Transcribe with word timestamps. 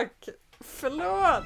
Fuck! 0.00 0.28
Förlåt! 0.60 1.44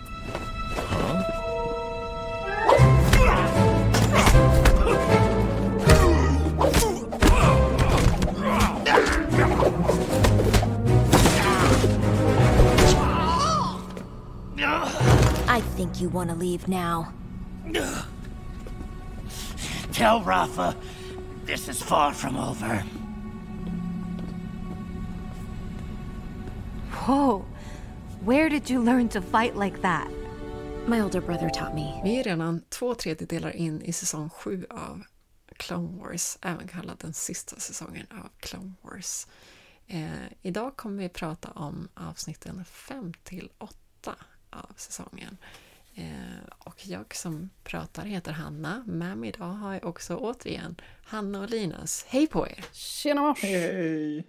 I 15.49 15.61
think 15.77 16.01
you 16.01 16.09
want 16.09 16.31
to 16.31 16.37
leave 16.37 16.69
now. 16.69 17.13
Tell 19.93 20.23
Rafa 20.23 20.77
this 21.45 21.69
is 21.69 21.83
far 21.83 22.13
from 22.13 22.37
over. 22.37 22.85
Whoa. 26.93 27.45
Where 28.27 28.49
did 28.49 28.71
you 28.71 28.85
learn 28.85 29.09
to 29.09 29.21
fight 29.21 29.57
like 29.57 29.83
that? 29.83 30.09
My 30.87 31.03
older 31.03 31.21
brother 31.21 31.51
taught 31.51 31.75
me. 31.75 32.01
Vi 32.05 32.21
är 32.21 32.25
redan 32.25 32.61
två 32.69 32.95
tredjedelar 32.95 33.57
in 33.57 33.83
i 33.83 33.93
säsong 33.93 34.31
sju 34.31 34.67
av 34.71 35.03
Clone 35.57 35.99
Wars, 35.99 36.39
även 36.43 36.69
kallad 36.69 36.99
den 36.99 37.13
sista 37.13 37.57
säsongen 37.57 38.07
av 38.11 38.29
Clone 38.39 38.73
Wars. 38.83 39.27
Eh, 39.87 40.09
idag 40.43 40.77
kommer 40.77 41.03
vi 41.03 41.09
prata 41.09 41.51
om 41.51 41.89
avsnitten 41.95 42.65
5 42.65 43.13
till 43.25 43.51
8 43.59 43.75
av 44.51 44.73
säsongen. 44.77 45.37
Eh, 45.95 46.45
och 46.59 46.87
jag 46.87 47.15
som 47.15 47.51
pratar 47.65 48.05
heter 48.05 48.33
Hanna. 48.33 48.85
Med 48.87 49.19
mig 49.19 49.29
idag 49.29 49.53
har 49.53 49.73
jag 49.73 49.85
också 49.85 50.17
återigen 50.17 50.77
Hanna 51.05 51.41
och 51.41 51.51
Linus. 51.51 52.05
Hej 52.09 52.27
på 52.27 52.49
er! 52.49 52.65
Tjena 52.73 53.21
mors! 53.21 53.43
Hej! 53.43 54.25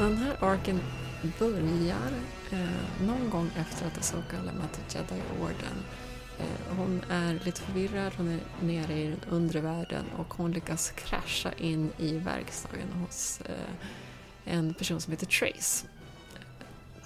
Så 0.00 0.06
den 0.06 0.16
här 0.16 0.36
arken 0.40 0.80
börjar 1.38 2.12
eh, 2.50 3.06
någon 3.06 3.30
gång 3.30 3.50
efter 3.56 3.86
att 3.86 3.98
Asoka 3.98 4.36
har 4.36 4.44
lämnat 4.44 4.80
Jedi-orden. 4.88 5.84
Eh, 6.38 6.76
hon 6.76 7.04
är 7.10 7.40
lite 7.44 7.60
förvirrad, 7.60 8.12
hon 8.16 8.28
är 8.28 8.40
nere 8.60 8.98
i 8.98 9.06
den 9.06 9.20
undre 9.30 9.60
världen 9.60 10.04
och 10.18 10.34
hon 10.34 10.52
lyckas 10.52 10.90
krascha 10.90 11.52
in 11.52 11.92
i 11.98 12.18
verkstaden 12.18 12.92
hos 12.92 13.40
eh, 13.40 14.54
en 14.54 14.74
person 14.74 15.00
som 15.00 15.10
heter 15.10 15.26
Trace. 15.26 15.86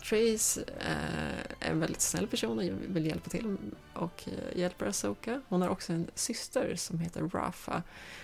Trace 0.09 0.65
eh, 0.79 1.69
är 1.69 1.71
en 1.71 1.81
väldigt 1.81 2.01
snäll 2.01 2.27
person 2.27 2.59
och 2.59 2.97
vill 2.97 3.07
hjälpa 3.07 3.31
till 3.31 3.57
och 3.95 4.25
eh, 4.27 4.59
hjälper 4.59 4.87
Asoka. 4.87 5.43
Hon 5.49 5.63
har 5.63 5.69
också 5.69 5.93
en 5.93 6.11
syster 6.15 6.77
som 6.77 6.99
heter 6.99 7.21
Rafa 7.29 7.83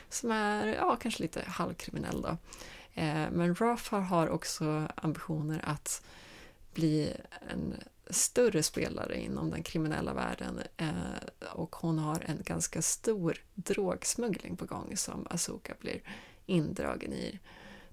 som 0.09 0.31
är 0.31 0.67
ja, 0.67 0.97
kanske 0.97 1.23
lite 1.23 1.43
halvkriminell 1.47 2.23
då. 2.23 2.37
Eh, 2.95 3.31
men 3.31 3.55
Rafa 3.55 3.99
har 3.99 4.29
också 4.29 4.89
ambitioner 4.95 5.61
att 5.65 6.03
bli 6.75 7.17
en 7.51 7.75
större 8.11 8.63
spelare 8.63 9.21
inom 9.21 9.51
den 9.51 9.63
kriminella 9.63 10.15
världen 10.15 10.61
eh, 10.77 11.49
och 11.53 11.77
hon 11.77 11.99
har 11.99 12.25
en 12.27 12.43
ganska 12.43 12.83
stor 12.83 13.39
drogsmuggling 13.55 14.57
på 14.57 14.67
gång 14.67 14.97
som 14.97 15.27
Asoka 15.31 15.75
blir 15.81 16.03
indragen 16.47 17.13
i. 17.13 17.39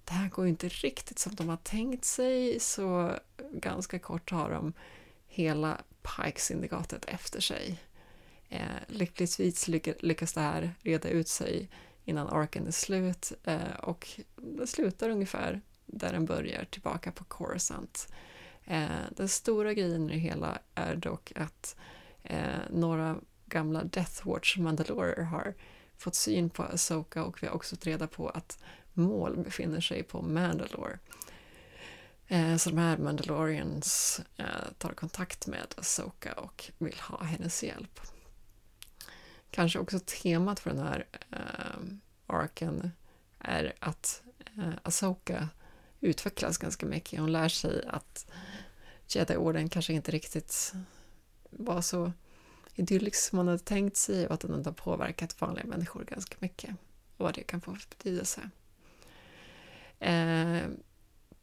Det 0.03 0.13
här 0.13 0.29
går 0.29 0.45
ju 0.45 0.49
inte 0.49 0.69
riktigt 0.69 1.19
som 1.19 1.35
de 1.35 1.49
har 1.49 1.57
tänkt 1.57 2.05
sig 2.05 2.59
så 2.59 3.11
ganska 3.51 3.99
kort 3.99 4.31
har 4.31 4.49
de 4.49 4.73
hela 5.27 5.81
Pike-syndikatet 6.01 7.05
efter 7.05 7.39
sig. 7.39 7.79
Eh, 8.49 8.61
lyckligtvis 8.87 9.67
lyckas 9.99 10.33
det 10.33 10.41
här 10.41 10.73
reda 10.79 11.09
ut 11.09 11.27
sig 11.27 11.69
innan 12.07 12.27
arken 12.27 12.67
är 12.67 12.71
slut 12.71 13.31
eh, 13.43 13.75
och 13.83 14.07
den 14.35 14.67
slutar 14.67 15.09
ungefär 15.09 15.61
där 15.85 16.11
den 16.11 16.25
börjar, 16.25 16.65
tillbaka 16.65 17.11
på 17.11 17.23
Coruscant. 17.23 18.07
Eh, 18.65 18.87
den 19.11 19.29
stora 19.29 19.73
grejen 19.73 20.09
i 20.09 20.13
det 20.13 20.19
hela 20.19 20.59
är 20.75 20.95
dock 20.95 21.31
att 21.35 21.75
eh, 22.23 22.59
några 22.69 23.15
gamla 23.45 23.83
Death 23.83 24.27
Watch 24.27 24.57
Mandalorer 24.57 25.23
har 25.23 25.53
fått 25.97 26.15
syn 26.15 26.49
på 26.49 26.63
Asoka 26.63 27.23
och 27.23 27.43
vi 27.43 27.47
har 27.47 27.55
också 27.55 27.75
fått 27.75 27.85
reda 27.85 28.07
på 28.07 28.29
att 28.29 28.59
Maul 28.93 29.37
befinner 29.37 29.81
sig 29.81 30.03
på 30.03 30.21
Mandalore. 30.21 30.99
Eh, 32.27 32.55
så 32.55 32.69
de 32.69 32.77
här 32.77 32.97
Mandalorians 32.97 34.21
eh, 34.37 34.45
tar 34.77 34.93
kontakt 34.93 35.47
med 35.47 35.73
Asoka 35.77 36.33
och 36.33 36.71
vill 36.77 36.99
ha 36.99 37.23
hennes 37.23 37.63
hjälp. 37.63 37.99
Kanske 39.51 39.79
också 39.79 39.99
temat 39.99 40.59
för 40.59 40.69
den 40.69 40.79
här 40.79 41.05
eh, 41.31 41.66
Eh, 41.77 42.35
arken 42.35 42.91
är 43.39 43.73
att 43.79 44.23
eh, 44.57 44.73
Asoka 44.83 45.49
utvecklas 45.99 46.57
ganska 46.57 46.85
mycket. 46.85 47.19
Hon 47.19 47.31
lär 47.31 47.49
sig 47.49 47.85
att 47.87 48.31
Jedi-orden 49.07 49.69
kanske 49.69 49.93
inte 49.93 50.11
riktigt 50.11 50.73
var 51.49 51.81
så 51.81 52.11
idyllisk 52.75 53.29
som 53.29 53.35
man 53.35 53.47
hade 53.47 53.59
tänkt 53.59 53.97
sig 53.97 54.27
och 54.27 54.33
att 54.33 54.39
den 54.39 54.65
har 54.65 54.71
påverkat 54.71 55.41
vanliga 55.41 55.65
människor 55.65 56.03
ganska 56.03 56.35
mycket. 56.39 56.69
Och 57.17 57.25
vad 57.25 57.35
det 57.35 57.43
kan 57.43 57.61
få 57.61 57.75
för 57.75 57.89
betydelse. 57.89 58.49
Eh, 59.99 60.61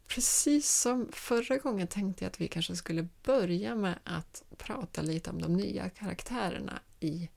precis 0.07 0.71
som 0.71 1.09
förra 1.11 1.57
gången 1.57 1.87
tänkte 1.87 2.23
jag 2.23 2.29
att 2.29 2.41
vi 2.41 2.47
kanske 2.47 2.75
skulle 2.75 3.07
börja 3.23 3.75
med 3.75 3.99
att 4.03 4.43
prata 4.57 5.01
lite 5.01 5.29
om 5.29 5.41
de 5.41 5.53
nya 5.53 5.89
karaktärerna 5.89 6.79
i 6.99 7.29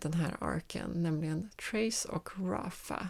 den 0.00 0.14
här 0.14 0.36
arken, 0.40 0.90
nämligen 0.90 1.50
Trace 1.70 2.08
och 2.08 2.30
Rafa. 2.38 3.08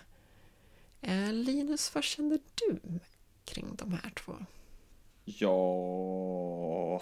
Eh, 1.00 1.32
Linus, 1.32 1.94
vad 1.94 2.04
känner 2.04 2.38
du 2.54 2.80
kring 3.44 3.66
de 3.76 3.92
här 3.92 4.10
två? 4.10 4.32
Ja, 5.24 7.00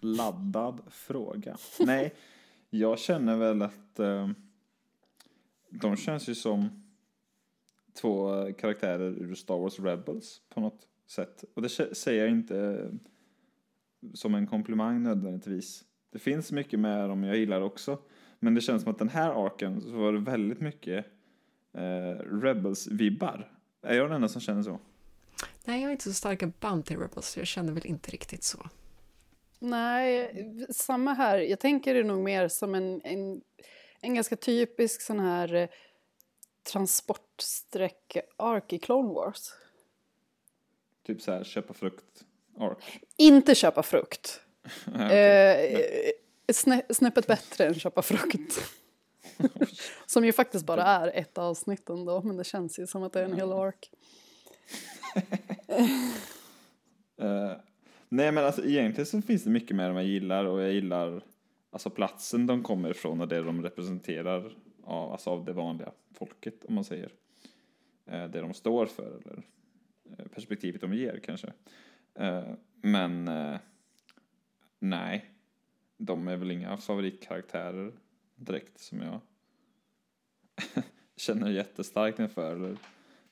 laddad 0.00 0.80
fråga. 0.90 1.56
Nej, 1.78 2.14
jag 2.70 2.98
känner 2.98 3.36
väl 3.36 3.62
att 3.62 3.98
eh, 3.98 4.30
de 5.70 5.96
känns 5.96 6.28
ju 6.28 6.34
som 6.34 6.84
två 8.00 8.46
karaktärer 8.52 9.22
ur 9.22 9.34
Star 9.34 9.58
Wars 9.58 9.78
Rebels 9.78 10.40
på 10.48 10.60
något 10.60 10.88
sätt. 11.06 11.44
Och 11.54 11.62
det 11.62 11.68
säger 11.96 12.20
jag 12.20 12.30
inte 12.30 12.58
eh, 12.58 12.90
som 14.14 14.34
en 14.34 14.46
komplimang 14.46 15.02
nödvändigtvis. 15.02 15.84
Det 16.12 16.18
finns 16.18 16.52
mycket 16.52 16.80
med 16.80 17.08
dem 17.08 17.24
jag 17.24 17.36
gillar 17.36 17.60
också. 17.60 17.98
Men 18.40 18.54
det 18.54 18.60
känns 18.60 18.82
som 18.82 18.92
att 18.92 18.98
den 18.98 19.08
här 19.08 19.46
arken 19.46 19.80
så 19.80 19.90
var 19.90 20.12
det 20.12 20.18
väldigt 20.18 20.60
mycket 20.60 21.06
eh, 21.74 21.80
Rebels-vibbar. 22.42 23.52
Är 23.82 23.94
jag 23.94 24.06
den 24.06 24.16
enda 24.16 24.28
som 24.28 24.40
känner 24.40 24.62
så? 24.62 24.78
Nej, 25.64 25.80
jag 25.80 25.88
har 25.88 25.92
inte 25.92 26.04
så 26.04 26.12
starka 26.12 26.46
band 26.60 26.86
till 26.86 26.98
Rebels, 26.98 27.28
så 27.28 27.40
jag 27.40 27.46
känner 27.46 27.72
väl 27.72 27.86
inte 27.86 28.10
riktigt 28.10 28.44
så. 28.44 28.58
Nej, 29.58 30.34
samma 30.70 31.12
här. 31.12 31.38
Jag 31.38 31.60
tänker 31.60 31.94
det 31.94 32.02
nog 32.02 32.18
mer 32.18 32.48
som 32.48 32.74
en, 32.74 33.00
en, 33.04 33.40
en 34.00 34.14
ganska 34.14 34.36
typisk 34.36 35.02
sån 35.02 35.20
här 35.20 35.54
eh, 35.54 35.68
transportsträck-ark 36.72 38.72
i 38.72 38.78
Clone 38.78 39.14
Wars. 39.14 39.52
Typ 41.06 41.22
så 41.22 41.32
här 41.32 41.44
köpa 41.44 41.74
frukt 41.74 42.24
ark. 42.58 43.00
Inte 43.16 43.54
köpa 43.54 43.82
frukt. 43.82 44.40
Okej. 44.86 45.18
Eh, 45.18 46.10
snä, 46.52 46.82
snäppet 46.90 47.26
bättre 47.26 47.66
än 47.66 47.74
köpa 47.74 48.02
frukt. 48.02 48.60
som 50.06 50.24
ju 50.24 50.32
faktiskt 50.32 50.66
bara 50.66 50.84
är 50.84 51.10
ett 51.14 51.38
avsnitt 51.38 51.90
ändå, 51.90 52.22
men 52.22 52.36
det 52.36 52.44
känns 52.44 52.78
ju 52.78 52.86
som 52.86 53.02
att 53.02 53.12
det 53.12 53.20
är 53.20 53.24
en 53.24 53.36
hel 53.36 53.52
ark. 53.52 53.90
Eh, 57.20 57.52
nej 58.08 58.32
men 58.32 58.44
alltså 58.44 58.64
egentligen 58.64 59.06
så 59.06 59.22
finns 59.22 59.44
det 59.44 59.50
mycket 59.50 59.76
med 59.76 59.90
dem 59.90 59.96
jag 59.96 60.06
gillar 60.06 60.44
och 60.44 60.62
jag 60.62 60.72
gillar 60.72 61.22
alltså 61.70 61.90
platsen 61.90 62.46
de 62.46 62.62
kommer 62.62 62.90
ifrån 62.90 63.20
och 63.20 63.28
det 63.28 63.42
de 63.42 63.62
representerar 63.62 64.56
av, 64.84 65.12
alltså 65.12 65.30
av 65.30 65.44
det 65.44 65.52
vanliga 65.52 65.92
folket 66.14 66.64
om 66.64 66.74
man 66.74 66.84
säger. 66.84 67.12
Eh, 68.06 68.24
det 68.24 68.40
de 68.40 68.54
står 68.54 68.86
för 68.86 69.20
eller 69.24 69.42
eh, 70.18 70.26
perspektivet 70.26 70.80
de 70.80 70.94
ger 70.94 71.20
kanske. 71.24 71.52
Eh, 72.14 72.44
men 72.80 73.30
nej, 74.78 75.29
de 76.00 76.28
är 76.28 76.36
väl 76.36 76.50
inga 76.50 76.76
favoritkaraktärer 76.76 77.92
direkt 78.36 78.80
som 78.80 79.00
jag 79.00 79.20
känner 81.16 81.50
jättestarkt 81.50 82.18
inför 82.18 82.56
eller 82.56 82.76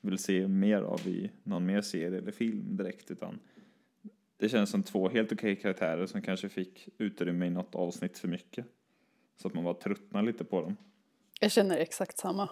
vill 0.01 0.19
se 0.19 0.49
mer 0.49 0.83
av 0.83 1.09
i 1.09 1.31
någon 1.43 1.67
mer 1.67 1.81
serie 1.81 2.19
eller 2.19 2.33
film 2.33 2.77
direkt 2.77 3.11
utan 3.11 3.41
det 4.37 4.49
känns 4.49 4.71
som 4.71 4.83
två 4.83 5.09
helt 5.09 5.33
okej 5.33 5.57
karaktärer 5.57 6.07
som 6.07 6.23
kanske 6.23 6.49
fick 6.49 6.89
utrymme 6.99 7.47
i 7.47 7.51
något 7.51 7.75
avsnitt 7.75 8.19
för 8.19 8.29
mycket. 8.29 8.67
Så 9.37 9.49
att 9.49 9.55
man 9.55 9.65
bara 9.65 9.75
tröttnar 9.75 10.23
lite 10.23 10.45
på 10.45 10.61
dem. 10.61 10.77
Jag 11.41 11.53
känner 11.53 11.77
exakt 11.77 12.19
samma. 12.19 12.51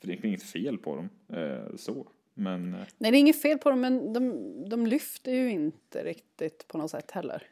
För 0.00 0.06
det 0.06 0.12
är 0.12 0.26
inget 0.26 0.42
fel 0.42 0.78
på 0.78 0.96
dem, 0.96 1.08
eh, 1.38 1.76
så. 1.76 2.08
Men 2.34 2.74
eh, 2.74 2.80
Nej, 2.98 3.10
det 3.10 3.16
är 3.16 3.20
inget 3.20 3.42
fel 3.42 3.58
på 3.58 3.70
dem, 3.70 3.80
men 3.80 4.12
de, 4.12 4.68
de 4.68 4.86
lyfter 4.86 5.32
ju 5.32 5.50
inte 5.50 6.04
riktigt 6.04 6.68
på 6.68 6.78
något 6.78 6.90
sätt 6.90 7.10
heller. 7.10 7.42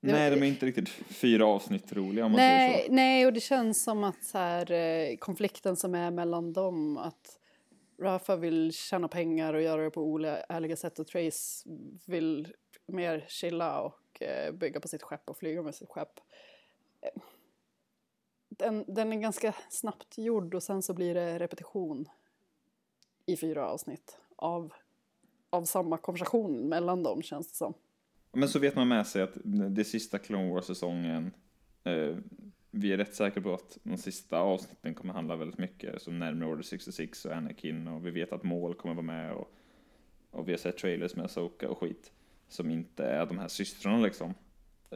Nej, 0.00 0.30
de 0.30 0.42
är 0.42 0.46
inte 0.46 0.66
riktigt 0.66 0.88
fyra 0.88 1.46
avsnitt 1.46 1.92
roliga 1.92 2.24
om 2.24 2.32
man 2.32 2.38
säger 2.38 2.68
Nej, 2.68 2.84
så. 2.86 2.92
nej, 2.92 3.26
och 3.26 3.32
det 3.32 3.40
känns 3.40 3.82
som 3.84 4.04
att 4.04 4.24
så 4.24 4.38
här, 4.38 4.72
eh, 4.72 5.16
konflikten 5.16 5.76
som 5.76 5.94
är 5.94 6.10
mellan 6.10 6.52
dem, 6.52 6.98
att 6.98 7.38
Rafa 8.02 8.36
vill 8.36 8.72
tjäna 8.72 9.08
pengar 9.08 9.54
och 9.54 9.62
göra 9.62 9.82
det 9.82 9.90
på 9.90 10.02
oärliga 10.02 10.76
sätt 10.76 10.98
och 10.98 11.06
Trace 11.06 11.68
vill 12.06 12.52
mer 12.86 13.24
chilla 13.28 13.80
och 13.80 14.22
eh, 14.22 14.52
bygga 14.52 14.80
på 14.80 14.88
sitt 14.88 15.02
skepp 15.02 15.30
och 15.30 15.36
flyga 15.38 15.62
med 15.62 15.74
sitt 15.74 15.88
skepp. 15.88 16.20
Eh, 17.02 17.22
Den, 18.48 18.84
den 18.88 19.12
är 19.12 19.16
ganska 19.16 19.54
snabbt 19.70 20.18
gjord 20.18 20.54
och 20.54 20.62
sen 20.62 20.82
så 20.82 20.94
blir 20.94 21.14
det 21.14 21.38
repetition 21.38 22.08
i 23.26 23.36
fyra 23.36 23.68
avsnitt 23.68 24.18
av, 24.36 24.72
av 25.50 25.64
samma 25.64 25.96
konversation 25.98 26.68
mellan 26.68 27.02
dem 27.02 27.22
känns 27.22 27.48
det 27.48 27.56
som. 27.56 27.74
Men 28.32 28.48
så 28.48 28.58
vet 28.58 28.76
man 28.76 28.88
med 28.88 29.06
sig 29.06 29.22
att 29.22 29.38
det 29.70 29.84
sista 29.84 30.18
Clone 30.18 30.50
Wars-säsongen, 30.50 31.30
eh, 31.84 32.16
vi 32.70 32.92
är 32.92 32.96
rätt 32.96 33.14
säkra 33.14 33.42
på 33.42 33.54
att 33.54 33.78
de 33.82 33.96
sista 33.96 34.38
avsnitten 34.38 34.94
kommer 34.94 35.14
handla 35.14 35.36
väldigt 35.36 35.58
mycket 35.58 36.02
som 36.02 36.18
närmare 36.18 36.50
Order 36.50 36.62
66 36.62 37.24
och 37.24 37.32
Anakin 37.32 37.88
och 37.88 38.06
vi 38.06 38.10
vet 38.10 38.32
att 38.32 38.42
Maul 38.42 38.74
kommer 38.74 38.94
vara 38.94 39.06
med 39.06 39.32
och, 39.32 39.54
och 40.30 40.48
vi 40.48 40.52
har 40.52 40.58
sett 40.58 40.78
trailers 40.78 41.16
med 41.16 41.30
Soka 41.30 41.68
och 41.68 41.78
skit 41.78 42.12
som 42.48 42.70
inte 42.70 43.04
är 43.04 43.26
de 43.26 43.38
här 43.38 43.48
systrarna 43.48 43.98
liksom. 43.98 44.34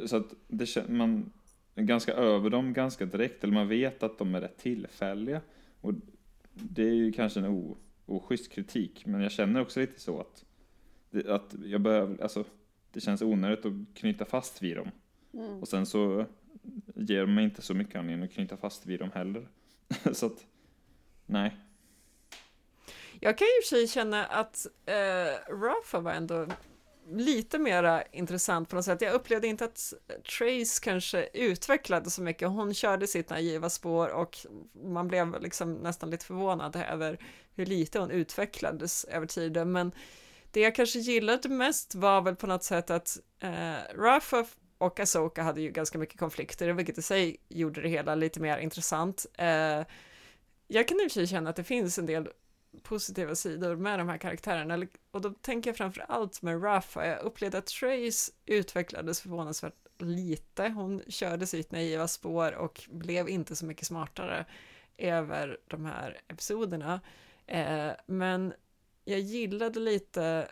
Så 0.06 0.16
att 0.16 0.34
det 0.48 0.88
man 0.88 1.32
är 1.74 1.82
ganska 1.82 2.12
över 2.12 2.50
dem 2.50 2.72
ganska 2.72 3.06
direkt, 3.06 3.44
eller 3.44 3.54
man 3.54 3.68
vet 3.68 4.02
att 4.02 4.18
de 4.18 4.34
är 4.34 4.40
rätt 4.40 4.58
tillfälliga. 4.58 5.40
Och 5.80 5.92
det 6.52 6.82
är 6.82 6.94
ju 6.94 7.12
kanske 7.12 7.40
en 7.40 7.46
o, 7.46 7.76
oschysst 8.06 8.52
kritik, 8.52 9.06
men 9.06 9.20
jag 9.20 9.32
känner 9.32 9.60
också 9.60 9.80
lite 9.80 10.00
så 10.00 10.20
att, 10.20 10.44
att 11.26 11.54
jag 11.64 11.80
behöver, 11.80 12.22
alltså 12.22 12.44
det 12.94 13.00
känns 13.00 13.22
onödigt 13.22 13.66
att 13.66 13.72
knyta 13.94 14.24
fast 14.24 14.62
vid 14.62 14.76
dem. 14.76 14.90
Och 15.60 15.68
sen 15.68 15.86
så 15.86 16.26
ger 16.94 17.20
de 17.20 17.34
mig 17.34 17.44
inte 17.44 17.62
så 17.62 17.74
mycket 17.74 17.96
anledning 17.96 18.24
att 18.24 18.34
knyta 18.34 18.56
fast 18.56 18.86
vid 18.86 19.00
dem 19.00 19.10
heller. 19.14 19.48
så 20.12 20.26
att, 20.26 20.46
nej. 21.26 21.56
Jag 23.20 23.38
kan 23.38 23.46
ju 23.46 23.58
och 23.58 23.64
för 23.64 23.76
sig 23.76 23.88
känna 23.88 24.24
att 24.24 24.66
eh, 24.86 25.52
Rafa 25.54 26.00
var 26.00 26.12
ändå 26.12 26.46
lite 27.10 27.58
mera 27.58 28.02
intressant 28.02 28.68
på 28.68 28.76
något 28.76 28.84
sätt. 28.84 29.00
Jag 29.00 29.14
upplevde 29.14 29.46
inte 29.46 29.64
att 29.64 29.92
Trace 30.38 30.80
kanske 30.82 31.28
utvecklade 31.32 32.10
så 32.10 32.22
mycket. 32.22 32.48
Hon 32.48 32.74
körde 32.74 33.06
sitt 33.06 33.30
naiva 33.30 33.70
spår 33.70 34.08
och 34.08 34.38
man 34.84 35.08
blev 35.08 35.42
liksom 35.42 35.74
nästan 35.74 36.10
lite 36.10 36.24
förvånad 36.24 36.76
över 36.76 37.18
hur 37.54 37.66
lite 37.66 37.98
hon 37.98 38.10
utvecklades 38.10 39.04
över 39.04 39.26
tiden. 39.26 39.72
Men 39.72 39.92
det 40.54 40.60
jag 40.60 40.74
kanske 40.74 40.98
gillade 40.98 41.48
mest 41.48 41.94
var 41.94 42.20
väl 42.22 42.36
på 42.36 42.46
något 42.46 42.64
sätt 42.64 42.90
att 42.90 43.18
eh, 43.40 43.94
Rafa 43.94 44.46
och 44.78 45.00
Asoka 45.00 45.42
hade 45.42 45.60
ju 45.60 45.70
ganska 45.70 45.98
mycket 45.98 46.18
konflikter, 46.18 46.72
vilket 46.72 46.98
i 46.98 47.02
sig 47.02 47.36
gjorde 47.48 47.80
det 47.80 47.88
hela 47.88 48.14
lite 48.14 48.40
mer 48.40 48.58
intressant. 48.58 49.26
Eh, 49.34 49.82
jag 50.68 50.88
kan 50.88 51.00
i 51.00 51.00
och 51.00 51.02
för 51.02 51.08
sig 51.10 51.26
känna 51.26 51.50
att 51.50 51.56
det 51.56 51.64
finns 51.64 51.98
en 51.98 52.06
del 52.06 52.28
positiva 52.82 53.34
sidor 53.34 53.76
med 53.76 53.98
de 53.98 54.08
här 54.08 54.18
karaktärerna. 54.18 54.86
Och 55.10 55.20
då 55.20 55.30
tänker 55.30 55.70
jag 55.70 55.76
framför 55.76 56.04
allt 56.08 56.42
med 56.42 56.64
Rafa. 56.64 57.06
Jag 57.06 57.22
upplevde 57.22 57.58
att 57.58 57.66
Trace 57.66 58.32
utvecklades 58.46 59.20
förvånansvärt 59.20 59.74
lite. 59.98 60.68
Hon 60.68 61.02
körde 61.08 61.46
sitt 61.46 61.72
naiva 61.72 62.08
spår 62.08 62.52
och 62.52 62.82
blev 62.90 63.28
inte 63.28 63.56
så 63.56 63.66
mycket 63.66 63.86
smartare 63.86 64.44
över 64.98 65.58
de 65.66 65.84
här 65.84 66.20
episoderna. 66.28 67.00
Eh, 67.46 67.90
men 68.06 68.52
jag 69.04 69.20
gillade 69.20 69.80
lite 69.80 70.48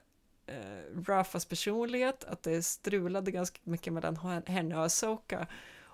eh, 0.47 1.03
Rafas 1.07 1.45
personlighet, 1.45 2.25
att 2.25 2.43
det 2.43 2.63
strulade 2.63 3.31
ganska 3.31 3.61
mycket 3.63 3.93
mellan 3.93 4.43
henne 4.47 4.77
och 4.77 4.85
Asoka. 4.85 5.47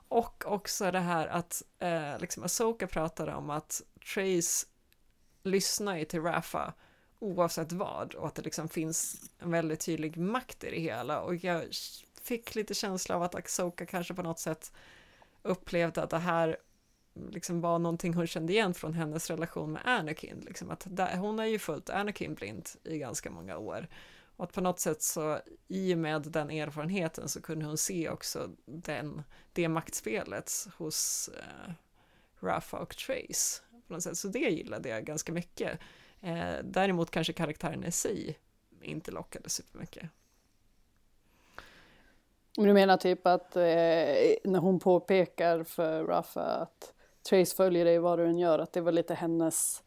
Och 0.09 0.45
också 0.47 0.91
det 0.91 1.01
här 1.01 1.27
att 1.27 1.63
eh, 1.79 2.19
liksom 2.21 2.45
Asoka 2.45 2.87
pratade 2.87 3.35
om 3.35 3.51
att 3.51 3.83
Trace 4.15 4.67
lyssnar 5.43 5.97
ju 5.97 6.05
till 6.05 6.23
Rafa 6.23 6.75
oavsett 7.19 7.73
vad 7.73 8.15
och 8.15 8.27
att 8.27 8.35
det 8.35 8.43
liksom 8.43 8.69
finns 8.69 9.31
en 9.39 9.51
väldigt 9.51 9.81
tydlig 9.81 10.17
makt 10.17 10.65
i 10.65 10.71
det 10.71 10.81
hela 10.81 11.21
och 11.21 11.35
jag 11.35 11.65
fick 12.23 12.55
lite 12.55 12.75
känsla 12.75 13.17
av 13.17 13.23
att 13.23 13.35
Asoka 13.35 13.87
kanske 13.87 14.15
på 14.15 14.23
något 14.23 14.39
sätt 14.39 14.73
upplevde 15.43 16.03
att 16.03 16.11
det 16.11 16.19
här 16.19 16.57
liksom 17.31 17.61
var 17.61 17.79
någonting 17.79 18.15
hon 18.15 18.27
kände 18.27 18.53
igen 18.53 18.75
från 18.75 18.95
hennes 18.95 19.31
relation 19.31 19.73
med 19.73 19.83
Anakin, 19.85 20.41
liksom 20.47 20.71
att 20.71 20.87
där, 20.91 21.17
hon 21.17 21.39
har 21.39 21.47
ju 21.47 21.59
följt 21.59 21.91
Anakin 21.91 22.35
blint 22.35 22.77
i 22.85 22.99
ganska 22.99 23.31
många 23.31 23.59
år 23.59 23.89
och 24.39 24.45
att 24.45 24.53
på 24.53 24.61
något 24.61 24.81
sätt 24.81 25.03
så 25.03 25.41
i 25.69 25.95
och 25.95 25.99
med 25.99 26.23
den 26.23 26.51
erfarenheten 26.51 27.29
så 27.29 27.43
kunde 27.43 27.65
hon 27.65 27.79
se 27.79 28.09
också 28.09 28.51
den, 28.65 29.23
det 29.53 29.69
maktspelet 29.69 30.53
hos 30.77 31.31
eh, 31.37 31.73
Rafa 32.41 32.79
och 32.79 32.97
Trace 32.97 33.63
på 33.87 33.93
något 33.95 34.03
sätt, 34.03 34.17
så 34.17 34.29
det 34.29 34.39
gillade 34.39 34.89
jag 34.89 35.05
ganska 35.05 35.33
mycket. 35.33 35.79
Eh, 36.21 36.55
däremot 36.65 37.11
kanske 37.11 37.33
karaktären 37.33 37.85
i 37.85 37.93
sig 37.93 38.39
inte 38.83 39.11
lockade 39.11 39.49
supermycket. 39.49 40.11
Men 42.57 42.67
du 42.67 42.73
menar 42.73 42.97
typ 42.97 43.27
att 43.27 43.57
eh, 43.57 43.63
när 44.45 44.59
hon 44.59 44.81
påpekar 44.81 45.65
för 45.65 46.05
Rafa 46.05 46.43
att 46.43 46.95
Trace 47.29 47.57
följer 47.57 47.85
dig 47.85 47.99
vad 47.99 48.19
du 48.19 48.27
än 48.27 48.39
gör, 48.39 48.59
att 48.59 48.73
det 48.73 48.81
var 48.81 48.93
lite 48.93 49.15
hennes... 49.15 49.83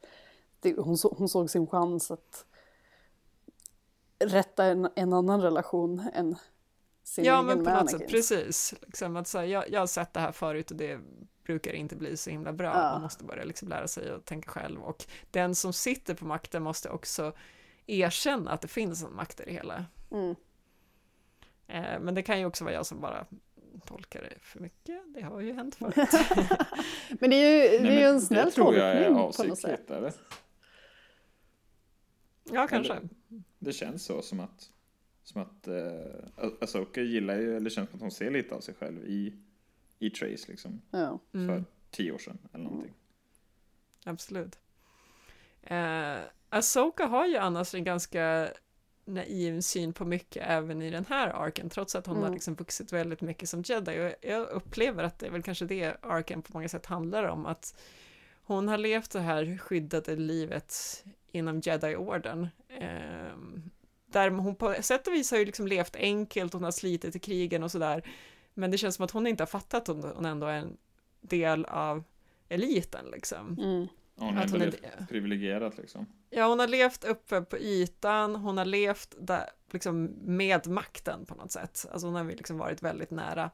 Det, 0.60 0.76
hon, 0.78 0.98
så, 0.98 1.16
hon 1.18 1.30
såg 1.30 1.50
sin 1.50 1.68
chans 1.68 2.12
att 2.12 2.46
rätta 4.20 4.66
en, 4.66 4.90
en 4.96 5.14
annan 5.14 5.42
relation 5.42 6.10
än 6.14 6.36
sin 7.04 7.26
Ja, 7.26 7.36
egen 7.36 7.46
men 7.46 7.58
på 7.58 7.64
med 7.64 7.82
något 7.82 7.92
sätt, 7.92 8.08
precis. 8.08 8.74
Liksom 8.82 9.16
att, 9.16 9.28
så 9.28 9.38
här, 9.38 9.46
jag, 9.46 9.70
jag 9.70 9.80
har 9.80 9.88
sett 9.88 10.14
det 10.14 10.20
här 10.20 10.32
förut 10.32 10.72
och 10.72 10.78
det 10.78 11.00
brukar 11.44 11.74
inte 11.74 11.96
bli 11.96 12.18
så 12.18 12.30
himla 12.30 12.54
bra. 12.54 12.68
Ja. 12.68 12.92
Man 12.92 13.02
måste 13.02 13.24
börja 13.24 13.44
liksom 13.44 13.68
lära 13.68 13.88
sig 13.88 14.12
att 14.12 14.26
tänka 14.26 14.52
själv 14.52 14.82
och 14.82 15.06
den 15.32 15.56
som 15.56 15.74
sitter 15.74 16.14
på 16.14 16.26
makten 16.26 16.64
måste 16.64 16.90
också 16.90 17.34
erkänna 17.88 18.52
att 18.52 18.62
det 18.62 18.68
finns 18.68 19.04
en 19.04 19.16
makt 19.16 19.40
i 19.40 19.44
det 19.44 19.52
hela. 19.52 19.86
Mm. 20.12 20.36
Eh, 21.68 22.00
men 22.00 22.16
det 22.16 22.24
kan 22.24 22.40
ju 22.40 22.46
också 22.46 22.64
vara 22.64 22.74
jag 22.74 22.86
som 22.86 23.02
bara 23.02 23.26
tolkar 23.86 24.22
det 24.22 24.40
för 24.42 24.60
mycket. 24.60 25.02
Det 25.08 25.22
har 25.22 25.42
ju 25.42 25.54
hänt 25.54 25.76
förut. 25.76 25.96
Men 27.20 27.30
det 27.30 27.36
är 27.36 27.74
ju, 27.74 27.80
det 27.80 27.90
är 27.94 28.00
ju 28.00 28.06
en 28.06 28.22
snäll 28.22 28.46
det 28.46 28.52
tror 28.52 28.76
jag 28.76 28.88
är 28.88 28.94
tolkning 28.96 29.16
på 29.16 29.22
något 29.22 29.36
sätt. 29.36 29.52
avsiktligt, 29.52 29.92
eller? 29.92 30.14
Ja, 32.52 32.68
kanske. 32.68 32.94
Eller- 32.94 33.10
Det 33.60 33.74
känns 33.74 34.06
så 34.06 34.22
som 34.22 34.40
att, 34.40 34.72
som 35.24 35.42
att 35.42 35.68
uh, 35.68 36.54
Asoka 36.62 37.01
gillar 37.01 37.36
ju, 37.36 37.58
eller 37.58 37.70
känns 37.70 37.90
som 37.90 37.96
att 37.98 38.01
hon 38.01 38.12
ser 38.12 38.32
lite 38.32 38.56
av 38.56 38.60
sig 38.62 38.75
själv 38.75 39.06
i, 39.06 39.34
i 40.00 40.10
Trace 40.10 40.51
liksom. 40.51 40.82
Ja. 40.92 41.20
För 41.32 41.63
tio 41.92 42.12
år 42.12 42.18
sedan 42.18 42.38
eller 42.54 42.63
någonting. 42.63 42.94
Absolut. 44.06 44.60
Eh, 45.63 46.18
Asoka 46.50 47.06
har 47.06 47.28
ju 47.28 47.38
annars 47.38 47.75
en 47.75 47.84
ganska 47.84 48.50
naiv 49.13 49.62
syn 49.62 49.94
på 49.94 50.06
mycket 50.06 50.44
även 50.48 50.82
i 50.82 50.89
den 50.89 51.06
här 51.10 51.27
arken, 51.27 51.70
trots 51.70 51.96
att 51.96 52.08
hon 52.08 52.24
har 52.24 52.30
liksom 52.30 52.56
vuxit 52.56 52.94
väldigt 52.94 53.22
mycket 53.22 53.50
som 53.50 53.62
jedi. 53.62 54.00
Och 54.00 54.30
jag 54.30 54.50
upplever 54.50 55.03
att 55.03 55.20
det 55.20 55.25
är 55.25 55.32
väl 55.32 55.44
kanske 55.44 55.65
det 55.65 55.98
arken 56.01 56.41
på 56.41 56.53
många 56.53 56.70
sätt 56.70 56.86
handlar 56.86 57.24
om, 57.24 57.46
att 57.46 57.82
hon 58.44 58.68
har 58.68 58.77
levt 58.77 59.12
det 59.12 59.20
här 59.20 59.58
skyddade 59.58 60.15
livet 60.15 61.03
inom 61.32 61.60
jedi-orden. 61.60 62.48
Eh, 62.68 63.38
där 64.06 64.30
hon 64.30 64.56
på 64.56 64.75
sätt 64.82 65.08
och 65.08 65.13
vis 65.13 65.32
har 65.32 65.38
ju 65.38 65.46
liksom 65.46 65.68
levt 65.68 65.96
enkelt, 65.96 66.53
hon 66.53 66.63
har 66.63 66.72
slitit 66.72 67.15
i 67.15 67.20
krigen 67.20 67.63
och 67.63 67.72
sådär. 67.72 68.03
Men 68.53 68.72
det 68.72 68.77
känns 68.77 68.96
som 68.96 69.06
att 69.06 69.12
hon 69.12 69.27
inte 69.27 69.44
har 69.44 69.48
fattat 69.48 69.89
att 69.89 70.15
hon 70.15 70.25
ändå 70.25 70.48
är 70.48 70.58
en 70.58 70.77
del 71.22 71.65
av 71.65 72.03
eliten 72.50 73.06
liksom. 73.12 73.58
Mm. 73.60 73.88
Ja, 74.22 74.28
Hon 74.28 74.38
Att 74.38 74.51
hon 74.51 74.62
är 74.62 75.06
privilegierad 75.10 75.78
liksom. 75.78 76.06
Ja, 76.30 76.48
hon 76.48 76.60
har 76.60 76.68
levt 76.68 77.04
uppe 77.04 77.42
på 77.42 77.58
ytan, 77.58 78.36
hon 78.36 78.58
har 78.58 78.66
levt 78.66 79.16
där, 79.20 79.50
liksom 79.72 80.04
med 80.22 80.68
makten 80.68 81.25
på 81.25 81.36
något 81.36 81.51
sätt. 81.51 81.86
Alltså 81.92 82.08
hon 82.08 82.16
har 82.16 82.24
liksom 82.24 82.58
varit 82.58 82.84
väldigt 82.84 83.12
nära 83.12 83.51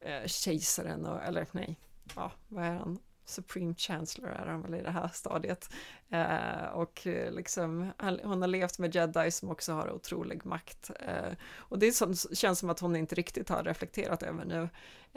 eh, 0.00 0.26
kejsaren, 0.26 1.06
och, 1.06 1.22
eller 1.22 1.46
nej, 1.52 1.78
ja, 2.16 2.32
vad 2.48 2.64
är 2.64 2.72
han? 2.72 2.98
Supreme 3.24 3.74
Chancellor 3.74 4.30
är 4.30 4.46
han 4.46 4.62
väl 4.62 4.74
i 4.74 4.82
det 4.82 4.90
här 4.90 5.10
stadiet. 5.12 5.70
Eh, 6.08 6.64
och 6.72 7.06
eh, 7.06 7.32
liksom, 7.32 7.92
hon 8.22 8.42
har 8.42 8.48
levt 8.48 8.78
med 8.78 8.94
jedi 8.94 9.30
som 9.30 9.50
också 9.50 9.72
har 9.72 9.92
otrolig 9.92 10.46
makt. 10.46 10.90
Eh, 11.00 11.32
och 11.56 11.78
det 11.78 11.92
som, 11.92 12.14
känns 12.14 12.58
som 12.58 12.70
att 12.70 12.80
hon 12.80 12.96
inte 12.96 13.14
riktigt 13.14 13.48
har 13.48 13.62
reflekterat 13.62 14.22
över 14.22 14.44
nu. 14.44 14.62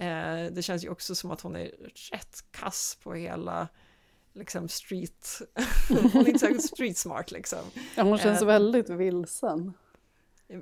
Eh, 0.04 0.52
det 0.52 0.62
känns 0.62 0.86
ju 0.86 0.90
också 0.90 1.16
som 1.16 1.32
att 1.32 1.42
hon 1.42 1.56
är 1.56 1.72
rätt 2.12 2.46
kass 2.52 2.98
på 3.04 3.14
hela 3.14 3.68
liksom 4.38 4.68
street, 4.70 5.28
hon 5.90 6.22
är 6.22 6.28
inte 6.28 6.40
särskilt 6.40 6.64
street 6.66 6.98
smart 6.98 7.32
liksom. 7.32 7.60
Ja, 7.96 8.04
hon 8.04 8.18
känns 8.18 8.42
Eh, 8.42 8.48
väldigt 8.48 8.90
vilsen. 8.90 9.74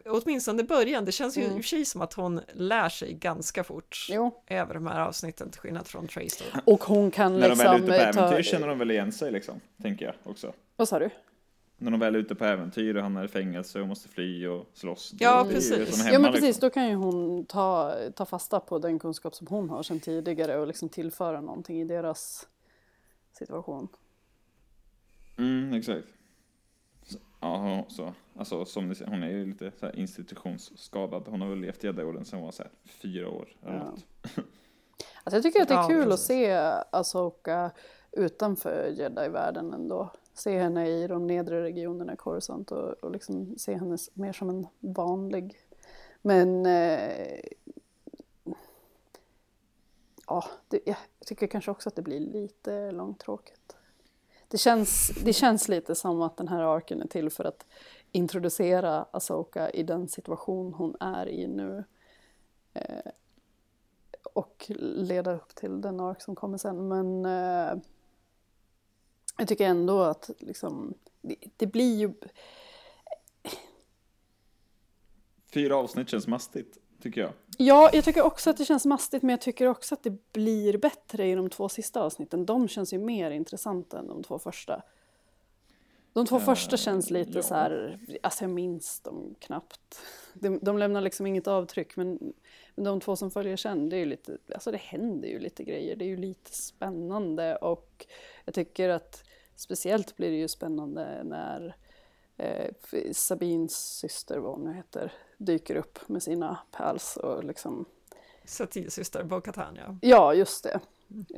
Åtminstone 0.06 0.62
i 0.62 0.66
början, 0.66 1.06
det 1.06 1.12
känns 1.12 1.38
ju 1.38 1.42
Mm. 1.44 1.58
i 1.58 1.60
och 1.60 1.64
för 1.64 1.68
sig 1.70 1.86
som 1.86 2.02
att 2.02 2.14
hon 2.14 2.42
lär 2.54 2.90
sig 2.90 3.14
ganska 3.14 3.64
fort 3.64 4.08
Jo. 4.10 4.44
över 4.48 4.74
de 4.74 4.88
här 4.88 5.00
avsnitten 5.02 5.50
till 5.52 5.60
skillnad 5.62 5.88
från 5.88 6.08
Trace 6.08 6.44
då. 6.54 6.74
Och 6.74 6.84
hon 6.84 7.12
kan 7.12 7.40
När 7.40 7.50
de 7.50 7.56
väl 7.56 7.68
är 7.68 7.74
liksom 7.78 7.90
ute 7.94 8.08
på 8.08 8.14
ta... 8.14 8.22
äventyr 8.26 8.44
känner 8.44 8.68
de 8.68 8.80
väl 8.80 8.92
igen 8.92 9.12
sig 9.12 9.32
liksom, 9.32 9.60
tänker 9.82 10.06
jag 10.06 10.16
också. 10.24 10.54
Vad 10.76 10.88
sa 10.88 11.00
du? 11.00 11.10
när 11.78 11.92
de 11.92 12.00
väl 12.00 12.16
är 12.16 12.20
ute 12.20 12.36
på 12.36 12.46
äventyr 12.46 12.96
och 12.96 13.04
hamnar 13.04 13.26
i 13.26 13.28
fängelse 13.28 13.82
och 13.82 13.88
måste 13.88 14.10
fly 14.10 14.48
och 14.48 14.66
slåss. 14.74 15.12
då 15.12 15.18
Ja, 15.26 15.46
precis. 15.50 15.96
som 15.98 16.06
ja 16.08 16.12
hemma, 16.14 16.22
men 16.24 16.32
precis, 16.32 16.48
liksom. 16.48 16.68
då 16.70 16.74
kan 16.74 16.90
ju 16.90 16.96
hon 16.96 17.46
ta, 17.46 17.96
ta 18.16 18.26
fasta 18.26 18.60
på 18.60 18.80
den 18.80 19.00
kunskap 19.00 19.36
som 19.36 19.48
hon 19.48 19.70
har 19.70 19.84
sedan 19.84 20.00
tidigare 20.00 20.58
och 20.58 20.68
liksom 20.68 20.90
tillföra 20.90 21.42
någonting 21.42 21.82
i 21.82 21.86
deras 21.86 22.48
situation. 23.38 23.88
Mm, 25.38 25.74
exakt. 25.74 26.08
Ja, 27.42 27.86
så, 27.88 28.14
alltså, 28.36 28.66
som 28.66 28.90
ni 28.90 28.96
ser, 28.96 29.06
hon 29.06 29.24
är 29.24 29.30
ju 29.30 29.46
lite 29.46 29.72
så 29.80 29.86
här 29.86 29.96
institutionsskadad. 29.96 31.28
Hon 31.28 31.42
har 31.42 31.50
väl 31.50 31.60
levt 31.60 31.84
i 31.84 31.88
Gäddaorden 31.88 32.26
sedan 32.26 32.40
hon 32.40 32.46
var 32.46 32.52
så 32.52 32.64
här, 32.64 32.72
fyra 32.86 33.30
år. 33.30 33.56
Eller 33.64 33.74
Ja. 33.78 33.84
något. 33.84 34.06
Alltså 35.24 35.38
jag 35.38 35.44
tycker 35.44 35.62
att 35.62 35.68
det 35.68 35.74
är 35.74 35.78
Ja, 35.82 35.88
kul 35.88 36.04
precis. 36.04 36.14
att 36.14 36.20
se 36.28 36.52
Asoka 36.92 37.72
utanför 38.12 38.88
jedi-världen 38.98 39.74
ändå. 39.74 40.12
Se 40.34 40.60
henne 40.60 40.88
i 40.90 41.08
de 41.08 41.28
nedre 41.28 41.64
regionerna 41.64 42.14
i 42.14 42.18
Coruscant 42.18 42.72
och, 42.72 42.90
och 43.04 43.12
liksom 43.12 43.58
se 43.58 43.74
henne 43.78 43.98
mer 44.14 44.34
som 44.34 44.50
en 44.50 44.68
vanlig. 44.80 45.58
Men 46.22 46.66
eh, 46.66 47.40
ja, 50.28 50.46
det, 50.68 50.80
jag 50.86 50.98
tycker 51.26 51.48
kanske 51.48 51.72
också 51.72 51.90
att 51.90 51.96
det 51.96 52.02
blir 52.02 52.20
lite 52.20 52.92
långtråkigt. 52.92 53.76
Det 54.48 54.58
känns, 54.58 55.12
det 55.24 55.34
känns 55.34 55.68
lite 55.68 55.96
som 55.96 56.22
att 56.22 56.38
den 56.38 56.48
här 56.48 56.64
arken 56.64 57.02
är 57.02 57.08
till 57.08 57.30
för 57.30 57.44
att 57.44 57.66
introducera 58.12 59.06
Asoka 59.12 59.70
i 59.70 59.84
den 59.84 60.08
situation 60.08 60.74
hon 60.74 60.96
är 61.00 61.30
i 61.30 61.48
nu 61.48 61.84
Eh, 62.76 63.12
och 64.34 64.66
leda 64.80 65.34
upp 65.34 65.56
till 65.56 65.82
den 65.82 66.00
ark 66.00 66.22
som 66.22 66.36
kommer 66.36 66.58
sen. 66.58 66.88
Men 66.88 67.26
eh, 67.26 67.82
jag 69.38 69.48
tycker 69.48 69.66
ändå 69.66 70.02
att 70.02 70.30
liksom, 70.40 70.94
det, 71.22 71.36
det 71.58 71.68
blir 71.68 71.96
ju... 71.96 72.14
Fyra 75.54 75.78
avsnitt 75.78 76.10
känns 76.10 76.28
mastigt, 76.28 76.78
tycker 77.02 77.22
jag. 77.22 77.32
Ja, 77.58 77.90
jag 77.94 78.06
tycker 78.06 78.22
också 78.22 78.50
att 78.50 78.58
det 78.58 78.66
känns 78.66 78.86
mastigt 78.86 79.24
men 79.24 79.30
jag 79.30 79.42
tycker 79.42 79.68
också 79.68 79.96
att 79.96 80.04
det 80.04 80.34
blir 80.34 80.78
bättre 80.78 81.28
i 81.28 81.36
de 81.36 81.50
två 81.50 81.70
sista 81.70 82.02
avsnitten. 82.02 82.46
De 82.46 82.68
känns 82.68 82.94
ju 82.94 82.98
mer 82.98 83.32
intressanta 83.32 84.00
än 84.00 84.08
de 84.08 84.24
två 84.24 84.40
första. 84.40 84.82
De 86.14 86.26
två 86.26 86.40
första 86.40 86.78
känns 86.78 87.10
lite 87.10 87.32
ja. 87.38 87.42
så 87.42 87.56
här, 87.56 88.00
alltså 88.24 88.44
jag 88.44 88.52
minns 88.52 89.00
dem 89.00 89.36
knappt. 89.40 90.00
De, 90.34 90.60
de 90.62 90.78
lämnar 90.78 91.02
liksom 91.02 91.26
inget 91.26 91.48
avtryck 91.48 91.96
men, 91.96 92.34
men 92.76 92.86
de 92.86 93.00
två 93.00 93.16
som 93.16 93.32
följer 93.32 93.58
sen, 93.58 93.90
det 93.90 93.96
är 93.96 94.00
ju 94.00 94.06
lite, 94.06 94.38
alltså 94.54 94.72
det 94.72 94.78
händer 94.78 95.28
ju 95.28 95.40
lite 95.40 95.64
grejer. 95.64 95.96
Det 95.96 96.06
är 96.06 96.10
ju 96.10 96.18
lite 96.18 96.56
spännande 96.56 97.56
och 97.56 98.06
jag 98.46 98.54
tycker 98.54 98.90
att 98.90 99.24
speciellt 99.56 100.18
blir 100.18 100.32
det 100.32 100.38
ju 100.38 100.48
spännande 100.48 101.24
när 101.24 101.76
eh, 102.38 102.72
Sabins 103.12 103.98
syster, 103.98 104.38
vad 104.38 104.52
hon 104.52 104.64
nu 104.64 104.74
heter, 104.74 105.12
dyker 105.38 105.76
upp 105.76 106.00
med 106.10 106.24
sina 106.24 106.58
pals 106.72 107.18
och 107.18 107.44
liksom 107.44 107.86
Satirsyster 108.46 109.24
Bo-Katan, 109.24 109.76
ja. 109.76 109.96
Ja, 110.02 110.34
just 110.34 110.64
det. 110.64 110.80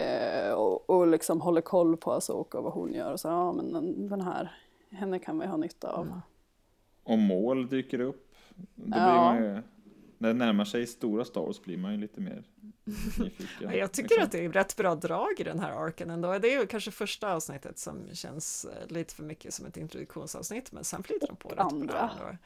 Eh, 0.03 0.53
och, 0.53 0.89
och 0.89 1.07
liksom 1.07 1.41
håller 1.41 1.61
koll 1.61 1.97
på 1.97 2.11
Asoka 2.13 2.57
och 2.57 2.63
vad 2.63 2.73
hon 2.73 2.93
gör. 2.93 3.13
Och 3.13 3.19
så, 3.19 3.27
ja, 3.27 3.51
men 3.51 3.73
den, 3.73 4.09
den 4.09 4.21
här, 4.21 4.57
henne 4.89 5.19
kan 5.19 5.39
vi 5.39 5.45
ha 5.47 5.57
nytta 5.57 5.91
av. 5.91 6.21
Om 7.03 7.21
mål 7.21 7.67
dyker 7.69 7.99
upp, 7.99 8.35
då 8.55 8.83
blir 8.85 8.97
Ja. 8.99 9.23
man 9.23 9.43
ju... 9.43 9.61
När 10.17 10.27
det 10.29 10.33
närmar 10.33 10.65
sig 10.65 10.87
stora 10.87 11.25
Star 11.25 11.41
Wars 11.41 11.61
blir 11.61 11.77
man 11.77 11.91
ju 11.91 11.97
lite 11.97 12.21
mer 12.21 12.43
nyfiken. 12.83 13.71
Jag 13.77 13.91
tycker 13.91 14.09
liksom. 14.09 14.23
att 14.23 14.31
det 14.31 14.45
är 14.45 14.51
rätt 14.51 14.75
bra 14.75 14.95
drag 14.95 15.39
i 15.39 15.43
den 15.43 15.59
här 15.59 15.71
arken 15.71 16.09
ändå. 16.09 16.39
Det 16.39 16.53
är 16.53 16.61
ju 16.61 16.67
kanske 16.67 16.91
första 16.91 17.33
avsnittet 17.33 17.79
som 17.79 18.15
känns 18.15 18.65
eh, 18.65 18.87
lite 18.87 19.15
för 19.15 19.23
mycket 19.23 19.53
som 19.53 19.65
ett 19.65 19.77
introduktionsavsnitt, 19.77 20.71
men 20.71 20.83
sen 20.83 21.03
flyter 21.03 21.27
de 21.27 21.35
på 21.35 21.49
rätt 21.49 21.59
andra. 21.59 21.87
bra. 21.87 22.11
ändå. 22.11 22.37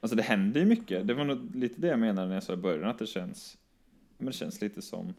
Alltså 0.00 0.16
det 0.16 0.22
händer 0.22 0.60
ju 0.60 0.66
mycket. 0.66 1.06
Det 1.06 1.14
var 1.14 1.24
nog 1.24 1.56
lite 1.56 1.80
det 1.80 1.88
jag 1.88 1.98
menade 1.98 2.28
när 2.28 2.34
jag 2.34 2.42
sa 2.42 2.52
i 2.52 2.56
början 2.56 2.90
att 2.90 2.98
det 2.98 3.06
känns, 3.06 3.58
men 4.18 4.26
det 4.26 4.32
känns 4.32 4.60
lite 4.60 4.82
som, 4.82 5.14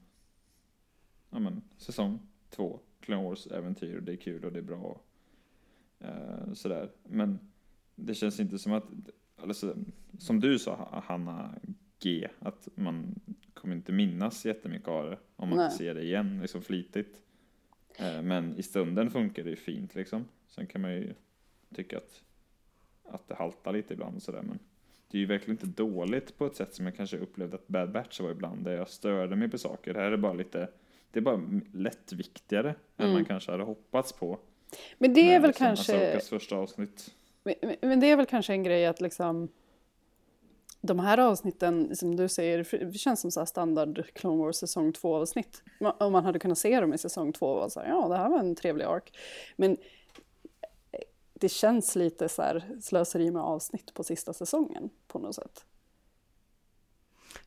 ja 1.30 1.40
men 1.40 1.62
säsong 1.78 2.20
två, 2.50 2.80
Clone 3.00 3.24
Wars 3.24 3.48
äventyr 3.48 3.98
och 3.98 4.04
det 4.04 4.12
är 4.12 4.18
kul 4.18 4.46
och 4.46 4.52
det 4.52 4.60
är 4.60 4.64
bra. 4.64 5.02
Eh, 6.00 6.54
sådär. 6.54 6.92
Men 7.04 7.40
det 7.96 8.16
känns 8.16 8.40
inte 8.40 8.60
som 8.60 8.74
att, 8.74 8.86
alltså, 9.36 9.76
som 10.20 10.40
du 10.40 10.60
sa 10.60 11.04
Hanna 11.06 11.56
G, 12.04 12.28
att 12.40 12.68
man 12.76 13.16
kommer 13.54 13.76
inte 13.76 13.92
minnas 13.92 14.46
jättemycket 14.46 14.88
av 14.88 15.10
det 15.10 15.18
om 15.36 15.50
man 15.50 15.58
Nej. 15.58 15.66
inte 15.66 15.78
ser 15.78 15.94
det 15.96 16.04
igen 16.04 16.40
liksom 16.42 16.62
flitigt. 16.62 17.22
Eh, 17.98 18.22
men 18.22 18.56
i 18.58 18.64
stunden 18.64 19.12
funkar 19.12 19.44
det 19.44 19.50
ju 19.50 19.56
fint 19.56 19.96
liksom. 19.96 20.26
Sen 20.48 20.68
kan 20.68 20.82
man 20.82 20.92
ju 20.92 21.14
tycka 21.76 21.98
att, 21.98 22.22
att 23.04 23.28
det 23.28 23.36
haltar 23.36 23.74
lite 23.74 23.94
ibland 23.94 24.16
och 24.16 24.22
sådär 24.22 24.42
men 24.42 24.60
det 25.08 25.18
är 25.18 25.20
ju 25.20 25.26
verkligen 25.26 25.52
inte 25.52 25.84
dåligt 25.84 26.38
på 26.38 26.46
ett 26.46 26.56
sätt 26.56 26.74
som 26.76 26.86
jag 26.86 26.96
kanske 26.96 27.18
upplevde 27.18 27.56
att 27.56 27.68
Bad 27.68 27.92
Batch 27.92 28.20
var 28.20 28.32
ibland 28.32 28.64
där 28.66 28.72
jag 28.74 28.90
störde 28.90 29.36
mig 29.36 29.50
på 29.50 29.58
saker. 29.58 29.94
Det 29.94 30.00
här 30.00 30.12
är 30.12 30.18
bara 30.18 30.34
lite, 30.34 30.70
det 31.12 31.20
är 31.20 31.24
bara 31.24 31.42
lätt 31.74 32.14
viktigare 32.14 32.76
än 32.98 33.12
man 33.14 33.26
kanske 33.26 33.52
hade 33.52 33.64
hoppats 33.64 34.14
på. 34.14 34.40
Men 34.98 35.14
det 35.14 35.34
är 35.34 35.40
väl 35.40 35.54
kanske... 35.54 35.94
Men- 37.44 37.76
men 37.82 38.00
det 38.00 38.12
är 38.12 38.18
väl 38.18 38.26
kanske 38.26 38.54
en 38.54 38.64
grej 38.64 38.86
att 38.86 39.02
liksom 39.02 39.48
de 40.82 41.00
här 41.00 41.18
avsnitten, 41.18 41.96
som 41.96 42.16
du 42.16 42.30
säger, 42.30 42.94
känns 42.94 43.22
som 43.22 43.32
så 43.32 43.40
här 43.40 43.46
standard 43.46 44.06
Clone 44.14 44.44
Wars 44.44 44.56
säsong 44.56 44.94
2 44.94 45.16
avsnitt. 45.16 45.64
Om 46.00 46.12
man 46.12 46.26
hade 46.26 46.40
kunnat 46.40 46.58
se 46.58 46.80
dem 46.80 46.94
i 46.94 46.98
säsong 46.98 47.34
2 47.34 47.46
och 47.46 47.56
vara 47.56 47.70
så 47.70 47.80
här, 47.80 47.88
ja 47.88 48.08
det 48.08 48.18
här 48.18 48.30
var 48.30 48.40
en 48.40 48.56
trevlig 48.56 48.86
ark. 48.86 49.18
Men 49.56 49.72
eh, 49.72 51.00
det 51.34 51.50
känns 51.50 51.96
lite 51.96 52.30
så 52.30 52.42
här 52.42 52.78
slöseri 52.82 53.32
med 53.32 53.42
avsnitt 53.42 53.94
på 53.94 54.04
sista 54.04 54.34
säsongen 54.34 54.90
på 55.08 55.20
något 55.20 55.36
sätt. 55.36 55.66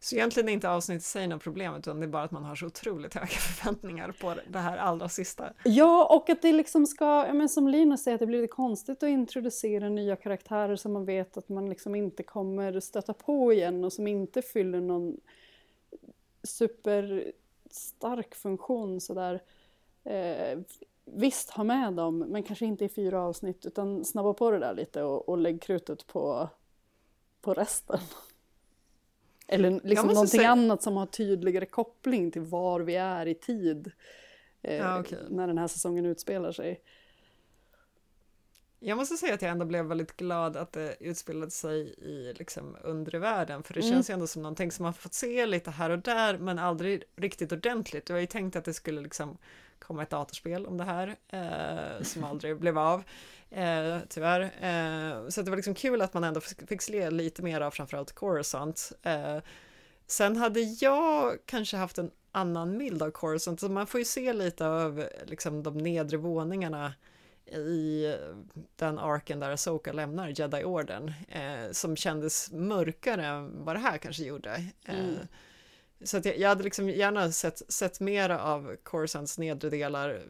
Så 0.00 0.14
egentligen 0.14 0.48
är 0.48 0.52
inte 0.52 0.70
avsnittet 0.70 1.02
i 1.02 1.06
sig 1.06 1.26
något 1.26 1.42
problem, 1.42 1.74
utan 1.74 2.00
det 2.00 2.06
är 2.06 2.08
bara 2.08 2.22
att 2.22 2.30
man 2.30 2.44
har 2.44 2.56
så 2.56 2.66
otroligt 2.66 3.14
höga 3.14 3.26
förväntningar 3.26 4.12
på 4.20 4.34
det 4.48 4.58
här 4.58 4.76
allra 4.76 5.08
sista. 5.08 5.52
Ja, 5.64 6.06
och 6.16 6.30
att 6.30 6.42
det 6.42 6.52
liksom 6.52 6.86
ska, 6.86 7.32
men 7.32 7.48
som 7.48 7.68
Linus 7.68 8.02
säger, 8.02 8.14
att 8.14 8.20
det 8.20 8.26
blir 8.26 8.42
lite 8.42 8.52
konstigt 8.52 9.02
att 9.02 9.08
introducera 9.08 9.88
nya 9.88 10.16
karaktärer 10.16 10.76
som 10.76 10.92
man 10.92 11.04
vet 11.04 11.36
att 11.36 11.48
man 11.48 11.68
liksom 11.68 11.94
inte 11.94 12.22
kommer 12.22 12.80
stöta 12.80 13.12
på 13.12 13.52
igen 13.52 13.84
och 13.84 13.92
som 13.92 14.06
inte 14.06 14.42
fyller 14.42 14.80
någon 14.80 15.16
superstark 16.42 18.34
funktion 18.34 19.00
sådär. 19.00 19.42
Eh, 20.04 20.58
visst, 21.04 21.50
ha 21.50 21.64
med 21.64 21.92
dem, 21.92 22.18
men 22.18 22.42
kanske 22.42 22.66
inte 22.66 22.84
i 22.84 22.88
fyra 22.88 23.22
avsnitt, 23.22 23.66
utan 23.66 24.04
snabba 24.04 24.32
på 24.32 24.50
det 24.50 24.58
där 24.58 24.74
lite 24.74 25.02
och, 25.02 25.28
och 25.28 25.38
lägg 25.38 25.62
krutet 25.62 26.06
på, 26.06 26.48
på 27.40 27.54
resten. 27.54 27.98
Eller 29.46 29.80
liksom 29.84 30.06
någonting 30.08 30.38
säga- 30.40 30.50
annat 30.50 30.82
som 30.82 30.96
har 30.96 31.06
tydligare 31.06 31.66
koppling 31.66 32.30
till 32.30 32.42
var 32.42 32.80
vi 32.80 32.94
är 32.96 33.26
i 33.26 33.34
tid. 33.34 33.92
Eh, 34.62 34.76
Ja, 34.76 35.00
okej. 35.00 35.18
När 35.30 35.46
den 35.46 35.58
här 35.58 35.68
säsongen 35.68 36.06
utspelar 36.06 36.52
sig. 36.52 36.80
Jag 38.80 38.96
måste 38.98 39.16
säga 39.16 39.34
att 39.34 39.42
jag 39.42 39.50
ändå 39.50 39.64
blev 39.66 39.84
väldigt 39.84 40.16
glad 40.16 40.56
att 40.56 40.72
det 40.72 40.96
utspelade 41.00 41.50
sig 41.50 41.80
i 41.98 42.32
liksom 42.38 42.76
undre 42.82 43.18
världen, 43.18 43.62
för 43.62 43.74
det 43.74 43.80
Mm. 43.80 43.92
känns 43.92 44.10
ju 44.10 44.14
ändå 44.14 44.26
som 44.26 44.42
någonting 44.42 44.72
som 44.72 44.82
man 44.82 44.94
fått 44.94 45.14
se 45.14 45.46
lite 45.46 45.70
här 45.70 45.90
och 45.90 45.98
där, 45.98 46.38
men 46.38 46.58
aldrig 46.58 47.04
riktigt 47.16 47.52
ordentligt. 47.52 48.08
Jag 48.08 48.16
har 48.16 48.20
ju 48.20 48.26
tänkt 48.26 48.56
att 48.56 48.64
det 48.64 48.74
skulle 48.74 49.00
liksom 49.00 49.38
komma 49.78 50.02
ett 50.02 50.10
datorspel 50.10 50.66
om 50.66 50.76
det 50.78 50.84
här, 50.84 51.16
eh, 51.28 52.02
som 52.02 52.24
aldrig 52.30 52.58
blev 52.60 52.78
av, 52.78 53.02
eh, 53.54 53.98
tyvärr. 54.08 54.40
Eh, 54.40 55.28
så 55.28 55.42
det 55.42 55.50
var 55.50 55.56
liksom 55.56 55.74
kul 55.74 56.02
att 56.02 56.14
man 56.14 56.24
ändå 56.24 56.40
fick 56.40 56.82
se 56.82 57.10
lite 57.10 57.42
mer 57.42 57.60
av 57.60 57.70
framförallt 57.70 58.12
Coruscant. 58.12 58.92
Eh, 59.02 59.38
sen 60.06 60.36
hade 60.36 60.60
jag 60.60 61.38
kanske 61.46 61.76
haft 61.76 61.98
en 61.98 62.10
annan 62.32 62.78
bild 62.78 63.02
av 63.02 63.10
Coruscant, 63.10 63.60
så 63.60 63.68
man 63.68 63.86
får 63.86 64.00
ju 64.00 64.04
se 64.04 64.32
lite 64.32 64.66
av 64.66 65.04
liksom 65.24 65.62
de 65.62 65.78
nedre 65.78 66.16
våningarna 66.16 66.92
i 67.46 68.14
den 68.76 68.98
arken 68.98 69.40
där 69.40 69.50
Asoka 69.50 69.92
lämnar 69.92 70.28
Jedi-orden 70.40 71.12
eh, 71.28 71.70
som 71.72 71.96
kändes 71.96 72.52
mörkare 72.52 73.26
än 73.26 73.64
vad 73.64 73.76
det 73.76 73.80
här 73.80 73.98
kanske 73.98 74.24
gjorde. 74.24 74.64
Eh, 74.84 74.94
Så 76.04 76.16
att 76.16 76.24
jag, 76.24 76.38
jag 76.38 76.48
hade 76.48 76.64
liksom 76.64 76.88
gärna 76.88 77.32
sett, 77.32 77.62
sett 77.72 78.00
mera 78.00 78.40
av 78.42 78.76
Corsans 78.82 79.38
nedre 79.38 79.70
delar 79.70 80.22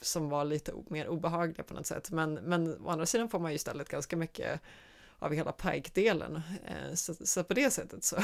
som 0.00 0.28
var 0.28 0.44
lite 0.44 0.72
mer 0.88 1.08
obehagliga 1.08 1.62
på 1.62 1.74
något 1.74 1.86
sätt. 1.86 2.10
Men, 2.10 2.34
men 2.34 2.86
å 2.86 2.88
andra 2.88 3.06
sidan 3.06 3.28
får 3.28 3.38
man 3.38 3.50
ju 3.50 3.56
istället 3.56 3.88
ganska 3.88 4.16
mycket 4.16 4.60
av 5.18 5.32
hela 5.32 5.52
Pike-delen. 5.52 6.42
Eh, 6.66 6.94
så, 6.94 7.14
så 7.14 7.44
på 7.44 7.54
det 7.54 7.70
sättet 7.70 8.04
så, 8.04 8.16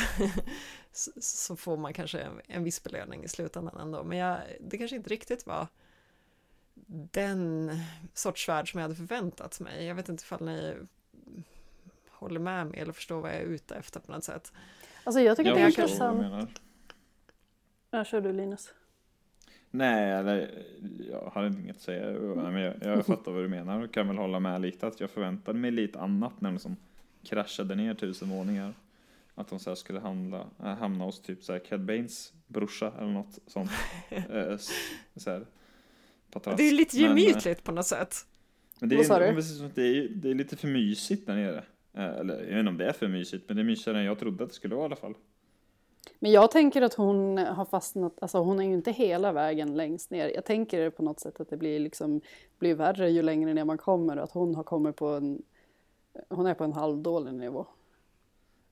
så, 1.21 1.57
får 1.57 1.77
man 1.77 1.93
kanske 1.93 2.19
en, 2.19 2.41
en 2.47 2.65
viss 2.65 2.83
belöning 2.83 3.25
i 3.25 3.29
slutändan 3.29 3.81
ändå. 3.81 4.05
Men 4.05 4.19
jag, 4.19 4.39
det 4.61 4.79
kanske 4.79 4.97
inte 4.97 5.11
riktigt 5.11 5.47
var 5.47 5.67
den 6.89 7.71
sorts 8.15 8.49
värld 8.49 8.71
som 8.71 8.81
jag 8.81 8.85
hade 8.85 8.95
förväntat 8.95 9.61
mig. 9.61 9.87
Jag 9.87 9.95
vet 9.95 10.09
inte 10.09 10.23
ifall 10.23 10.45
ni 10.45 10.75
håller 12.11 12.41
med 12.41 12.67
mig 12.67 12.81
eller 12.81 12.93
förstår 12.93 13.21
vad 13.21 13.31
jag 13.31 13.39
är 13.39 13.45
ute 13.45 13.75
efter 13.75 14.01
på 14.01 14.13
något 14.13 14.25
sätt. 14.25 14.53
Alltså 15.05 15.21
jag 15.21 15.37
tycker 15.37 15.51
Jag 15.51 15.59
det 15.59 15.63
är 15.63 15.67
intressant. 15.67 16.61
Ja, 17.91 18.05
kör 18.05 18.21
du 18.21 18.33
Linus. 18.33 18.73
Nej, 19.77 20.11
eller 20.11 20.65
jag 21.11 21.31
har 21.35 21.47
inget 21.47 21.77
att 21.77 21.83
säga. 21.83 22.13
Men 22.35 22.63
jag, 22.63 22.75
jag 22.81 23.07
fattar 23.07 23.33
vad 23.33 23.43
du 23.43 23.49
menar 23.49 23.85
och 23.85 23.93
kan 23.93 24.09
väl 24.09 24.19
hålla 24.19 24.41
med 24.41 24.61
lite 24.61 24.87
att 24.87 25.01
jag 25.01 25.11
förväntade 25.11 25.59
mig 25.59 25.71
lite 25.71 25.99
annat 25.99 26.41
när 26.41 26.51
de 26.51 26.59
som 26.59 26.77
kraschade 27.25 27.75
ner 27.75 27.95
tusen 27.95 28.29
våningar. 28.29 28.75
Att 29.35 29.49
de 29.49 29.59
så 29.59 29.71
här 29.71 29.75
skulle 29.75 30.01
handla, 30.01 30.47
äh, 30.61 30.75
hamna 30.75 31.05
hos 31.05 31.21
typ 31.21 31.43
så 31.43 31.53
här 31.53 31.59
Cad 31.59 31.85
Baines 31.85 32.33
brorsa 32.47 32.93
eller 32.99 33.13
något 33.13 33.39
sånt. 33.47 33.71
eh, 34.11 34.57
så 35.17 35.31
här, 35.31 35.47
patrask. 36.31 36.57
Det 36.57 36.69
är 36.69 36.73
lite 36.73 36.97
Men, 36.97 37.05
eh, 37.05 37.25
gemytligt 37.25 37.65
på 37.65 37.73
något 37.73 37.87
sätt. 37.87 38.15
Men 38.81 38.89
det 38.89 38.97
Vad 38.97 39.23
är, 39.23 39.41
så, 39.41 39.71
det, 39.75 39.83
är, 39.83 40.09
det 40.09 40.31
är 40.31 40.35
lite 40.35 40.57
för 40.57 40.69
mysigt 40.69 41.27
där 41.27 41.35
nere. 41.35 41.65
Eh, 41.95 42.05
Eller 42.05 42.35
jag 42.35 42.47
vet 42.47 42.59
inte 42.59 42.69
om 42.69 42.79
det 42.79 42.89
är 42.89 42.93
för 42.93 43.09
mysigt, 43.09 43.45
men 43.49 43.57
det 43.57 43.63
är 43.63 43.65
mysigare 43.65 43.99
än 43.99 44.05
jag 44.05 44.19
trodde 44.19 44.45
att 44.45 44.51
det 44.51 44.57
skulle 44.57 44.75
vara 44.75 44.85
i 44.85 44.87
alla 44.87 44.97
fall. 44.97 45.15
Men 46.19 46.31
jag 46.33 46.51
tänker 46.51 46.83
att 46.83 46.95
hon 46.95 47.39
har 47.39 47.65
fastnat, 47.65 48.13
alltså 48.21 48.39
hon 48.39 48.61
är 48.61 48.65
ju 48.65 48.73
inte 48.73 48.93
hela 48.93 49.33
vägen 49.33 49.77
längst 49.77 50.11
ner. 50.11 50.29
Jag 50.29 50.45
tänker 50.45 50.91
på 50.91 51.03
något 51.03 51.21
sätt 51.21 51.41
att 51.41 51.51
det 51.51 51.57
blir 51.57 51.79
liksom, 51.79 52.21
blir 52.59 52.75
värre 52.75 53.11
ju 53.11 53.23
längre 53.23 53.55
ner 53.55 53.65
man 53.65 53.79
kommer 53.79 54.17
och 54.17 54.25
att 54.25 54.33
hon 54.33 54.55
har 54.55 54.63
kommit 54.63 54.97
på 54.97 55.09
en, 55.09 55.43
hon 56.29 56.47
är 56.47 56.55
på 56.55 56.65
en 56.65 56.73
halvdålig 56.73 57.35
nivå. 57.35 57.67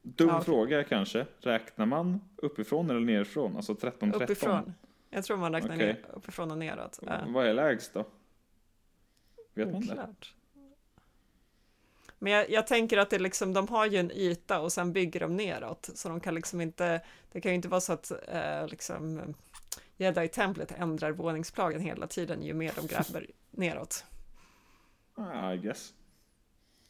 Dum 0.03 0.29
Ja, 0.29 0.41
fråga 0.41 0.85
kanske. 0.85 1.27
Räknar 1.41 1.87
man 1.87 2.21
uppifrån 2.37 2.91
eller 2.91 3.01
nerifrån? 3.01 3.57
Alltså 3.57 3.73
13-13? 3.73 4.23
Uppifrån. 4.23 4.75
Jag 5.11 5.25
tror 5.25 5.37
man 5.37 5.53
räknar 5.53 5.75
Okej. 5.75 5.87
ner 5.87 6.05
uppifrån 6.13 6.51
och 6.51 6.59
neråt. 6.59 7.01
Vad 7.27 7.47
är 7.47 7.55
lägst 7.55 7.95
då? 7.95 8.05
Vet 9.55 9.73
man 9.73 9.81
det? 9.87 10.09
Men 12.25 12.33
jag, 12.33 12.51
jag 12.51 12.67
tänker 12.67 12.99
att 12.99 13.11
det 13.11 13.19
liksom, 13.19 13.53
de 13.53 13.69
har 13.69 13.87
ju 13.87 13.99
en 13.99 14.11
yta 14.11 14.61
och 14.61 14.73
sen 14.73 14.93
bygger 14.93 15.21
de 15.21 15.37
neråt, 15.37 15.91
så 15.95 16.09
de 16.09 16.21
kan 16.21 16.35
liksom 16.35 16.61
inte, 16.61 17.01
det 17.33 17.41
kan 17.41 17.53
ju 17.53 17.57
inte 17.57 17.69
vara 17.69 17.81
så 17.81 17.93
att 17.93 18.13
eh, 18.29 18.69
liksom 18.69 19.35
Jedi-templet 19.97 20.73
ändrar 20.79 21.11
våningsplanen 21.13 21.81
hela 21.81 22.07
tiden 22.07 22.43
ju 22.43 22.55
mer 22.55 22.73
de 22.77 22.87
gräver 22.87 23.31
neråt, 23.51 24.05
Ah, 25.15 25.53
I 25.53 25.59
guess. 25.59 25.95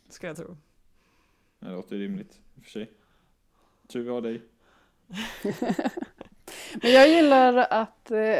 ska 0.09 0.27
jag 0.27 0.37
tro. 0.37 0.57
Det 1.59 1.69
låter 1.69 1.97
rimligt 1.97 2.41
i 2.57 2.61
och 2.61 2.65
för 2.65 2.71
sig. 2.71 2.91
Tur 3.89 4.03
vi 4.03 4.11
har 4.11 4.21
dig. 4.21 4.43
Men 6.83 6.93
jag 6.93 7.09
gillar 7.09 7.57
att, 7.71 8.11
eh, 8.11 8.39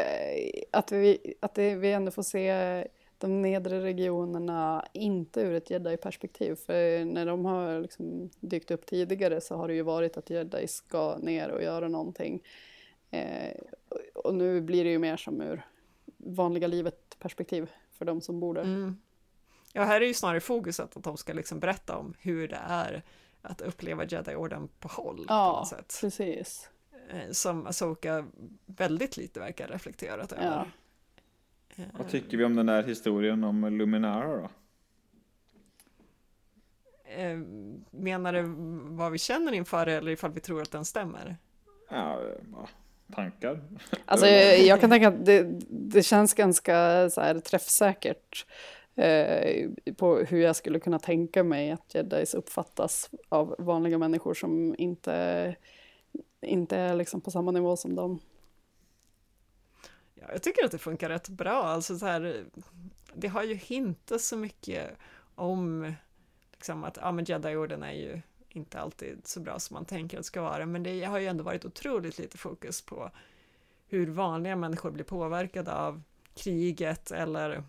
att, 0.71 0.91
vi, 0.91 1.33
att 1.39 1.57
vi 1.57 1.91
ändå 1.91 2.11
får 2.11 2.23
se 2.23 2.87
de 3.17 3.41
nedre 3.41 3.83
regionerna 3.83 4.85
inte 4.93 5.41
ur 5.41 5.53
ett 5.53 5.69
jedi-perspektiv. 5.69 6.55
För 6.55 7.05
när 7.05 7.25
de 7.25 7.45
har 7.45 7.79
liksom 7.81 8.29
dykt 8.39 8.71
upp 8.71 8.85
tidigare 8.85 9.41
så 9.41 9.55
har 9.55 9.67
det 9.67 9.73
ju 9.73 9.81
varit 9.81 10.17
att 10.17 10.29
jedi 10.29 10.67
ska 10.67 11.17
ner 11.17 11.49
och 11.49 11.63
göra 11.63 11.87
någonting. 11.87 12.43
Eh, 13.11 13.53
och- 14.13 14.35
nu 14.35 14.61
blir 14.61 14.83
det 14.83 14.89
ju 14.89 14.99
mer 14.99 15.17
som 15.17 15.41
ur 15.41 15.65
vanliga 16.17 16.67
livet-perspektiv 16.67 17.71
för 17.91 18.05
de 18.05 18.21
som 18.21 18.39
bor 18.39 18.53
där. 18.53 18.61
Mm. 18.63 18.97
Ja, 19.73 19.83
här 19.83 20.01
är 20.01 20.05
ju 20.05 20.13
snarare 20.13 20.39
fokuset 20.39 20.97
att 20.97 21.03
de 21.03 21.17
ska 21.17 21.33
liksom 21.33 21.59
berätta 21.59 21.97
om 21.97 22.13
hur 22.19 22.47
det 22.47 22.59
är 22.67 23.03
att 23.41 23.61
uppleva 23.61 24.05
Jedi-orden 24.05 24.67
på 24.79 24.87
håll 24.87 25.17
på 25.17 25.23
Ja, 25.27 25.51
något 25.59 25.67
sätt. 25.67 25.97
precis. 26.01 26.69
Eh, 27.09 27.31
Som 27.31 27.67
Asoka 27.67 28.25
väldigt 28.65 29.17
lite 29.17 29.39
verkar 29.39 29.67
reflekterat 29.67 30.33
Ja. 30.35 30.43
över. 30.43 30.57
Eh, 30.57 30.65
Vad 31.97 32.09
tycker 32.09 32.37
vi 32.37 32.43
om 32.45 32.55
den 32.55 32.65
där 32.65 32.83
historien 32.83 33.43
om 33.43 33.77
Luminara 33.77 34.37
då? 34.41 34.49
Eh, 37.05 37.39
Menar 37.91 38.33
du 38.33 38.43
vad 38.95 39.11
vi 39.11 39.17
känner 39.17 39.51
inför 39.51 39.85
det 39.85 39.93
eller 39.93 40.11
ifall 40.11 40.31
vi 40.31 40.39
tror 40.39 40.61
att 40.61 40.71
den 40.71 40.85
stämmer? 40.85 41.35
Ja, 41.89 42.21
ja, 42.51 42.67
tankar. 43.15 43.61
Alltså, 44.05 44.27
jag, 44.27 44.59
jag 44.59 44.81
kan 44.81 44.89
tänka 44.89 45.07
att 45.07 45.25
det, 45.25 45.43
det 45.69 46.03
känns 46.03 46.33
ganska 46.33 47.09
så 47.09 47.21
här, 47.21 47.39
träffsäkert 47.39 48.45
eh, 48.95 49.69
på 49.97 50.17
hur 50.17 50.39
jag 50.39 50.55
skulle 50.55 50.79
kunna 50.79 50.99
tänka 50.99 51.43
mig 51.43 51.71
att 51.71 51.95
jedis 51.95 52.33
uppfattas 52.33 53.09
av 53.29 53.55
vanliga 53.59 53.97
människor 53.97 54.33
som 54.33 54.75
inte, 54.77 55.55
inte 56.41 56.77
är 56.77 56.95
liksom 56.95 57.21
på 57.21 57.31
samma 57.31 57.51
nivå 57.51 57.77
som 57.77 57.95
dem. 57.95 58.19
Ja, 60.25 60.31
jag 60.31 60.43
tycker 60.43 60.65
att 60.65 60.71
det 60.71 60.77
funkar 60.77 61.09
rätt 61.09 61.29
bra. 61.29 61.63
Alltså 61.63 61.97
så 61.97 62.05
här, 62.05 62.45
det 63.13 63.27
har 63.27 63.43
ju 63.43 63.53
hintat 63.53 64.21
så 64.21 64.37
mycket 64.37 64.97
om 65.35 65.93
liksom 66.51 66.83
att 66.83 66.97
ja, 67.01 67.11
men 67.11 67.25
Jedi-orden 67.25 67.83
är 67.83 67.91
ju 67.93 68.21
inte 68.49 68.79
alltid 68.79 69.27
så 69.27 69.39
bra 69.39 69.59
som 69.59 69.73
man 69.73 69.85
tänker 69.85 70.17
att 70.17 70.23
det 70.23 70.27
ska 70.27 70.41
vara, 70.41 70.65
men 70.65 70.83
det 70.83 71.03
har 71.03 71.19
ju 71.19 71.27
ändå 71.27 71.43
varit 71.43 71.65
otroligt 71.65 72.17
lite 72.17 72.37
fokus 72.37 72.81
på 72.81 73.11
hur 73.87 74.07
vanliga 74.07 74.55
människor 74.55 74.91
blir 74.91 75.03
påverkade 75.03 75.73
av 75.73 76.01
kriget 76.35 77.11
eller 77.11 77.63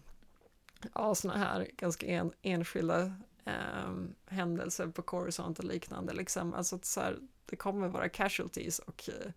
ja, 0.94 1.14
sådana 1.14 1.38
här 1.38 1.68
ganska 1.76 2.06
en, 2.06 2.32
enskilda 2.42 3.12
eh, 3.44 3.94
händelser 4.26 4.86
på 4.86 5.02
Coruscant 5.02 5.58
och 5.58 5.64
liknande. 5.64 6.12
Liksom. 6.12 6.54
Alltså 6.54 6.76
att 6.76 6.84
så 6.84 7.00
här, 7.00 7.18
det 7.46 7.56
kommer 7.56 7.88
vara 7.88 8.08
casualties 8.08 8.78
och 8.78 9.08
eh, 9.08 9.32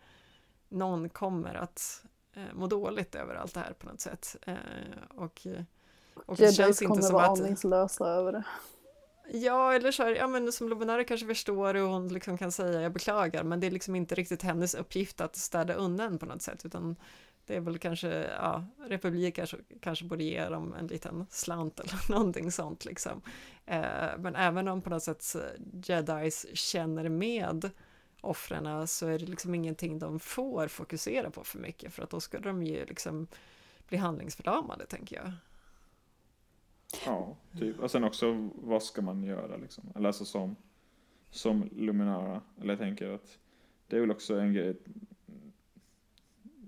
någon 0.70 1.10
kommer 1.10 1.56
att 1.56 2.06
eh, 2.34 2.54
må 2.54 2.68
dåligt 2.68 3.16
över 3.16 3.36
allt 3.36 3.54
det 3.54 3.60
här 3.60 3.74
på 3.74 3.88
något 3.88 4.02
sätt. 4.02 4.36
Eh, 4.42 4.56
och, 5.10 5.48
och 6.26 6.36
det 6.36 6.44
Jedis 6.44 6.58
känns 6.58 6.82
inte 6.82 7.02
som 7.02 7.16
att... 7.16 7.40
aningslösa 7.40 8.06
över 8.06 8.32
det. 8.32 8.44
Ja, 9.32 9.74
eller 9.74 9.92
så 9.92 10.04
här, 10.04 10.16
ja 10.16 10.28
men 10.28 10.52
som 10.52 10.70
Luminara 10.70 11.04
kanske 11.04 11.28
förstår 11.28 11.76
och 11.76 11.90
hon 11.90 12.08
liksom 12.08 12.38
kan 12.38 12.52
säga 12.52 12.82
jag 12.82 12.94
beklagar, 12.94 13.44
men 13.44 13.60
det 13.60 13.68
är 13.68 13.72
liksom 13.72 13.96
inte 13.96 14.16
riktigt 14.16 14.42
hennes 14.42 14.76
uppgift 14.76 15.22
att 15.22 15.36
städa 15.36 15.74
undan 15.74 16.18
på 16.18 16.26
något 16.26 16.42
sätt, 16.42 16.66
utan 16.66 16.96
det 17.46 17.56
är 17.56 17.60
väl 17.60 17.80
kanske, 17.80 18.08
ja, 18.24 18.66
republik 18.88 19.36
kanske, 19.36 19.58
kanske 19.82 20.06
borde 20.06 20.24
ge 20.24 20.50
dem 20.50 20.76
en 20.80 20.88
liten 20.88 21.26
slant 21.30 21.80
eller 21.80 22.10
någonting 22.12 22.52
sånt 22.52 22.86
liksom. 22.86 23.22
Eh, 23.66 24.18
men 24.18 24.36
även 24.36 24.68
om 24.68 24.82
på 24.82 24.90
något 24.90 25.04
sätt 25.04 25.36
jedis 25.86 26.46
känner 26.54 27.10
med 27.10 27.70
offren 28.22 28.88
så 28.88 29.08
är 29.08 29.20
det 29.20 29.26
liksom 29.26 29.56
ingenting 29.56 30.00
de 30.00 30.20
får 30.20 30.68
fokusera 30.68 31.32
på 31.32 31.44
för 31.44 31.60
mycket, 31.60 31.94
för 31.94 32.04
att 32.04 32.10
då 32.10 32.20
skulle 32.20 32.44
de 32.44 32.64
ju 32.64 32.86
liksom 32.86 33.28
bli 33.88 33.98
handlingsförlamade, 33.98 34.86
tänker 34.86 35.16
jag. 35.16 35.32
Ja, 37.06 37.38
typ. 37.60 37.80
Och 37.80 37.92
sen 37.92 38.04
också, 38.04 38.50
vad 38.56 38.84
ska 38.84 39.02
man 39.02 39.24
göra 39.24 39.58
liksom? 39.58 39.92
Eller 39.96 40.08
alltså 40.08 40.26
som, 40.26 40.56
som 41.30 41.70
Luminara. 41.72 42.42
Eller 42.62 42.70
jag 42.70 42.80
tänker 42.80 43.10
att 43.10 43.38
det 43.88 43.96
är 43.96 44.02
väl 44.02 44.12
också 44.12 44.40
en 44.40 44.54
grej, 44.54 44.78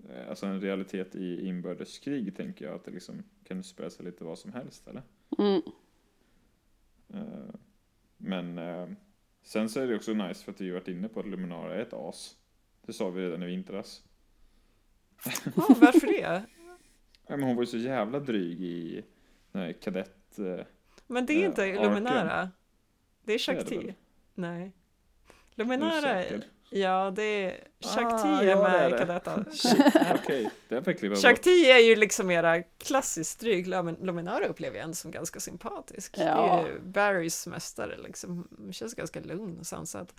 eh, 0.10 0.30
alltså 0.30 0.46
en 0.46 0.62
realitet 0.62 1.16
i 1.16 1.48
inbördeskrig 1.48 2.36
tänker 2.36 2.66
jag, 2.66 2.76
att 2.76 2.86
det 2.86 2.92
liksom 2.92 3.24
kan 3.44 3.60
utspela 3.60 3.90
sig 3.90 4.06
lite 4.06 4.24
vad 4.24 4.40
som 4.40 4.54
helst, 4.54 4.88
eller? 4.88 5.04
Mm. 5.38 5.62
Eh, 7.14 7.56
Men 8.18 8.58
eh, 8.58 8.88
sen 9.44 9.70
så 9.70 9.80
är 9.80 9.88
det 9.88 9.96
också 9.96 10.14
nice 10.14 10.44
för 10.46 10.52
att 10.52 10.62
vi 10.62 10.68
har 10.70 10.74
varit 10.80 10.88
inne 10.88 11.08
på 11.08 11.20
att 11.20 11.26
Luminara 11.28 11.76
är 11.76 11.80
ett 11.80 11.94
as. 11.94 12.36
Det 12.86 12.94
sa 12.94 13.10
vi 13.10 13.22
redan 13.26 13.44
i 13.44 13.46
vintras. 13.46 14.02
Ja, 15.26 15.52
varför 15.82 16.08
det? 16.08 16.44
Ja, 17.28 17.38
men 17.38 17.44
hon 17.48 17.56
var 17.56 17.64
ju 17.64 17.68
så 17.68 17.78
jävla 17.78 18.20
dryg 18.20 18.62
i 18.62 19.04
här 19.62 19.74
kadett... 19.74 20.40
eh, 20.40 20.66
Men 21.08 21.26
det 21.26 21.34
är 21.34 21.40
Eh, 21.40 21.46
inte 21.46 21.64
arken. 21.64 21.82
Luminara. 21.84 22.50
Det 23.24 23.34
är 23.34 23.36
är 23.36 23.40
Shakti. 23.40 23.96
Nej. 24.34 24.62
är 24.62 24.72
Luminara, 25.56 26.02
säker? 26.02 26.44
Ja 26.72 27.12
det 27.16 27.24
är 27.24 27.52
Shakti 27.82 28.28
Ah, 28.28 28.42
är 28.42 28.48
ja, 28.48 28.56
det 28.56 28.62
med 28.64 28.82
är 28.82 28.88
i 28.88 28.92
det. 28.92 28.98
Kadetta. 28.98 29.46
Okej, 30.24 30.50
det 30.70 30.76
jag 30.76 30.84
klippa 30.86 31.08
bort. 31.10 31.18
Shakti 31.22 31.72
är 31.72 31.78
ju 31.80 31.96
liksom 31.96 32.28
mera 32.28 32.62
klassiskt 32.64 33.40
dryg. 33.40 33.68
Lumin- 33.68 34.06
Luminara 34.06 34.46
upplever 34.46 34.76
jag 34.78 34.84
ändå 34.84 34.96
som 34.96 35.12
ganska 35.12 35.40
sympatisk. 35.40 36.18
Det 36.18 36.24
Ja. 36.24 36.60
är 36.60 36.68
ju 36.68 36.80
Barrys 36.80 37.48
mästare 37.48 37.98
liksom. 38.04 38.48
Hon 38.58 38.74
känns 38.74 38.94
ganska 38.94 39.20
lugn 39.20 39.58
och 39.60 39.66
sansad. 39.66 40.14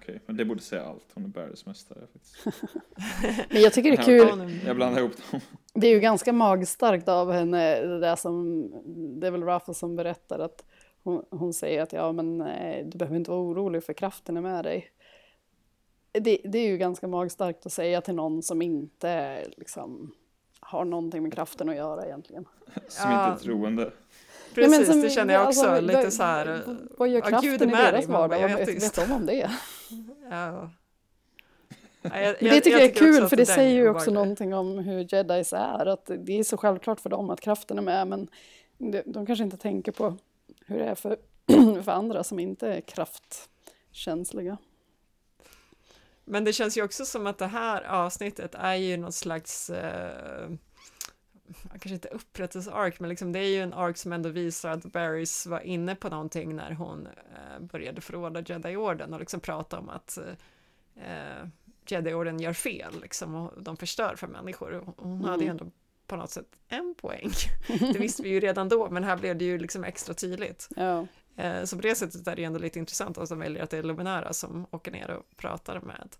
Okej, 0.00 0.20
men 0.26 0.36
det 0.36 0.44
borde 0.44 0.62
säga 0.62 0.84
allt. 0.84 1.06
Hon 1.14 1.24
är 1.24 1.28
Barrys 1.28 1.66
mästare. 1.66 1.98
Men 3.50 3.62
jag 3.62 3.72
tycker 3.72 3.90
det 3.90 3.96
är 3.96 4.02
kul. 4.02 4.60
Jag 4.66 4.76
blandar 4.76 5.00
ihop 5.00 5.12
dem. 5.30 5.40
Det 5.74 5.86
är 5.86 5.90
ju 5.94 6.00
ganska 6.00 6.32
magstarkt 6.32 7.08
av 7.08 7.32
henne, 7.32 7.80
det 7.80 8.00
där 8.00 8.16
som, 8.16 8.70
det 9.20 9.26
är 9.26 9.30
väl 9.30 9.42
Rafa 9.44 9.74
som 9.74 9.96
berättar 9.96 10.38
att 10.38 10.64
hon, 11.02 11.24
hon 11.30 11.52
säger 11.54 11.82
att 11.82 11.92
ja 11.92 12.12
men 12.12 12.40
eh, 12.40 12.86
du 12.86 12.98
behöver 12.98 13.16
inte 13.16 13.30
vara 13.30 13.40
orolig 13.40 13.84
för 13.84 13.92
kraften 13.92 14.36
är 14.36 14.40
med 14.40 14.64
dig. 14.64 14.90
Det, 16.12 16.40
det 16.44 16.58
är 16.58 16.66
ju 16.68 16.78
ganska 16.78 17.08
magstarkt 17.08 17.66
att 17.66 17.72
säga 17.72 18.00
till 18.00 18.14
någon 18.14 18.42
som 18.42 18.62
inte 18.62 19.44
liksom 19.56 20.14
har 20.60 20.84
någonting 20.84 21.22
med 21.22 21.32
kraften 21.32 21.68
att 21.68 21.76
göra 21.76 22.06
egentligen. 22.06 22.44
Som 22.88 23.10
Ja. 23.10 23.32
inte 23.32 23.42
är 23.42 23.44
troende. 23.44 23.92
Precis, 24.54 24.70
Nej, 24.70 24.78
men 24.80 24.86
som- 24.86 25.00
det 25.00 25.10
känner 25.10 25.34
jag 25.34 25.48
också. 25.48 25.66
alltså, 25.66 25.86
lite 25.86 26.10
så 26.10 26.22
här. 26.22 26.62
Vad 26.98 27.08
gör 27.08 27.20
kraften 27.20 27.50
Gud 27.50 27.60
i 27.62 27.64
är 27.64 27.68
med 27.68 27.94
deras 27.94 28.06
vardag? 28.06 28.40
jag 28.40 28.48
vet 28.56 28.68
vet, 28.68 28.94
de 28.94 29.12
om 29.12 29.26
det? 29.26 29.34
Ja. 30.30 30.70
Ja, 32.02 32.20
jag- 32.20 32.36
Men 32.40 32.50
det 32.50 32.60
tycker 32.60 32.70
jag, 32.70 32.82
är 32.82 32.90
också 32.90 33.04
kul 33.04 33.22
att 33.22 33.28
för 33.30 33.36
det 33.36 33.46
säger 33.46 33.74
ju 33.74 33.84
är 33.84 33.90
också 33.90 34.10
någonting 34.10 34.54
om 34.54 34.78
hur 34.78 35.14
jedis 35.14 35.52
är. 35.52 35.86
Att 35.86 36.10
det 36.18 36.38
är 36.38 36.44
så 36.44 36.56
självklart 36.56 37.00
för 37.00 37.10
dem 37.10 37.30
att 37.30 37.40
kraften 37.40 37.78
är 37.78 37.82
med 37.82 38.06
men 38.06 38.28
de, 38.78 39.02
de 39.06 39.26
kanske 39.26 39.44
inte 39.44 39.56
tänker 39.56 39.92
på 39.92 40.16
hur 40.66 40.78
det 40.78 40.84
är 40.84 40.94
för, 40.94 41.16
för 41.82 41.92
andra 41.92 42.24
som 42.24 42.38
inte 42.38 42.68
är 42.68 42.80
kraftkänsliga. 42.80 44.56
Men 46.30 46.44
det 46.44 46.52
känns 46.52 46.76
ju 46.78 46.82
också 46.82 47.04
som 47.04 47.26
att 47.26 47.38
det 47.38 47.46
här 47.46 47.82
avsnittet 47.82 48.54
är 48.54 48.74
ju 48.74 48.96
någon 48.96 49.12
slags, 49.12 49.70
eh, 49.70 50.50
kanske 51.70 51.88
inte 51.90 52.08
upprättelse-ark, 52.08 53.00
men 53.00 53.08
liksom 53.08 53.32
det 53.32 53.38
är 53.38 53.48
ju 53.48 53.60
en 53.62 53.72
ark 53.74 53.96
som 53.96 54.12
ändå 54.12 54.28
visar 54.28 54.70
att 54.70 54.84
Barrys 54.84 55.46
var 55.46 55.60
inne 55.60 55.94
på 55.94 56.08
någonting 56.08 56.56
när 56.56 56.72
hon 56.72 57.06
eh, 57.06 57.60
började 57.60 58.00
förråda 58.00 58.40
Jedi-orden 58.40 59.14
och 59.14 59.20
liksom 59.20 59.40
prata 59.40 59.78
om 59.78 59.88
att 59.88 60.18
eh, 60.96 61.48
Jedi-orden 61.86 62.40
gör 62.40 62.52
fel 62.52 62.94
liksom, 63.02 63.34
och 63.34 63.62
de 63.62 63.76
förstör 63.76 64.14
för 64.16 64.26
människor. 64.26 64.72
Och 64.74 64.94
Hon 64.96 65.12
Mm. 65.18 65.24
hade 65.30 65.44
ju 65.44 65.50
ändå 65.50 65.66
på 66.06 66.16
något 66.16 66.30
sätt 66.30 66.46
en 66.68 66.94
poäng. 66.94 67.30
Det 67.92 67.98
visste 67.98 68.22
vi 68.22 68.28
ju 68.28 68.40
redan 68.40 68.68
då, 68.68 68.90
men 68.90 69.04
här 69.04 69.16
blev 69.16 69.36
det 69.38 69.44
ju 69.44 69.58
liksom 69.58 69.84
extra 69.84 70.14
tydligt. 70.14 70.68
Ja. 70.76 71.06
Eh, 71.40 71.64
så 71.64 71.76
på 71.76 71.82
det 71.82 71.94
sättet 71.94 72.26
är 72.26 72.36
det 72.36 72.44
ändå 72.44 72.58
lite 72.58 72.78
intressant 72.78 73.18
att 73.18 73.28
de 73.28 73.38
väljer 73.38 73.62
att 73.62 73.70
det 73.70 73.78
är 73.78 73.82
Luminara 73.82 74.32
som 74.32 74.66
åker 74.70 74.90
ner 74.90 75.10
och 75.10 75.36
pratar 75.36 75.80
med 75.80 76.16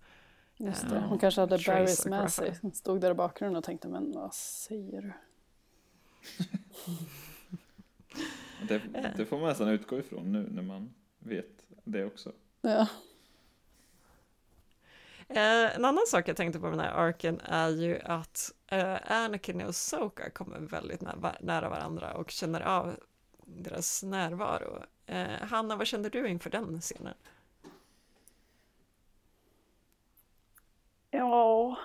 Just 0.56 0.88
det. 0.88 1.00
Hon 1.09 1.18
kanske 1.18 1.40
hade 1.40 1.59
Barrys 1.66 2.04
och 2.04 2.11
med 2.11 2.20
Graffa. 2.20 2.30
sig. 2.30 2.59
Hon 2.62 2.72
stod 2.72 3.00
där 3.00 3.11
i 3.11 3.14
bakgrunden 3.14 3.56
och 3.56 3.64
tänkte, 3.64 3.88
men 3.88 4.12
vad 4.12 4.35
säger 4.35 5.02
du? 5.02 5.12
Det, 8.68 8.83
det 9.16 9.26
får 9.26 9.38
man 9.38 9.48
nästan 9.48 9.68
utgå 9.68 9.98
ifrån 9.98 10.33
nu 10.33 10.48
när 10.50 10.62
man 10.62 10.94
vet 11.18 11.66
det 11.85 12.04
också. 12.04 12.33
Ja. 12.61 12.87
Eh, 15.28 15.76
en 15.76 15.85
annan 15.85 16.04
sak 16.06 16.28
jag 16.28 16.37
tänkte 16.37 16.61
på 16.61 16.64
med 16.66 16.72
den 16.72 16.80
här 16.80 16.92
arken 16.92 17.40
är 17.44 17.68
ju 17.68 18.00
att 18.00 18.52
eh, 18.66 19.12
Anakin 19.12 19.61
och 19.61 19.68
Ahsoka 19.68 20.30
kommer 20.30 20.59
väldigt 20.59 21.00
nära, 21.00 21.35
nära 21.40 21.68
varandra 21.68 22.14
och 22.14 22.30
känner 22.30 22.61
av 22.61 22.96
deras 23.59 24.03
närvaro. 24.03 24.83
Eh, 25.07 25.27
Hanna, 25.27 25.77
vad 25.77 25.87
kände 25.87 26.09
du 26.09 26.29
inför 26.29 26.51
den 26.51 26.81
scenen? 26.81 27.15
Ja... 31.11 31.77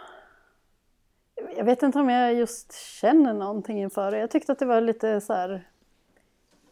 Jag 1.58 1.66
vet 1.66 1.84
inte 1.84 2.00
om 2.00 2.10
jag 2.10 2.34
just 2.34 2.74
känner 2.74 3.34
någonting 3.34 3.82
inför 3.82 4.12
det. 4.12 4.20
Jag 4.20 4.32
tyckte 4.32 4.52
att 4.52 4.60
det 4.60 4.66
var 4.66 4.82
lite 4.82 5.22
så 5.22 5.34
här... 5.34 5.70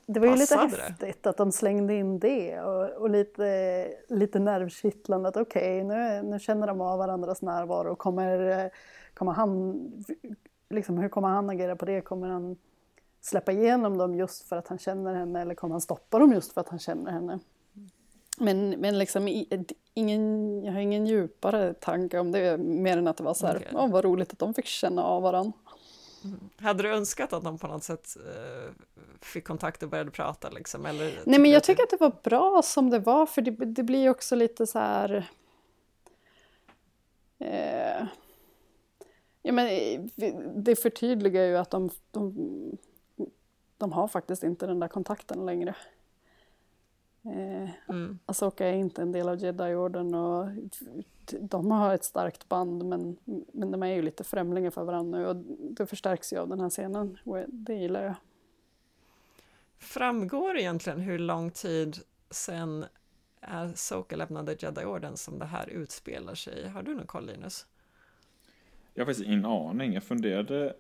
Det 0.06 0.20
var 0.20 0.28
ju 0.28 0.34
Passade 0.34 0.66
lite 0.66 0.78
det? 0.78 0.84
häftigt 0.84 1.28
att 1.28 1.38
de 1.38 1.52
slängde 1.52 1.94
in 1.94 2.20
det 2.20 2.62
och, 2.62 2.90
och 2.90 3.10
lite, 3.10 3.88
lite 4.10 4.40
nervkittlande 4.40 5.30
att 5.30 5.38
okej, 5.38 5.84
nu, 5.84 6.22
nu 6.22 6.40
känner 6.40 6.68
de 6.68 6.82
av 6.82 6.98
varandras 6.98 7.42
närvaro. 7.42 7.96
Kommer, 7.96 8.72
kommer 9.14 9.32
han, 9.32 9.80
liksom, 10.70 10.98
hur 10.98 11.10
kommer 11.10 11.28
han 11.28 11.50
agera 11.50 11.76
på 11.76 11.86
det? 11.86 12.02
Kommer 12.02 12.28
han 12.28 12.58
släppa 13.26 13.52
igenom 13.52 13.98
dem 13.98 14.16
just 14.16 14.48
för 14.50 14.56
att 14.56 14.68
han 14.68 14.78
känner 14.78 15.14
henne 15.14 15.42
eller 15.42 15.56
kommer 15.56 15.74
han 15.74 15.82
stoppa 15.82 16.20
dem 16.20 16.34
just 16.34 16.54
för 16.54 16.62
att 16.62 16.70
han 16.70 16.80
känner 16.80 17.12
henne? 17.12 17.40
Men, 18.38 18.70
men 18.70 19.00
liksom, 19.00 19.46
ingen, 19.94 20.64
jag 20.64 20.74
har 20.74 20.80
ingen 20.80 21.06
djupare 21.06 21.74
tanke 21.74 22.20
om 22.20 22.32
det, 22.32 22.58
mer 22.58 22.98
än 22.98 23.08
att 23.08 23.18
det 23.18 23.24
var 23.24 23.34
så 23.34 23.48
här, 23.48 23.56
Okej. 23.56 23.68
ja, 23.72 23.88
vad 23.88 24.06
roligt 24.06 24.34
att 24.34 24.40
de 24.40 24.54
fick 24.54 24.66
känna 24.66 25.04
av 25.04 25.24
varandra. 25.24 25.54
Hade 26.58 26.84
du 26.84 26.94
önskat 26.94 27.34
att 27.34 27.44
de 27.44 27.58
på 27.58 27.68
något 27.68 27.84
sätt 27.84 28.18
eh, 28.18 28.72
fick 29.22 29.48
kontakt 29.48 29.84
och 29.84 29.90
började 29.90 30.12
prata 30.12 30.50
liksom? 30.50 30.86
Eller 30.86 31.22
Nej, 31.26 31.40
men 31.40 31.52
jag 31.52 31.58
att 31.58 31.64
tycker 31.64 31.84
att 31.84 31.90
det 31.90 32.00
var 32.00 32.16
bra 32.24 32.62
som 32.64 32.90
det 32.90 33.00
var, 33.00 33.26
för 33.26 33.42
det, 33.42 33.52
det 33.52 33.84
blir 33.84 34.10
också 34.10 34.36
lite 34.36 34.68
så 34.68 34.80
här... 34.80 35.30
Eh, 37.40 38.08
ja, 39.42 39.52
men 39.52 39.68
eh, 39.68 40.34
det 40.56 40.76
förtydligar 40.76 41.44
ju 41.44 41.58
att 41.58 41.70
de, 41.70 41.90
de, 42.12 42.34
de 43.84 43.92
har 43.92 44.08
faktiskt 44.08 44.44
inte 44.44 44.68
den 44.68 44.80
där 44.80 44.88
kontakten 44.88 45.46
längre. 45.46 45.76
Eh, 47.26 47.70
Mm. 47.90 48.20
Asoka 48.26 48.68
är 48.68 48.74
inte 48.74 49.02
en 49.02 49.12
del 49.12 49.30
av 49.30 49.38
Jedi-orden 49.38 50.16
och 50.16 50.50
de 51.40 51.72
har 51.72 51.94
ett 51.94 52.04
starkt 52.04 52.50
band 52.50 52.86
men, 52.86 53.18
men 53.54 53.72
de 53.72 53.84
är 53.84 53.88
ju 53.88 54.02
lite 54.02 54.24
främlingar 54.24 54.72
för 54.72 54.84
varandra 54.84 55.20
nu 55.20 55.28
och 55.28 55.36
det 55.60 55.86
förstärks 55.86 56.34
ju 56.34 56.38
av 56.38 56.48
den 56.48 56.60
här 56.60 56.70
scenen 56.70 57.18
och 57.24 57.38
det 57.48 57.74
gillar 57.74 58.04
jag. 58.04 58.16
Framgår 59.78 60.58
egentligen 60.58 61.00
hur 61.00 61.20
lång 61.20 61.52
tid 61.52 61.98
sen 62.30 62.86
Ahsoka 63.42 64.16
lämnade 64.16 64.56
Jedi-orden 64.60 65.18
som 65.18 65.40
det 65.40 65.46
här 65.46 65.70
utspelar 65.70 66.36
sig? 66.36 66.68
Har 66.68 66.84
du 66.84 66.96
någon 66.96 67.08
koll 67.08 67.26
Linus? 67.26 67.66
Jag 68.94 69.02
har 69.02 69.06
faktiskt 69.06 69.28
ingen 69.28 69.46
aning. 69.46 69.94
Jag 69.94 70.04
funderade 70.04 70.76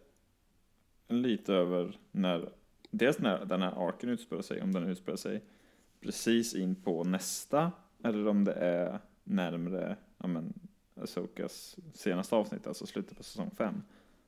lite 1.07 1.53
över 1.53 1.99
när, 2.11 2.51
dels 2.93 3.19
när 3.19 3.45
den 3.45 3.62
här 3.62 3.88
arken 3.88 4.10
utspelar 4.10 4.41
sig, 4.41 4.62
om 4.62 4.71
den 4.71 4.84
utspelar 4.89 5.17
sig 5.17 5.41
precis 6.01 6.56
in 6.56 6.75
på 6.75 7.03
nästa, 7.03 7.71
eller 8.03 8.27
om 8.27 8.43
det 8.43 8.53
är 8.53 8.99
närmre, 9.23 9.97
ja 10.17 10.27
men, 10.27 10.53
Asokas 11.01 11.75
senaste 11.93 12.36
avsnitt, 12.36 12.67
alltså 12.67 12.86
slutet 12.86 13.17
på 13.17 13.23
säsong 13.23 13.51
5. 13.58 13.82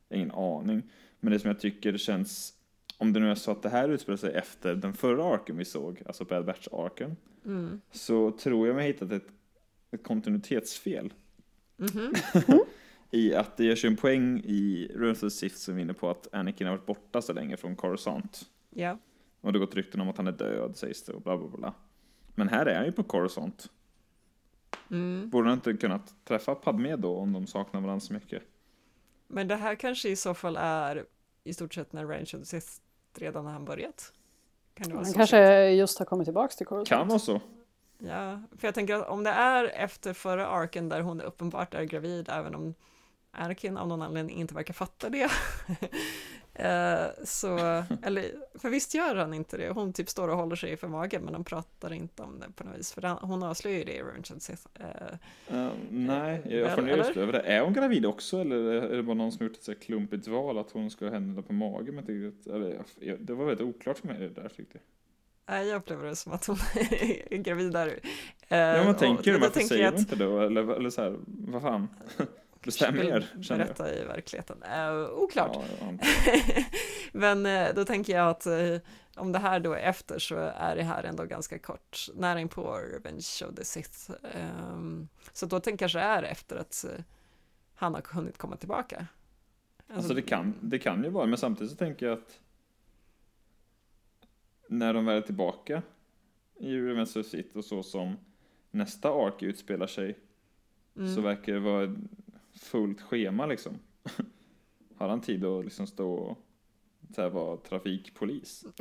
Ingen 0.10 0.32
aning. 0.32 0.82
Men 1.20 1.34
det 1.34 1.40
som 1.40 1.48
jag 1.48 1.60
tycker 1.60 1.98
känns, 1.98 2.54
om 2.98 3.14
det 3.14 3.20
nu 3.20 3.32
är 3.32 3.36
så 3.36 3.52
att 3.52 3.64
det 3.64 3.70
här 3.70 3.90
utspelar 3.90 4.18
sig 4.18 4.34
efter 4.34 4.76
den 4.76 4.94
förra 4.94 5.26
arken 5.34 5.58
vi 5.58 5.66
såg, 5.66 6.02
alltså 6.06 6.26
Bad 6.26 6.46
Batch-arken, 6.46 7.16
Mm. 7.46 7.82
så 7.92 8.32
tror 8.32 8.68
jag 8.68 8.76
mig 8.76 8.88
hittat 8.88 9.12
ett, 9.12 9.28
ett 9.92 10.04
kontinuitetsfel 10.04 11.14
Mhm. 11.78 12.14
i 13.12 13.34
att 13.36 13.58
det 13.58 13.64
görs 13.66 13.86
en 13.86 13.96
poäng 13.96 14.40
i 14.46 14.92
Runes 14.96 15.20
the 15.20 15.30
Sith 15.30 15.56
som 15.56 15.76
vinner 15.76 15.94
på 15.94 16.10
att 16.10 16.34
Anakin 16.34 16.68
har 16.68 16.76
varit 16.78 16.86
borta 16.86 17.22
så 17.22 17.34
länge 17.34 17.58
från 17.58 17.76
Coruscant. 17.76 18.46
Ja. 18.76 18.98
Och 19.42 19.54
det 19.54 19.60
har 19.60 19.66
gått 19.66 19.76
rykten 19.76 20.02
om 20.02 20.10
att 20.10 20.18
han 20.18 20.28
är 20.28 20.32
död 20.32 20.78
sägs 20.78 21.04
det 21.04 21.14
och 21.14 21.22
bla 21.22 21.38
bla 21.38 21.48
bla. 21.48 21.74
Men 22.36 22.50
här 22.50 22.66
är 22.66 22.76
han 22.76 22.86
ju 22.86 22.92
på 22.92 23.04
Coruscant. 23.04 23.70
Mm. 24.92 25.30
Borde 25.30 25.50
han 25.50 25.58
inte 25.58 25.74
kunnat 25.74 26.16
träffa 26.24 26.56
Padme 26.56 26.96
då 26.96 27.18
om 27.18 27.34
de 27.34 27.48
saknar 27.48 27.82
varandra 27.82 28.00
så 28.00 28.14
mycket? 28.14 28.44
Men 29.28 29.48
det 29.48 29.56
här 29.56 29.76
kanske 29.76 30.10
i 30.10 30.16
så 30.16 30.34
fall 30.34 30.58
är 30.60 31.06
i 31.44 31.54
stort 31.54 31.74
sett 31.74 31.94
när 31.94 32.06
Range 32.06 32.32
of 32.42 32.50
the 32.50 32.62
redan 33.18 33.46
har 33.46 33.54
han 33.54 33.66
börjat? 33.66 34.14
Kan 34.74 34.88
det 34.88 34.94
vara 34.94 35.06
Han 35.06 35.12
så? 35.12 35.18
kanske 35.18 35.70
just 35.70 36.00
har 36.00 36.06
kommit 36.06 36.26
tillbaka 36.26 36.54
till 36.56 36.66
Coruscant. 36.66 37.00
Kan 37.00 37.08
vara 37.08 37.20
så. 37.20 37.42
Ja, 37.98 38.42
för 38.58 38.68
jag 38.68 38.76
tänker 38.76 38.96
att 38.96 39.08
om 39.08 39.24
det 39.24 39.30
är 39.30 39.64
efter 39.66 40.14
förra 40.14 40.48
arken 40.48 40.90
där 40.90 41.02
hon 41.02 41.22
uppenbart 41.22 41.74
är 41.74 41.84
gravid, 41.84 42.30
även 42.30 42.56
om 42.56 42.74
Anakin 43.32 43.78
av 43.78 43.88
någon 43.88 44.02
anledning 44.02 44.38
inte 44.38 44.54
verkar 44.54 44.74
fatta 44.74 45.10
det. 45.10 45.32
eh, 46.56 47.06
så, 47.24 47.84
eller, 48.04 48.26
för 48.60 48.70
visst 48.70 48.94
gör 48.96 49.16
han 49.16 49.34
inte 49.34 49.58
det, 49.58 49.70
hon 49.70 49.94
typ 49.94 50.10
står 50.10 50.28
och 50.28 50.38
håller 50.38 50.56
sig 50.56 50.78
för 50.78 50.88
magen 50.88 51.22
men 51.24 51.34
de 51.34 51.44
pratar 51.44 51.94
inte 51.94 52.24
om 52.24 52.40
det 52.40 52.46
på 52.56 52.64
något 52.64 52.78
vis, 52.80 52.94
för 52.94 53.18
hon 53.22 53.44
avslöjar 53.44 53.78
ju 53.78 53.84
det 53.84 53.96
i 53.96 54.00
Revenge. 54.00 54.30
Eh, 54.80 54.86
Uh, 55.54 55.68
nej, 55.90 56.42
jag 56.50 56.76
funderar 56.76 56.98
just 56.98 57.18
över 57.18 57.34
det. 57.34 57.40
Är 57.40 57.62
hon 57.62 57.74
gravid 57.74 58.06
också 58.06 58.42
eller 58.42 58.58
är 58.58 58.96
det 58.98 59.04
bara 59.04 59.14
någon 59.14 59.32
som 59.32 59.46
gjort 59.46 59.56
ett 59.58 59.64
så 59.64 59.76
klumpigt 59.76 60.28
val 60.28 60.58
att 60.58 60.72
hon 60.72 60.90
ska 60.92 61.06
ha 61.06 61.12
händerna 61.12 61.42
på 61.42 61.54
magen? 61.54 61.96
Men 61.96 62.06
tyckte 62.06 62.54
eller, 62.54 62.82
jag- 63.00 63.20
det 63.20 63.34
var 63.34 63.46
väldigt 63.46 63.68
oklart 63.68 63.98
för 63.98 64.08
mig 64.08 64.18
det 64.20 64.30
där 64.30 64.50
tyckte 64.50 64.78
jag. 64.78 64.82
nej, 65.56 65.68
jag 65.68 65.76
upplever 65.78 66.06
det 66.08 66.16
som 66.16 66.32
att 66.34 66.46
hon 66.46 66.58
är 67.30 67.38
gravid 67.38 67.72
där. 67.72 68.00
Ja, 68.48 68.78
man 68.84 68.88
och 68.94 68.98
tänker 68.98 69.34
då 69.34 69.40
varför 69.40 69.54
tänker 69.54 69.76
säger 69.76 69.88
att- 69.88 70.00
inte 70.00 70.16
då? 70.16 70.40
Eller, 70.40 70.76
eller 70.76 70.90
så 70.90 71.02
här, 71.02 71.16
vad 71.28 71.62
fan? 71.62 71.88
Bestäm 72.66 72.98
er, 72.98 73.28
känner 73.42 73.66
jag. 73.66 73.76
berätta 73.76 73.94
i 73.94 74.04
verkligheten. 74.06 74.64
Eh, 74.64 75.10
oklart. 75.10 75.58
Ja. 75.80 75.94
Men 77.12 77.46
eh, 77.46 77.76
då 77.76 77.86
tänker 77.86 78.14
jag 78.18 78.30
att 78.30 78.46
eh, 78.46 78.78
om 79.16 79.32
det 79.32 79.40
här 79.40 79.60
då 79.60 79.74
är 79.74 79.78
efter 79.78 80.20
så 80.20 80.36
är 80.38 80.76
det 80.76 80.84
här 80.84 81.04
ändå 81.04 81.26
ganska 81.26 81.60
kort, 81.60 82.08
nära 82.16 82.48
på 82.48 82.72
Revenge 82.78 83.28
of 83.50 83.56
the 83.56 83.66
Sith. 83.66 84.12
Ehm, 84.34 85.08
så 85.34 85.46
då 85.46 85.60
tänker 85.60 85.84
jag 85.84 85.92
kanske 85.92 86.00
är 86.00 86.24
efter 86.24 86.56
att 86.56 86.84
eh, 86.84 87.04
han 87.76 87.94
har 87.94 88.02
hunnit 88.14 88.38
komma 88.38 88.56
tillbaka. 88.56 89.08
Alltså 89.94 90.14
det 90.14 90.22
kan, 90.22 90.54
det 90.62 90.80
kan 90.80 91.04
ju 91.04 91.10
vara, 91.10 91.26
men 91.26 91.38
samtidigt 91.38 91.72
så 91.72 91.78
tänker 91.78 92.06
jag 92.06 92.14
att 92.18 92.40
när 94.70 94.94
de 94.94 95.06
väl 95.06 95.18
är 95.18 95.22
tillbaka 95.22 95.82
i 96.60 96.78
Revenge 96.78 97.02
of 97.02 97.14
the 97.14 97.24
Sith 97.24 97.58
och 97.58 97.66
så 97.66 97.84
som 97.84 98.18
nästa 98.72 99.10
ark 99.10 99.42
utspelar 99.44 99.88
sig 99.88 100.20
Mm. 100.98 101.16
så 101.16 101.22
verkar 101.22 101.54
det 101.54 101.60
vara 101.60 101.96
fullt 102.56 103.02
schema 103.02 103.46
liksom. 103.46 103.80
Har 104.98 105.10
han 105.10 105.22
tid 105.22 105.46
att 105.46 105.66
liksom 105.66 105.88
stå 105.88 106.14
och 106.14 106.38
så 107.16 107.22
här, 107.22 107.30
vara 107.30 107.58
trafikpolis? 107.58 108.66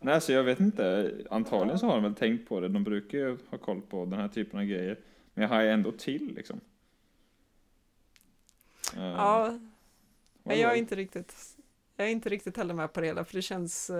Nej, 0.00 0.20
så 0.20 0.32
jag 0.32 0.44
vet 0.44 0.60
inte. 0.60 1.10
Antagligen 1.30 1.78
så 1.78 1.86
har 1.86 1.94
de 1.94 2.02
väl 2.02 2.14
tänkt 2.14 2.48
på 2.48 2.60
det. 2.60 2.68
De 2.68 2.84
brukar 2.84 3.18
ju 3.18 3.38
ha 3.50 3.58
koll 3.58 3.82
på 3.82 4.04
den 4.04 4.18
här 4.18 4.28
typen 4.28 4.58
av 4.60 4.64
grejer. 4.66 4.98
Men 5.34 5.42
jag 5.42 5.48
har 5.48 5.62
ju 5.62 5.68
ändå 5.68 5.92
till 5.92 6.34
liksom. 6.34 6.60
Eh, 8.96 9.02
Ja, 9.02 9.58
men 10.42 10.60
jag 10.60 10.72
är 10.72 10.76
inte 10.76 10.96
riktigt, 10.96 11.56
jag 11.96 12.06
är 12.06 12.10
inte 12.10 12.28
riktigt 12.28 12.56
heller 12.56 12.74
med 12.74 12.92
på 12.92 13.00
det 13.00 13.06
hela, 13.06 13.24
för 13.24 13.34
det 13.34 13.42
känns 13.42 13.90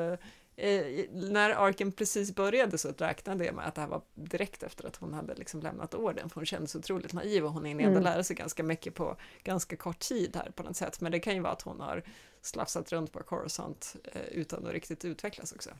eh, 0.57 1.05
när 1.13 1.51
arken 1.51 1.93
precis 1.93 2.35
började 2.35 2.79
så 2.79 2.89
räknade 2.99 3.45
jag 3.45 3.55
med 3.55 3.67
att 3.69 3.75
det 3.75 3.81
här 3.81 3.89
var 3.89 4.01
direkt 4.15 4.63
efter 4.63 4.87
att 4.87 4.97
hon 4.97 5.15
hade 5.15 5.35
liksom 5.35 5.61
lämnat 5.61 5.95
orden, 5.95 6.29
för 6.29 6.35
hon 6.35 6.47
kändes 6.47 6.75
otroligt 6.77 7.13
naiv 7.13 7.45
och 7.45 7.53
hon 7.53 7.65
hinner 7.65 7.85
ändå 7.85 7.99
Mm. 8.01 8.13
lära 8.13 8.25
sig 8.25 8.37
ganska 8.37 8.63
mycket 8.63 8.95
på 8.95 9.17
ganska 9.45 9.77
kort 9.77 9.99
tid 9.99 10.37
här 10.37 10.51
på 10.51 10.63
något 10.63 10.77
sätt. 10.77 11.01
Men 11.01 11.13
det 11.13 11.21
kan 11.21 11.35
ju 11.35 11.41
vara 11.41 11.53
att 11.53 11.63
hon 11.63 11.81
har 11.81 12.03
slafsat 12.43 12.93
runt 12.93 13.13
på 13.13 13.23
Coruscant 13.23 13.97
eh, 14.05 14.23
utan 14.33 14.67
att 14.67 14.73
riktigt 14.73 15.05
utvecklas 15.05 15.53
också. 15.53 15.71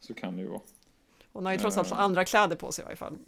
Så 0.00 0.14
kan 0.14 0.36
det 0.36 0.42
ju 0.42 0.48
vara. 0.48 0.60
Hon 1.32 1.46
har 1.46 1.52
ju 1.52 1.58
trots 1.58 1.76
allt 1.78 1.92
Eh. 1.92 1.98
andra 2.00 2.24
kläder 2.24 2.56
på 2.56 2.72
sig 2.72 2.82
i 2.82 2.84
varje 2.84 2.96
fall. 2.96 3.18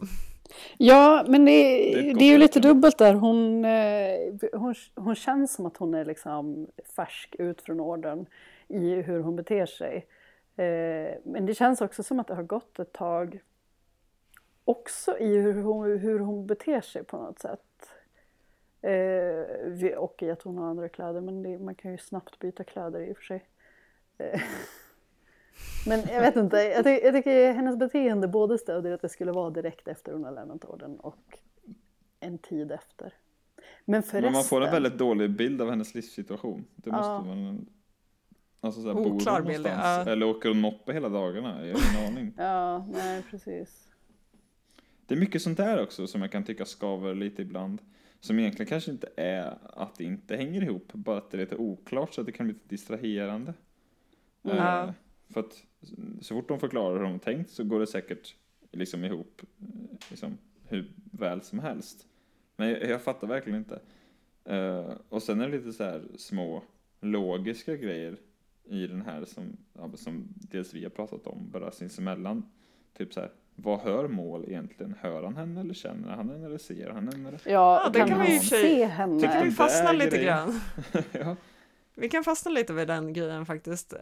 Ja, 0.77 1.25
men 1.27 1.45
det, 1.45 1.51
det, 1.95 2.13
gott 2.13 2.21
är 2.21 2.25
ju 2.25 2.37
lite 2.37 2.59
dubbelt 2.59 2.97
där. 2.97 3.13
Hon, 3.13 3.65
eh, 3.65 4.59
hon, 4.59 4.75
hon 4.95 5.15
känns 5.15 5.53
som 5.53 5.65
att 5.65 5.77
hon 5.77 5.93
är 5.93 6.05
liksom 6.05 6.67
färsk 6.95 7.35
ut 7.39 7.61
från 7.61 7.79
orden 7.79 8.25
i 8.69 9.01
hur 9.01 9.19
hon 9.19 9.35
beter 9.35 9.65
sig. 9.65 9.95
Eh, 10.55 11.17
men 11.23 11.45
det 11.45 11.53
känns 11.55 11.81
också 11.81 12.03
som 12.03 12.19
att 12.19 12.27
det 12.27 12.35
har 12.35 12.43
gått 12.43 12.79
ett 12.79 12.93
tag 12.93 13.39
också 14.65 15.17
i 15.17 15.37
hur 15.37 15.61
hon, 15.61 15.97
hur 15.99 16.19
hon 16.19 16.47
beter 16.47 16.81
sig 16.81 17.03
på 17.03 17.17
något 17.17 17.39
sätt. 17.39 17.61
Eh, 18.81 19.97
och 19.97 20.23
i 20.23 20.31
att 20.31 20.41
hon 20.41 20.57
har 20.57 20.65
andra 20.67 20.89
kläder, 20.89 21.21
men 21.21 21.43
det, 21.43 21.59
man 21.59 21.75
kan 21.75 21.91
ju 21.91 21.97
snabbt 21.97 22.39
byta 22.39 22.63
kläder 22.63 22.99
i 23.01 23.13
och 23.13 23.17
för 23.17 23.23
sig. 23.23 23.45
Eh, 24.17 24.41
men 25.87 25.99
jag 25.99 26.21
vet 26.21 26.35
inte, 26.35 26.57
jag, 26.57 26.83
ty- 26.83 26.99
jag 27.03 27.13
tycker 27.13 27.53
hennes 27.53 27.77
beteende 27.77 28.27
både 28.27 28.57
stödjer 28.57 28.91
att 28.93 29.01
det 29.01 29.09
skulle 29.09 29.31
vara 29.31 29.49
direkt 29.49 29.87
efter 29.87 30.13
hon 30.13 30.23
har 30.23 30.31
lämnat 30.31 30.65
orden 30.65 30.99
och 30.99 31.39
en 32.19 32.37
tid 32.37 32.71
efter. 32.71 33.13
Men 33.85 34.03
förresten... 34.03 34.23
Men 34.23 34.33
man 34.33 34.43
får 34.43 34.61
en 34.61 34.71
väldigt 34.71 34.97
dålig 34.97 35.29
bild 35.37 35.61
av 35.61 35.69
hennes 35.69 35.95
livssituation. 35.95 36.65
Det 36.75 36.91
måste 36.91 37.09
Ja. 37.09 37.21
man... 37.21 37.65
Alltså 38.61 38.81
såhär, 38.81 38.93
bor 38.93 39.03
hon 39.03 39.17
någonstans? 39.17 39.65
ja. 39.65 40.11
Eller 40.11 40.25
åker 40.25 40.49
hon 40.49 40.59
moppe 40.59 40.93
hela 40.93 41.09
dagarna? 41.09 41.67
Jag 41.67 41.77
har 41.77 41.99
ingen 41.99 42.07
aning. 42.17 42.33
Ja, 42.37 42.85
nej 42.91 43.23
precis. 43.31 43.87
Det 45.05 45.15
är 45.15 45.19
mycket 45.19 45.41
sånt 45.41 45.57
där 45.57 45.83
också 45.83 46.07
som 46.07 46.21
jag 46.21 46.31
kan 46.31 46.43
tycka 46.43 46.65
skaver 46.65 47.15
lite 47.15 47.41
ibland. 47.41 47.81
Som 48.19 48.39
egentligen 48.39 48.69
kanske 48.69 48.91
inte 48.91 49.09
är 49.15 49.57
att 49.63 49.95
det 49.95 50.03
inte 50.03 50.35
hänger 50.35 50.63
ihop, 50.63 50.93
bara 50.93 51.17
att 51.17 51.31
det 51.31 51.37
är 51.37 51.39
lite 51.39 51.55
oklart 51.55 52.13
så 52.13 52.21
att 52.21 52.27
det 52.27 52.33
kan 52.33 52.45
bli 52.45 52.53
lite 52.53 52.69
distraherande. 52.69 53.53
Mm. 54.43 54.57
Eh, 54.57 54.91
för 55.29 55.39
att 55.39 55.63
så 56.21 56.35
fort 56.35 56.47
de 56.47 56.59
förklarar 56.59 56.97
hur 56.97 57.03
de 57.03 57.19
tänkt 57.19 57.49
så 57.49 57.63
går 57.63 57.79
det 57.79 57.87
säkert 57.87 58.35
liksom 58.71 59.03
ihop 59.05 59.41
eh, 59.41 59.97
liksom, 60.09 60.37
hur 60.67 60.91
väl 61.11 61.41
som 61.41 61.59
helst. 61.59 62.07
Men 62.55 62.69
jag, 62.69 62.89
jag 62.89 63.01
fattar 63.01 63.27
verkligen 63.27 63.59
inte. 63.59 63.79
Eh, 64.45 64.93
och 65.09 65.23
sen 65.23 65.41
är 65.41 65.49
det 65.49 65.57
lite 65.57 65.73
så 65.73 65.83
här 65.83 66.03
små 66.17 66.63
logiska 67.01 67.75
grejer 67.75 68.17
i 68.69 68.87
den 68.87 69.01
här 69.01 69.25
som, 69.25 69.57
som 69.95 70.27
dels 70.37 70.73
vi 70.73 70.83
har 70.83 70.89
pratat 70.89 71.27
om 71.27 71.49
bara 71.51 71.71
sinsemellan. 71.71 72.43
Typ 72.97 73.13
så 73.13 73.19
här, 73.19 73.31
vad 73.55 73.79
hör 73.79 74.07
mål 74.07 74.45
egentligen? 74.47 74.95
Hör 75.01 75.23
han 75.23 75.35
henne 75.35 75.59
eller 75.61 75.73
känner 75.73 76.09
han 76.09 76.29
henne 76.29 76.45
eller 76.45 76.57
ser 76.57 76.89
han 76.89 77.07
henne? 77.07 77.31
Ja, 77.45 77.51
Ja, 77.51 77.89
det 77.93 77.99
kan, 77.99 78.09
kan 78.09 78.21
vi 78.21 78.39
för 78.39 78.45
sig- 78.45 78.61
se 78.61 78.85
henne? 78.85 79.21
Tycker 79.21 79.39
Vi 79.39 79.45
inte 79.45 79.55
fastnar 79.55 79.93
är 79.93 79.97
lite 79.97 80.23
grann. 80.23 80.59
ja. 81.11 81.35
Vi 81.99 82.09
kan 82.09 82.23
fastna 82.23 82.51
lite 82.51 82.73
vid 82.73 82.87
den 82.87 83.13
grejen 83.13 83.45
faktiskt. 83.45 83.93
Eh, 83.93 83.99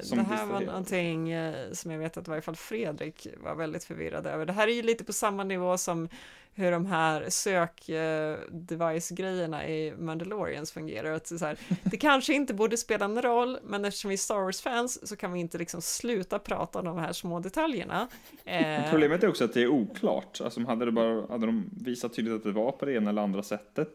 Som 0.00 0.18
det 0.18 0.24
här 0.24 0.46
var 0.46 0.60
distraherar. 0.60 0.66
någonting 0.66 1.30
eh, 1.30 1.72
som 1.72 1.90
jag 1.90 1.98
vet 1.98 2.16
att 2.16 2.26
i 2.28 2.30
varje 2.30 2.42
fall 2.42 2.56
Fredrik 2.56 3.26
var 3.44 3.54
väldigt 3.54 3.84
förvirrad 3.84 4.26
över. 4.26 4.46
Det 4.46 4.52
här 4.52 4.68
är 4.68 4.72
ju 4.72 4.82
lite 4.82 5.04
på 5.04 5.12
samma 5.12 5.44
nivå 5.44 5.78
som 5.78 6.08
hur 6.56 6.70
de 6.72 6.86
här 6.86 7.24
sök-device-grejerna 7.30 9.68
i 9.68 9.94
Mandalorians 9.98 10.72
fungerar. 10.72 11.12
Att 11.12 11.26
så 11.26 11.38
här, 11.46 11.56
det 11.82 11.96
kanske 11.96 12.34
inte 12.34 12.54
borde 12.54 12.76
spela 12.76 13.04
en 13.04 13.22
roll, 13.22 13.58
men 13.64 13.84
eftersom 13.84 14.08
vi 14.08 14.14
är 14.14 14.18
Star 14.18 14.40
Wars-fans 14.40 15.08
så 15.08 15.16
kan 15.16 15.32
vi 15.32 15.40
inte 15.40 15.58
liksom 15.58 15.82
sluta 15.82 16.38
prata 16.38 16.78
om 16.78 16.84
de 16.84 16.98
här 16.98 17.12
små 17.12 17.40
detaljerna. 17.40 18.08
Eh, 18.44 18.90
Problemet 18.90 19.24
är 19.24 19.28
också 19.28 19.44
att 19.44 19.54
det 19.54 19.62
är 19.62 19.68
oklart. 19.68 20.40
Alltså, 20.44 20.60
hade, 20.64 20.84
det 20.84 20.92
bara, 20.92 21.26
hade 21.26 21.46
de 21.46 21.70
visat 21.84 22.14
tydligt 22.14 22.34
att 22.34 22.44
det 22.44 22.52
var 22.52 22.72
på 22.72 22.84
det 22.84 22.92
ena 22.94 23.10
eller 23.10 23.22
andra 23.22 23.42
sättet 23.42 23.88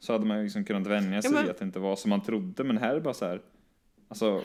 så 0.00 0.12
hade 0.12 0.24
man 0.26 0.42
liksom 0.42 0.64
kunnat 0.64 0.86
vänja 0.86 1.22
sig 1.22 1.30
men- 1.30 1.42
vid 1.42 1.50
att 1.50 1.58
det 1.58 1.64
inte 1.64 1.78
var 1.78 1.96
som 1.96 2.10
man 2.10 2.22
trodde. 2.22 2.64
Men 2.64 2.78
här 2.78 2.90
är 2.90 2.94
det 2.94 3.00
bara 3.00 3.14
så 3.14 3.26
här, 3.26 3.40
alltså, 4.08 4.42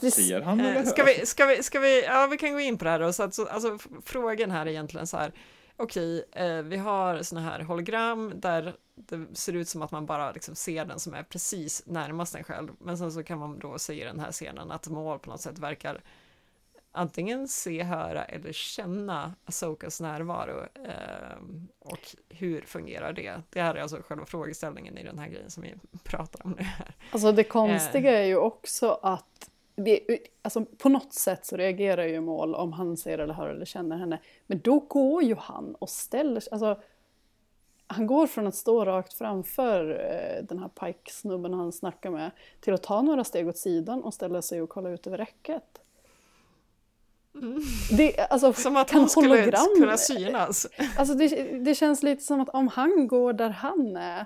det, 0.00 0.10
ser 0.10 0.40
han 0.40 0.60
eller 0.60 0.70
Eh, 0.70 0.76
hör? 0.76 0.84
ska, 0.84 1.04
vi, 1.04 1.26
ska, 1.26 1.46
vi, 1.46 1.62
ska 1.62 1.80
vi, 1.80 2.04
ja 2.04 2.28
vi 2.30 2.38
kan 2.38 2.52
gå 2.52 2.60
in 2.60 2.78
på 2.78 2.84
det 2.84 2.90
här 2.90 3.00
då, 3.00 3.12
så 3.12 3.22
att, 3.22 3.34
så, 3.34 3.46
alltså 3.46 3.74
f- 3.74 3.86
frågan 4.04 4.50
här 4.50 4.66
är 4.66 4.70
egentligen 4.70 5.06
så 5.06 5.16
här, 5.16 5.32
okej, 5.76 6.24
eh, 6.32 6.56
vi 6.62 6.76
har 6.76 7.22
såna 7.22 7.40
här 7.40 7.60
hologram 7.60 8.32
där 8.36 8.74
det 8.94 9.26
ser 9.36 9.52
ut 9.52 9.68
som 9.68 9.82
att 9.82 9.90
man 9.90 10.06
bara 10.06 10.32
liksom 10.32 10.54
ser 10.54 10.84
den 10.84 10.98
som 11.00 11.14
är 11.14 11.22
precis 11.22 11.82
närmast 11.86 12.34
en 12.34 12.44
själv, 12.44 12.68
men 12.78 12.98
sen 12.98 13.12
så 13.12 13.22
kan 13.22 13.38
man 13.38 13.58
då 13.58 13.78
se 13.78 14.00
i 14.02 14.04
den 14.04 14.20
här 14.20 14.32
scenen 14.32 14.70
att 14.70 14.88
mål 14.88 15.18
på 15.18 15.30
något 15.30 15.40
sätt 15.40 15.58
verkar 15.58 16.00
antingen 16.96 17.48
se, 17.48 17.82
höra 17.82 18.24
eller 18.24 18.52
känna 18.52 19.34
Asokas 19.44 20.00
närvaro. 20.00 20.66
Eh, 20.84 21.36
och 21.78 22.16
hur 22.28 22.60
fungerar 22.60 23.12
det? 23.12 23.42
Det 23.50 23.60
här 23.60 23.74
är 23.74 23.82
alltså 23.82 24.02
själva 24.02 24.26
frågeställningen 24.26 24.98
i 24.98 25.04
den 25.04 25.18
här 25.18 25.28
grejen 25.28 25.50
som 25.50 25.62
vi 25.62 25.74
pratar 26.04 26.46
om 26.46 26.54
nu 26.58 26.62
här. 26.62 26.94
Alltså 27.10 27.32
det 27.32 27.44
konstiga 27.44 28.18
är 28.18 28.24
ju 28.24 28.36
också 28.36 28.98
att 29.02 29.50
det, 29.76 30.00
alltså 30.42 30.64
på 30.64 30.88
något 30.88 31.12
sätt 31.12 31.46
så 31.46 31.56
reagerar 31.56 32.04
ju 32.04 32.20
mål 32.20 32.54
om 32.54 32.72
han 32.72 32.96
ser 32.96 33.18
eller 33.18 33.34
hör 33.34 33.48
eller 33.48 33.64
känner 33.64 33.96
henne. 33.96 34.18
Men 34.46 34.60
då 34.60 34.78
går 34.78 35.22
ju 35.22 35.34
han 35.34 35.74
och 35.74 35.88
ställer 35.90 36.40
sig, 36.40 36.52
alltså 36.52 36.80
han 37.86 38.06
går 38.06 38.26
från 38.26 38.46
att 38.46 38.54
stå 38.54 38.84
rakt 38.84 39.14
framför 39.14 39.90
eh, 39.90 40.44
den 40.44 40.58
här 40.58 40.68
Pike-snubben 40.68 41.54
han 41.54 41.72
snackar 41.72 42.10
med 42.10 42.30
till 42.60 42.74
att 42.74 42.82
ta 42.82 43.02
några 43.02 43.24
steg 43.24 43.48
åt 43.48 43.58
sidan 43.58 44.02
och 44.02 44.14
ställa 44.14 44.42
sig 44.42 44.62
och 44.62 44.68
kolla 44.68 44.90
ut 44.90 45.06
över 45.06 45.18
räcket. 45.18 45.80
Det, 47.96 48.18
alltså, 48.30 48.52
Som 48.52 48.76
att 48.76 48.90
kan 48.90 49.00
hon 49.00 49.08
skulle 49.08 49.28
hologram- 49.28 49.76
kunna 49.80 49.96
synas. 49.96 50.66
Alltså 50.98 51.14
det, 51.14 51.28
det 51.64 51.74
känns 51.74 52.02
lite 52.02 52.22
som 52.22 52.40
att 52.40 52.48
om 52.48 52.68
han 52.68 53.08
går 53.08 53.32
där 53.32 53.50
han 53.50 53.96
är 53.96 54.20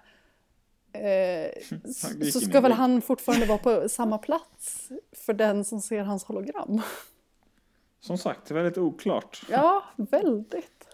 eh, 0.92 1.50
Han 1.82 2.32
så 2.32 2.40
ska 2.40 2.60
väl 2.60 2.72
han 2.72 3.02
fortfarande 3.02 3.46
vara 3.46 3.58
på 3.58 3.88
samma 3.88 4.18
plats 4.18 4.88
för 5.12 5.32
den 5.32 5.64
som 5.64 5.80
ser 5.80 6.02
hans 6.02 6.24
hologram. 6.24 6.80
Som 8.00 8.18
sagt, 8.18 8.46
det 8.46 8.52
är 8.52 8.56
väldigt 8.62 8.78
oklart. 8.78 9.42
Ja, 9.50 9.84
väldigt. 9.96 10.86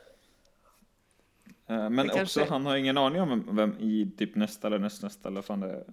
Eh, 1.69 1.77
Men 1.91 1.97
Det 1.97 2.03
också, 2.03 2.17
kanske- 2.17 2.45
han 2.45 2.67
har 2.67 2.77
ingen 2.77 2.99
aning 2.99 3.23
om 3.23 3.29
vem, 3.29 3.57
vem 3.57 3.75
i 3.81 4.11
typ 4.19 4.35
nästa 4.37 4.67
eller 4.67 4.79
nästnästa 4.79 5.29
eller 5.29 5.43
fan 5.43 5.61
det 5.61 5.71
är. 5.71 5.85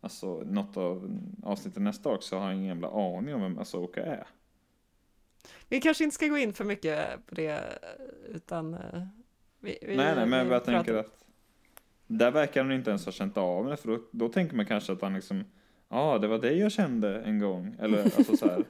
Alltså 0.00 0.26
något 0.46 0.76
av 0.76 1.18
avsnitten 1.42 1.84
nästa 1.84 2.08
också 2.10 2.36
har 2.36 2.42
han 2.46 2.54
ingen 2.54 2.66
jävla 2.66 2.88
aning 2.88 3.34
om 3.34 3.40
vem 3.42 3.58
Asoka 3.58 4.02
är. 4.04 4.26
Vi 5.68 5.80
kanske 5.80 6.04
inte 6.04 6.14
ska 6.14 6.26
gå 6.26 6.38
in 6.38 6.52
för 6.54 6.64
mycket 6.64 7.26
på 7.26 7.34
det, 7.34 7.78
utan... 8.28 8.74
eh, 8.74 8.80
Vi, 9.60 9.78
vi, 9.82 9.96
nej, 9.96 10.14
nej, 10.16 10.26
men 10.26 10.46
vi 10.46 10.52
jag 10.52 10.64
tänker 10.64 10.94
att 10.94 11.24
där 12.06 12.30
verkar 12.30 12.62
han 12.62 12.72
inte 12.72 12.90
ens 12.90 13.04
ha 13.04 13.12
känt 13.12 13.36
av 13.36 13.66
det, 13.66 13.76
för 13.76 13.88
då, 13.88 13.98
då 14.10 14.28
tänker 14.28 14.56
man 14.56 14.66
kanske 14.66 14.92
att 14.92 15.02
han 15.02 15.14
liksom, 15.14 15.44
ja, 15.88 15.96
ah, 16.00 16.18
det 16.18 16.28
var 16.28 16.38
det 16.38 16.52
jag 16.52 16.72
kände 16.72 17.22
en 17.22 17.38
gång, 17.38 17.76
eller 17.80 18.02
alltså 18.16 18.36
så 18.36 18.46
här. 18.48 18.64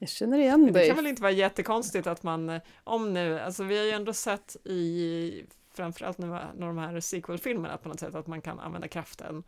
Jag 0.00 0.08
känner 0.08 0.38
igen 0.38 0.60
Men 0.64 0.72
Det 0.72 0.78
dig. 0.78 0.88
kan 0.88 0.96
väl 0.96 1.06
inte 1.06 1.22
vara 1.22 1.32
jättekonstigt 1.32 2.06
att 2.06 2.22
man, 2.22 2.48
eh, 2.50 2.62
om 2.84 3.12
nu, 3.12 3.40
alltså 3.40 3.64
vi 3.64 3.78
har 3.78 3.84
ju 3.84 3.90
ändå 3.90 4.12
sett 4.12 4.56
i, 4.64 5.44
framförallt 5.74 6.18
nu 6.18 6.26
när 6.26 6.66
de 6.66 6.78
här 6.78 7.00
sequel-filmerna 7.00 7.76
på 7.76 7.88
något 7.88 8.00
sätt, 8.00 8.14
att 8.14 8.26
man 8.26 8.40
kan 8.40 8.60
använda 8.60 8.88
kraften 8.88 9.42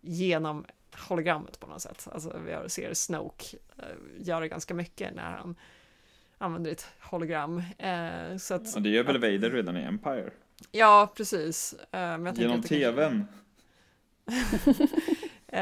genom 0.00 0.64
hologrammet 1.08 1.60
på 1.60 1.66
något 1.66 1.82
sätt. 1.82 2.08
Alltså 2.12 2.36
vi 2.46 2.52
har, 2.52 2.68
ser 2.68 2.94
Snoke 2.94 3.56
eh, 3.78 3.84
göra 4.18 4.48
ganska 4.48 4.74
mycket 4.74 5.14
när 5.14 5.22
han 5.32 5.56
använder 6.38 6.70
ett 6.70 6.86
hologram. 7.00 7.62
Eh, 7.78 8.36
så 8.38 8.54
att, 8.54 8.76
Och 8.76 8.82
det 8.82 8.88
gör 8.88 9.04
väl 9.04 9.18
Vader 9.20 9.50
redan 9.50 9.76
i 9.76 9.80
Empire? 9.82 10.30
ja, 10.70 11.12
precis. 11.16 11.74
Eh, 11.74 11.86
men 12.00 12.26
jag 12.26 12.34
tänker 12.36 12.42
Genom 12.42 12.60
att 12.60 12.68
det 12.68 12.80
kanske- 12.82 12.92
tvn. 12.92 13.26
Eh, 15.48 15.60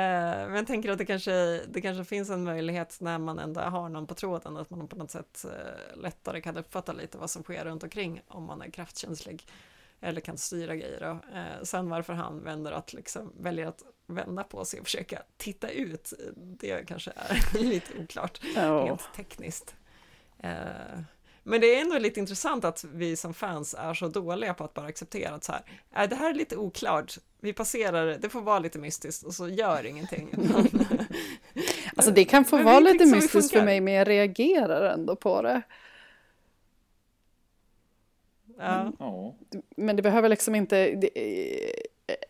men 0.49 0.55
jag 0.55 0.67
tänker 0.67 0.91
att 0.91 0.99
det 0.99 1.05
kanske, 1.05 1.61
det 1.69 1.81
kanske 1.81 2.05
finns 2.05 2.31
en 2.31 2.45
möjlighet 2.45 2.97
när 3.01 3.19
man 3.19 3.39
ändå 3.39 3.61
har 3.61 3.89
någon 3.89 4.07
på 4.07 4.15
tråden 4.15 4.57
att 4.57 4.71
man 4.71 4.89
på 4.89 4.97
något 4.97 5.11
sätt 5.11 5.45
eh, 5.45 6.01
lättare 6.03 6.41
kan 6.41 6.57
uppfatta 6.57 6.93
lite 6.93 7.19
vad 7.19 7.31
som 7.31 7.43
sker 7.43 7.65
runt 7.65 7.83
omkring 7.83 8.21
om 8.29 8.45
man 8.45 8.63
är 8.63 8.71
kraftkänslig 8.71 9.47
eller 10.01 10.21
kan 10.21 10.39
styra 10.39 10.77
grejer. 10.77 11.19
Eh, 11.35 11.63
sen 11.63 11.89
varför 11.89 12.13
han 12.13 12.45
vänder 12.45 12.73
att 12.73 12.93
liksom, 12.93 13.33
väljer 13.41 13.67
att 13.67 13.83
vända 14.07 14.45
på 14.45 14.65
sig 14.65 14.81
och 14.81 14.87
försöka 14.87 15.23
titta 15.37 15.69
ut, 15.71 16.13
det 16.37 16.87
kanske 16.89 17.13
är 17.17 17.59
lite 17.63 17.99
oklart 17.99 18.41
Ja. 18.57 18.85
rent 18.87 19.09
tekniskt. 19.17 19.75
Eh, 20.43 21.01
men 21.43 21.61
det 21.61 21.75
är 21.75 21.81
ändå 21.81 21.99
lite 21.99 22.21
intressant 22.21 22.65
att 22.65 22.85
vi 22.85 23.17
som 23.17 23.35
fans 23.35 23.75
är 23.79 23.95
så 23.95 24.09
dåliga 24.09 24.55
på 24.55 24.65
att 24.65 24.75
bara 24.75 24.87
acceptera 24.87 25.35
att 25.35 25.45
så 25.45 25.53
här, 25.53 25.63
äh, 25.97 26.09
det 26.09 26.17
här 26.17 26.31
är 26.31 26.35
lite 26.35 26.57
oklart, 26.57 27.19
vi 27.41 27.53
passerar 27.53 28.07
det, 28.07 28.19
det 28.19 28.29
får 28.29 28.41
vara 28.41 28.59
lite 28.59 28.79
mystiskt 28.79 29.23
och 29.25 29.35
så 29.35 29.49
gör 29.49 29.87
ingenting. 29.87 30.29
Alltså 31.97 32.13
det 32.13 32.25
kan 32.25 32.45
få 32.45 32.57
Men 32.57 32.65
vara 32.65 32.81
lite 32.81 33.07
mystiskt 33.07 33.53
för 33.53 33.65
mig, 33.65 33.81
men 33.81 33.95
jag 33.95 34.09
reagerar 34.09 34.95
ändå 34.95 35.17
på 35.17 35.43
det. 35.43 35.63
ja. 38.59 38.93
Ja. 38.99 39.35
Men 39.77 39.97
det 39.97 40.03
behöver 40.03 40.29
liksom 40.29 40.55
inte... 40.55 40.91
Det, 40.91 41.11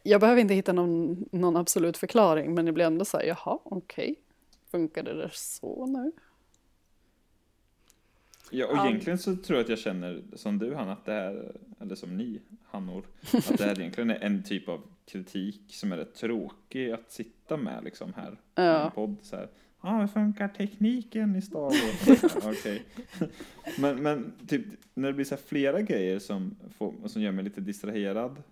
jag 0.03 0.21
behöver 0.21 0.41
inte 0.41 0.55
hitta 0.55 0.73
någon, 0.73 1.25
någon 1.33 1.57
absolut 1.57 1.97
förklaring, 1.97 2.55
men 2.55 2.67
det 2.67 2.73
blir 2.73 2.85
ändå 2.85 3.05
så 3.05 3.17
här, 3.17 3.25
jaha, 3.25 3.59
okej. 3.63 4.15
Funkade 4.71 5.15
det 5.15 5.31
så 5.33 5.87
nu? 5.87 6.13
Ja, 8.53 8.67
och 8.67 8.77
Ja. 8.77 8.89
egentligen 8.89 9.19
så 9.19 9.37
tror 9.37 9.57
jag 9.59 9.65
att 9.65 9.69
jag 9.71 9.79
känner 9.79 10.23
som 10.35 10.59
du 10.59 10.75
Han, 10.75 10.89
att 10.89 11.05
det 11.05 11.13
här, 11.13 11.53
eller 11.81 11.95
som 11.95 12.17
ni 12.17 12.41
Hannor, 12.65 13.05
att 13.33 13.59
det 13.59 13.65
här 13.65 13.81
egentligen 13.81 14.11
är 14.11 14.19
en 14.21 14.43
typ 14.43 14.69
av 14.69 14.81
kritik 15.07 15.61
som 15.69 15.93
är 15.93 15.97
rätt 15.97 16.15
tråkig 16.15 16.91
att 16.91 17.13
sitta 17.13 17.57
med 17.57 17.85
liksom 17.85 18.13
här 18.17 18.33
i 18.33 18.37
Ja. 18.55 18.85
en 18.85 18.91
podd. 18.91 19.17
Så 19.23 19.37
här. 19.37 19.49
Ja, 19.83 20.01
hur 20.01 20.07
funkar 20.07 20.49
tekniken 20.49 21.37
i 21.37 21.43
Star 21.43 21.61
Wars? 21.61 22.35
Okej. 22.61 22.83
Men, 23.79 24.03
men 24.03 24.33
typ 24.49 24.65
när 24.95 25.09
det 25.09 25.15
blir 25.15 25.25
så 25.25 25.37
flera 25.37 25.81
grejer 25.83 26.19
som, 26.19 26.57
får, 26.79 26.95
som 27.09 27.23
gör 27.23 27.33
mig 27.33 27.45
lite 27.45 27.61
distraherad. 27.61 28.43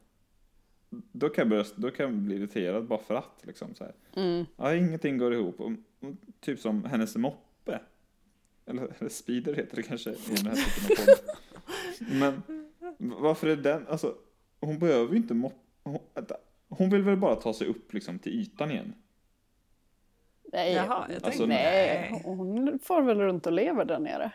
Då 1.12 1.28
kan 1.28 1.42
jag, 1.42 1.48
börja, 1.48 1.64
då 1.76 1.90
kan 1.90 2.06
jag 2.06 2.14
bli 2.14 2.36
irriterad 2.36 2.86
bara 2.86 2.98
för 2.98 3.14
att. 3.14 3.40
Liksom, 3.42 3.74
så 3.74 3.84
här. 3.84 3.92
Mm. 4.16 4.46
Ja, 4.56 4.74
ingenting 4.74 5.18
går 5.18 5.34
ihop. 5.34 5.60
Och, 5.60 5.72
och, 6.00 6.14
typ 6.40 6.60
som 6.60 6.84
hennes 6.84 7.16
moppe. 7.16 7.49
Eller, 8.66 8.82
eller 8.98 9.10
speeder 9.10 9.54
heter 9.54 9.76
det 9.76 9.82
kanske 9.82 10.10
i 10.10 10.34
den 10.36 10.46
här 10.46 10.54
typen 10.54 11.02
av 11.02 11.06
podd. 11.06 11.24
Men 12.18 12.42
varför 12.98 13.46
är 13.46 13.56
den, 13.56 13.86
alltså 13.86 14.14
hon 14.60 14.78
behöver 14.78 15.12
ju 15.12 15.16
inte 15.16 15.34
mopp, 15.34 15.64
hon, 15.82 15.98
hon 16.68 16.90
vill 16.90 17.02
väl 17.02 17.16
bara 17.16 17.36
ta 17.36 17.54
sig 17.54 17.66
upp 17.66 17.92
liksom 17.92 18.18
till 18.18 18.40
ytan 18.40 18.70
igen? 18.70 18.94
Nej, 20.52 20.74
Jaha, 20.74 21.06
jag 21.12 21.24
Alltså, 21.24 21.46
nej, 21.46 22.22
hon 22.24 22.78
får 22.82 23.02
väl 23.02 23.20
runt 23.20 23.46
och 23.46 23.52
lever 23.52 23.84
där 23.84 23.98
nere. 23.98 24.32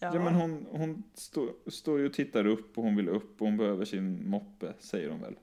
Ja. 0.00 0.10
Ja, 0.14 0.24
men 0.24 0.34
hon, 0.34 0.66
hon 0.70 1.02
står 1.14 1.70
står 1.70 1.98
ju 1.98 2.06
och 2.06 2.12
tittar 2.12 2.46
upp 2.46 2.78
och 2.78 2.84
hon 2.84 2.96
vill 2.96 3.08
upp 3.08 3.40
och 3.40 3.46
hon 3.46 3.56
behöver 3.56 3.84
sin 3.84 4.30
moppe, 4.30 4.72
säger 4.78 5.10
hon 5.10 5.20
väl. 5.20 5.34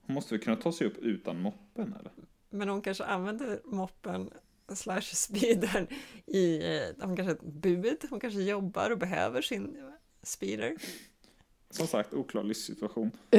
Hon 0.00 0.14
måste 0.14 0.34
väl 0.34 0.44
kunna 0.44 0.56
ta 0.56 0.72
sig 0.72 0.86
upp 0.86 0.98
utan 0.98 1.40
moppen 1.40 1.94
eller? 2.00 2.12
Men 2.50 2.68
hon 2.68 2.82
kanske 2.82 3.04
använder 3.04 3.60
moppen 3.64 4.30
slash 4.76 5.00
speedern 5.14 5.86
i, 6.26 6.58
eh, 6.76 6.82
hon 7.06 7.16
kanske 7.16 7.22
har 7.22 7.30
ett 7.36 7.42
bud, 7.42 7.98
hon 8.10 8.20
kanske 8.20 8.40
jobbar 8.40 8.90
och 8.90 8.98
behöver 8.98 9.42
sin 9.42 9.76
speeder. 10.22 10.74
Som 11.70 11.86
sagt, 11.86 12.14
oklar 12.14 12.42
livssituation. 12.42 13.10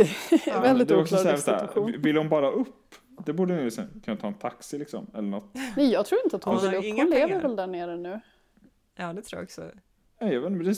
Väldigt 0.46 0.88
Det 0.88 0.94
är 0.94 1.02
också 1.02 1.16
oklar 1.16 1.32
livssituation. 1.32 1.96
Vill 2.02 2.18
hon 2.18 2.30
bara 2.30 2.52
upp? 2.52 2.96
Det 3.26 3.34
borde 3.34 3.56
ni 3.56 3.64
liksom 3.64 3.86
kunna 4.06 4.18
ta 4.18 4.28
en 4.28 4.34
taxi 4.34 4.78
liksom, 4.78 5.08
eller 5.14 5.28
något. 5.28 5.52
Nej, 5.78 5.92
jag 5.92 6.06
tror 6.06 6.22
inte 6.24 6.36
att 6.36 6.44
hon 6.44 6.56
Hon 6.58 6.70
vill 6.70 6.76
upp. 6.80 6.84
inga 6.86 7.04
Hon 7.04 7.12
lever 7.12 7.28
pengar. 7.28 7.42
väl 7.42 7.56
där 7.56 7.68
nere 7.68 7.96
nu. 7.98 8.20
Ja, 8.96 9.14
det 9.14 9.22
tror 9.22 9.38
jag 9.40 9.44
också. 9.44 9.72
Nej, 10.22 10.34
jag, 10.34 10.64
vet, 10.66 10.78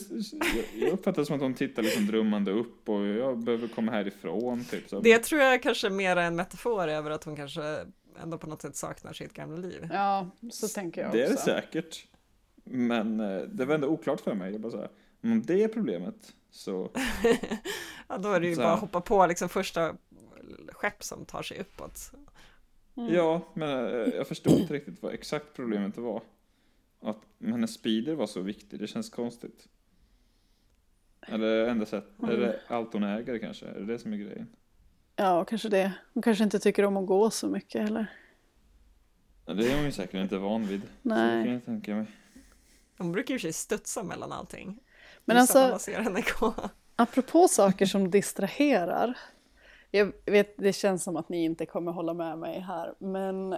jag 0.75 0.89
uppfattar 0.93 1.21
det 1.21 1.25
som 1.25 1.35
att 1.35 1.41
hon 1.41 1.53
tittar 1.53 1.83
liksom 1.83 2.07
drömmande 2.07 2.51
upp 2.51 2.89
och 2.89 3.05
jag 3.05 3.37
behöver 3.43 3.67
komma 3.67 3.91
härifrån. 3.91 4.63
Typ, 4.65 4.89
så. 4.89 4.99
Det 4.99 5.19
tror 5.19 5.41
jag 5.41 5.63
kanske 5.63 5.87
är 5.87 5.91
mer 5.91 6.15
en 6.15 6.35
metafor 6.35 6.87
över 6.87 7.11
att 7.11 7.23
hon 7.23 7.35
kanske 7.35 7.85
ändå 8.21 8.37
på 8.37 8.47
något 8.47 8.61
sätt 8.61 8.75
saknar 8.75 9.13
sitt 9.13 9.33
gamla 9.33 9.57
liv. 9.57 9.89
Ja, 9.91 10.29
så 10.51 10.67
tänker 10.67 11.01
jag 11.01 11.07
också. 11.07 11.17
det 11.17 11.25
är 11.25 11.29
det 11.29 11.37
säkert. 11.37 12.07
Men 12.63 13.19
eh, 13.19 13.41
det 13.41 13.65
var 13.65 13.75
ändå 13.75 13.87
oklart 13.87 14.21
för 14.21 14.33
mig. 14.33 14.51
Jag 14.51 14.61
bara 14.61 14.71
så 14.71 14.77
här, 14.77 14.89
om 15.23 15.41
det 15.45 15.63
är 15.63 15.67
problemet 15.67 16.33
så... 16.51 16.91
Ja, 18.07 18.17
då 18.17 18.31
är 18.31 18.39
det 18.39 18.47
ju 18.47 18.55
Så. 18.55 18.61
bara 18.61 18.73
att 18.73 18.79
hoppa 18.79 19.01
på 19.01 19.27
liksom 19.27 19.49
första 19.49 19.95
skepp 20.67 21.03
som 21.03 21.25
tar 21.25 21.41
sig 21.43 21.59
uppåt. 21.59 22.11
Mm. 22.97 23.13
Ja, 23.13 23.51
men 23.53 23.85
eh, 23.85 24.15
jag 24.15 24.27
förstod 24.27 24.59
inte 24.59 24.73
riktigt 24.73 25.03
vad 25.03 25.13
exakt 25.13 25.45
problemet 25.55 25.97
var. 25.97 26.21
Att 27.01 27.17
hennes 27.39 27.73
speeder 27.73 28.15
var 28.15 28.27
så 28.27 28.41
viktig, 28.41 28.79
det 28.79 28.87
känns 28.87 29.09
konstigt. 29.09 29.67
Eller 31.27 31.67
enda 31.67 31.85
sätt, 31.85 32.05
är 32.23 32.37
det 32.37 32.61
allt 32.67 32.93
hon 32.93 33.03
äger 33.03 33.39
kanske? 33.39 33.65
Är 33.65 33.79
det 33.79 33.85
det 33.85 33.99
som 33.99 34.13
är 34.13 34.17
grejen? 34.17 34.47
Ja, 35.15 35.45
kanske 35.45 35.69
det. 35.69 35.93
Hon 36.13 36.23
kanske 36.23 36.43
inte 36.43 36.59
tycker 36.59 36.85
om 36.85 36.97
att 36.97 37.05
gå 37.05 37.29
så 37.29 37.47
mycket 37.47 37.81
heller. 37.81 38.05
Ja, 39.45 39.53
det 39.53 39.71
är 39.71 39.75
hon 39.75 39.85
ju 39.85 39.91
säkert 39.91 40.15
inte 40.15 40.37
van 40.37 40.67
vid. 40.67 40.81
Så 40.81 40.87
Nej. 41.01 41.37
det 41.37 41.43
kan 41.43 41.53
jag 41.53 41.65
tänka 41.65 41.95
mig. 41.95 42.05
Hon 42.97 43.11
brukar 43.11 43.33
ju 43.33 43.39
sig 43.39 43.53
studsa 43.53 44.03
mellan 44.03 44.31
allting. 44.31 44.79
Men 45.25 45.37
Just 45.37 45.55
alltså- 45.55 45.69
man 45.69 45.79
ser 45.79 45.99
henne 46.01 46.23
gå. 46.39 46.53
Apropå 46.95 47.47
saker 47.47 47.85
som 47.85 48.11
distraherar. 48.11 49.17
Jag 49.91 50.11
vet, 50.25 50.57
det 50.57 50.73
känns 50.73 51.03
som 51.03 51.17
att 51.17 51.29
ni 51.29 51.43
inte 51.43 51.65
kommer 51.65 51.91
hålla 51.91 52.13
med 52.13 52.37
mig 52.37 52.59
här, 52.59 52.93
men 52.99 53.55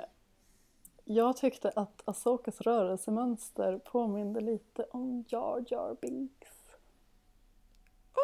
jag 1.06 1.38
tyckte 1.38 1.70
att 1.76 2.02
Asokas 2.06 2.62
rörelsemönster 2.62 3.78
påminde 3.78 4.42
lite 4.42 4.84
om 4.84 5.26
Jar 5.28 5.64
Jar 5.68 5.96
Binks. 6.02 6.50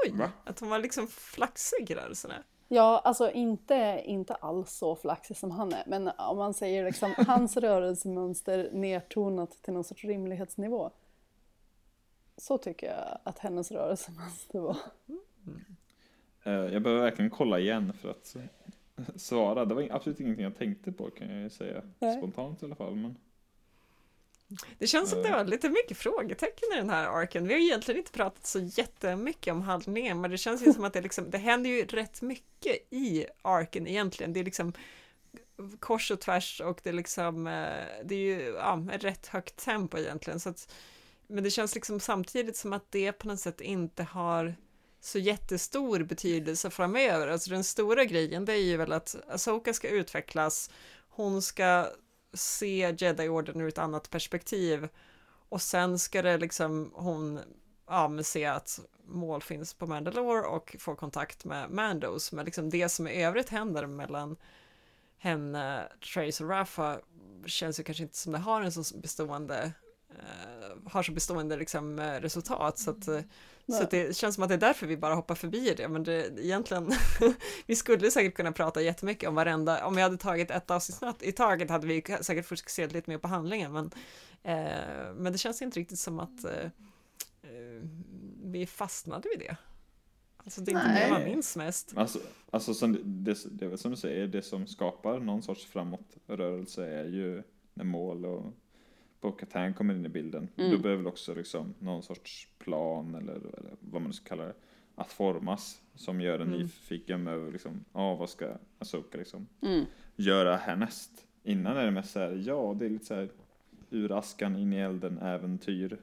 Oj, 0.06 0.12
Va? 0.18 0.32
att 0.44 0.60
hon 0.60 0.70
var 0.70 0.80
liksom 0.80 1.08
flaxig 1.08 1.92
i 1.92 1.96
rörelserna. 1.96 2.36
Ja, 2.74 3.02
alltså 3.04 3.32
inte, 3.32 4.02
inte 4.06 4.36
alls 4.36 4.72
så 4.72 4.96
flaxig 4.96 5.38
som 5.38 5.52
han 5.52 5.74
är, 5.74 5.84
men 5.88 6.08
om 6.18 6.38
man 6.38 6.54
säger 6.54 6.86
liksom 6.86 7.14
hans 7.28 7.58
rörelsemönster 7.58 8.70
nedtonat 8.74 9.52
till 9.62 9.74
någon 9.74 9.84
sorts 9.84 10.06
rimlighetsnivå. 10.06 10.92
Så 12.38 12.58
tycker 12.58 12.88
jag 12.88 13.18
att 13.24 13.40
hennes 13.40 13.72
rörelsemönster 13.72 14.60
var. 14.60 14.78
Eh, 16.44 16.54
Jag 16.54 16.82
behöver 16.82 17.02
verkligen 17.02 17.32
kolla 17.32 17.60
igen 17.60 17.94
för 17.94 18.10
att 18.10 18.36
svara. 19.16 19.66
Det 19.66 19.76
var 19.76 19.88
absolut 19.92 20.20
ingenting 20.20 20.44
jag 20.44 20.56
tänkte 20.58 20.92
på 20.92 21.10
kan 21.10 21.30
jag 21.30 21.42
ju 21.42 21.50
säga. 21.50 21.82
Nej. 22.00 22.18
Spontant 22.18 22.64
i 22.64 22.66
alla 22.66 22.76
fall. 22.76 22.96
Men... 22.96 23.16
Det 24.78 24.88
känns 24.88 25.10
som 25.10 25.24
det 25.24 25.32
var 25.32 25.46
lite 25.46 25.70
mycket 25.70 25.98
frågetecken 25.98 26.74
i 26.74 26.76
den 26.76 26.90
här 26.90 27.06
arken. 27.08 27.48
Vi 27.48 27.54
har 27.54 27.62
egentligen 27.62 28.00
inte 28.00 28.12
pratat 28.12 28.46
så 28.46 28.60
jättemycket 28.60 29.52
om 29.52 29.62
handlingen, 29.62 30.22
men 30.22 30.32
det 30.32 30.38
känns 30.38 30.62
ju 30.62 30.74
som 30.74 30.84
att 30.84 30.94
det, 30.94 31.02
liksom, 31.02 31.30
det 31.30 31.38
händer 31.38 31.70
ju 31.70 31.86
rätt 31.86 32.22
mycket 32.22 32.78
i 32.90 33.26
arken 33.42 33.88
egentligen. 33.88 34.34
Det 34.34 34.40
är 34.40 34.44
liksom 34.44 34.74
kors 35.80 36.12
och 36.12 36.20
tvärs 36.20 36.62
och 36.62 36.80
det 36.84 36.90
är 36.90 36.94
liksom, 36.94 37.48
eh, 37.48 38.04
det 38.04 38.16
är 38.16 38.20
ju 38.20 38.56
ja, 38.56 38.84
rätt 38.92 39.28
högt 39.28 39.56
tempo 39.56 39.98
egentligen. 39.98 40.40
Så 40.40 40.50
att, 40.50 40.74
men 41.28 41.44
det 41.44 41.52
känns 41.52 41.76
liksom 41.76 42.00
samtidigt 42.00 42.58
som 42.58 42.74
att 42.74 42.92
det 42.92 43.12
på 43.12 43.28
något 43.28 43.40
sätt 43.40 43.62
inte 43.62 44.04
har 44.04 44.56
så 45.00 45.20
jättestor 45.20 46.04
betydelse 46.04 46.70
framöver. 46.70 47.28
Alltså 47.28 47.50
den 47.50 47.64
stora 47.64 48.06
grejen 48.06 48.46
det 48.46 48.54
är 48.54 48.64
ju 48.64 48.78
väl 48.78 48.92
att 48.92 49.16
Asoka 49.28 49.74
ska 49.74 49.90
utvecklas, 49.90 50.70
hon 51.10 51.42
ska 51.42 51.88
se 52.34 52.96
Jedi-orden 52.98 53.62
ur 53.62 53.68
ett 53.68 53.78
annat 53.78 54.10
perspektiv 54.10 54.88
och 55.50 55.62
sen 55.62 56.00
ska 56.00 56.22
det 56.22 56.38
liksom 56.38 56.92
hon 56.96 57.40
ja, 57.88 58.24
se 58.24 58.46
att 58.46 58.80
mål 59.06 59.42
finns 59.42 59.74
på 59.74 59.88
Mandalore 59.88 60.48
och 60.48 60.76
få 60.80 60.96
kontakt 60.96 61.46
med 61.46 61.72
Mandos. 61.72 62.32
Men 62.32 62.46
liksom 62.46 62.70
det 62.70 62.90
som 62.90 63.08
i 63.08 63.24
övrigt 63.24 63.50
händer 63.50 63.86
mellan 63.86 64.38
henne, 65.18 65.92
Trace 66.14 66.44
och 66.44 66.50
Rafa 66.50 67.00
känns 67.46 67.80
ju 67.80 67.84
kanske 67.84 68.04
inte 68.04 68.18
som 68.18 68.32
det 68.32 68.40
har 68.40 68.62
en 68.62 68.72
så 68.72 68.98
bestående 68.98 69.72
har 70.86 71.04
så 71.04 71.12
bestående 71.12 71.58
liksom, 71.58 72.00
eh, 72.00 72.22
resultat. 72.22 72.80
Så 72.80 72.92
att, 72.92 73.08
eh, 73.08 73.20
så 73.68 73.84
att 73.84 73.92
det 73.92 74.18
känns 74.18 74.36
som 74.36 74.44
att 74.44 74.50
det 74.50 74.56
är 74.56 74.60
därför 74.60 74.88
vi 74.88 74.98
bara 74.98 75.16
hoppar 75.16 75.36
förbi 75.36 75.74
det. 75.78 75.88
Men 75.88 76.04
det 76.04 76.40
egentligen 76.40 76.92
vi 77.66 77.76
skulle 77.76 78.12
säkert 78.12 78.36
kunna 78.36 78.52
prata 78.52 78.82
jättemycket 78.82 79.30
om 79.30 79.36
varenda 79.36 79.86
om 79.86 79.96
vi 79.96 80.02
hade 80.02 80.18
tagit 80.18 80.52
ett 80.52 80.72
avsnitt 80.72 81.24
i 81.24 81.32
taget 81.32 81.70
hade 81.70 81.88
vi 81.88 82.04
säkert 82.22 82.46
fokuserat 82.46 82.92
lite 82.92 83.10
mer 83.10 83.18
på 83.18 83.28
handlingen 83.28 83.72
men 83.74 83.86
eh, 84.44 85.14
men 85.16 85.32
det 85.32 85.38
känns 85.38 85.62
inte 85.62 85.80
riktigt 85.80 86.00
som 86.00 86.20
att 86.20 86.44
eh, 86.44 86.66
eh, 87.42 87.82
vi 88.44 88.66
fastnade 88.66 89.30
vid 89.30 89.40
det. 89.40 89.58
Alltså 90.38 90.62
det 90.62 90.72
är 90.72 90.76
inte 90.76 90.88
Nej. 90.88 91.06
det 91.06 91.12
man 91.12 91.24
minns 91.24 91.56
mest. 91.56 91.94
Alltså, 91.96 92.20
alltså 92.52 92.74
som 92.74 92.94
det, 92.94 93.00
det, 93.04 93.38
det 93.52 93.66
är 93.66 93.70
väl 93.70 93.78
som 93.78 93.92
du 93.92 93.98
säger, 93.98 94.28
det 94.28 94.42
som 94.42 94.68
skapar 94.68 95.20
någon 95.20 95.42
sorts 95.42 95.66
framåtrörelse 95.66 96.88
är 96.88 97.06
ju 97.06 97.44
när 97.74 97.86
mål 97.86 98.26
och 98.26 98.54
Bo-Katan 99.22 99.74
kommer 99.74 99.94
in 99.94 100.06
i 100.06 100.10
bilden. 100.10 100.48
Mm. 100.58 100.72
Då 100.72 100.78
behöver 100.78 101.08
också 101.08 101.34
liksom 101.36 101.74
någon 101.80 102.04
sorts 102.04 102.48
plan 102.58 103.16
eller, 103.16 103.34
eller 103.36 103.76
vad 103.80 104.02
man 104.02 104.14
ska 104.14 104.30
kalla 104.30 104.44
det 104.46 104.54
att 104.96 105.12
formas 105.12 105.82
som 105.96 106.22
gör 106.22 106.40
en 106.40 106.48
Mm. 106.48 106.60
nyfiken 106.60 107.28
över 107.28 107.52
liksom, 107.52 107.86
ja 107.94 108.16
vad 108.16 108.30
ska 108.30 108.54
Asoka 108.80 109.18
liksom 109.18 109.48
Mm. 109.62 109.86
göra 110.16 110.56
härnäst? 110.56 111.28
Innan 111.44 111.78
är 111.78 111.86
det 111.86 111.92
mest 111.92 112.12
så 112.12 112.20
här, 112.20 112.44
ja 112.48 112.76
det 112.80 112.86
är 112.86 112.90
lite 112.90 113.06
så 113.06 113.16
här 113.16 113.30
ur 113.90 114.12
askan 114.20 114.56
in 114.56 114.74
i 114.74 114.78
elden 114.78 115.18
äventyr. 115.18 115.98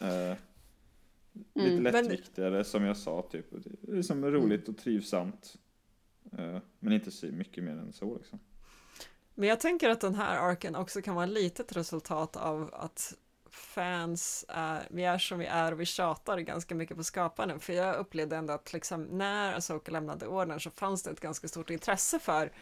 Eh, 0.00 0.36
Lite 1.54 1.70
Mm. 1.70 1.82
lättviktigare 1.82 2.64
som 2.64 2.84
jag 2.84 2.96
sa, 2.96 3.22
typ. 3.22 3.46
Det 3.50 3.92
är 3.92 3.96
liksom 3.96 4.24
roligt 4.24 4.68
och 4.68 4.76
trivsamt. 4.78 5.56
Eh, 6.38 6.58
men 6.80 6.92
inte 6.92 7.10
så 7.10 7.26
mycket 7.26 7.64
mer 7.64 7.72
än 7.72 7.92
så 7.92 8.16
liksom. 8.18 8.38
Men 9.38 9.48
jag 9.48 9.60
tänker 9.60 9.90
att 9.90 10.00
den 10.00 10.14
här 10.14 10.36
arken 10.36 10.76
också 10.76 11.02
kan 11.02 11.14
vara 11.14 11.38
ett 11.38 11.76
resultat 11.76 12.36
av 12.36 12.70
att 12.72 13.14
fans 13.50 14.44
är, 14.48 14.82
vi 14.90 15.04
är 15.04 15.18
som 15.18 15.38
vi 15.38 15.46
är 15.46 15.72
och 15.72 15.80
vi 15.80 15.84
tjatar 15.84 16.38
ganska 16.38 16.74
mycket 16.74 16.96
på 16.96 17.04
skaparen. 17.04 17.60
För 17.60 17.72
jag 17.72 17.96
upplevde 17.96 18.36
ändå 18.36 18.52
att 18.52 18.72
liksom, 18.72 19.02
när 19.02 19.54
Asoka 19.54 19.92
lämnade 19.92 20.26
ordern 20.26 20.60
så 20.60 20.70
fanns 20.70 21.02
det 21.02 21.10
ett 21.10 21.20
ganska 21.20 21.48
stort 21.48 21.70
intresse 21.70 22.18
för 22.18 22.52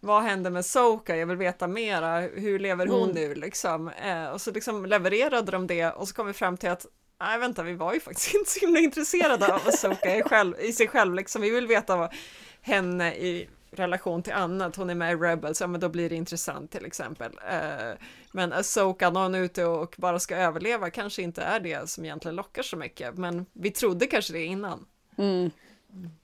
vad 0.00 0.22
hände 0.22 0.50
med 0.50 0.66
Soka? 0.66 1.16
Jag 1.16 1.26
vill 1.26 1.36
veta 1.36 1.66
mera. 1.66 2.20
Hur 2.20 2.58
lever 2.58 2.86
hon 2.86 3.10
nu 3.10 3.34
liksom? 3.34 3.88
Eh, 3.88 4.26
och 4.26 4.40
så 4.40 4.50
liksom 4.50 4.86
levererade 4.86 5.52
de 5.52 5.66
det 5.66 5.90
och 5.90 6.08
så 6.08 6.14
kom 6.14 6.26
vi 6.26 6.32
fram 6.32 6.56
till 6.56 6.70
att 6.70 6.86
nej 7.20 7.38
vänta, 7.38 7.62
vi 7.62 7.74
var 7.74 7.94
ju 7.94 8.00
faktiskt 8.00 8.34
inte 8.34 8.50
så 8.50 8.60
himla 8.60 8.80
intresserade 8.80 9.54
av 9.54 9.60
Asoka 9.68 10.16
i, 10.16 10.22
själv, 10.22 10.60
i 10.60 10.72
sig 10.72 10.88
själv 10.88 11.14
liksom. 11.14 11.42
Vi 11.42 11.50
vill 11.50 11.66
veta 11.66 11.96
vad 11.96 12.12
henne 12.60 13.14
i 13.14 13.48
relation 13.70 14.22
till 14.22 14.32
annat, 14.32 14.76
hon 14.76 14.90
är 14.90 14.94
med 14.94 15.12
i 15.12 15.16
Rebels, 15.16 15.60
ja 15.60 15.66
men 15.66 15.80
då 15.80 15.88
blir 15.88 16.08
det 16.08 16.16
intressant 16.16 16.70
till 16.70 16.86
exempel. 16.86 17.32
Eh, 17.50 17.98
men 18.32 18.52
Asoka, 18.52 19.10
när 19.10 19.22
hon 19.22 19.34
är 19.34 19.40
ute 19.40 19.64
och 19.64 19.94
bara 19.98 20.18
ska 20.18 20.36
överleva, 20.36 20.90
kanske 20.90 21.22
inte 21.22 21.42
är 21.42 21.60
det 21.60 21.90
som 21.90 22.04
egentligen 22.04 22.36
lockar 22.36 22.62
så 22.62 22.76
mycket, 22.76 23.18
men 23.18 23.46
vi 23.52 23.70
trodde 23.70 24.06
kanske 24.06 24.32
det 24.32 24.44
innan. 24.44 24.86
Mm. 25.16 25.50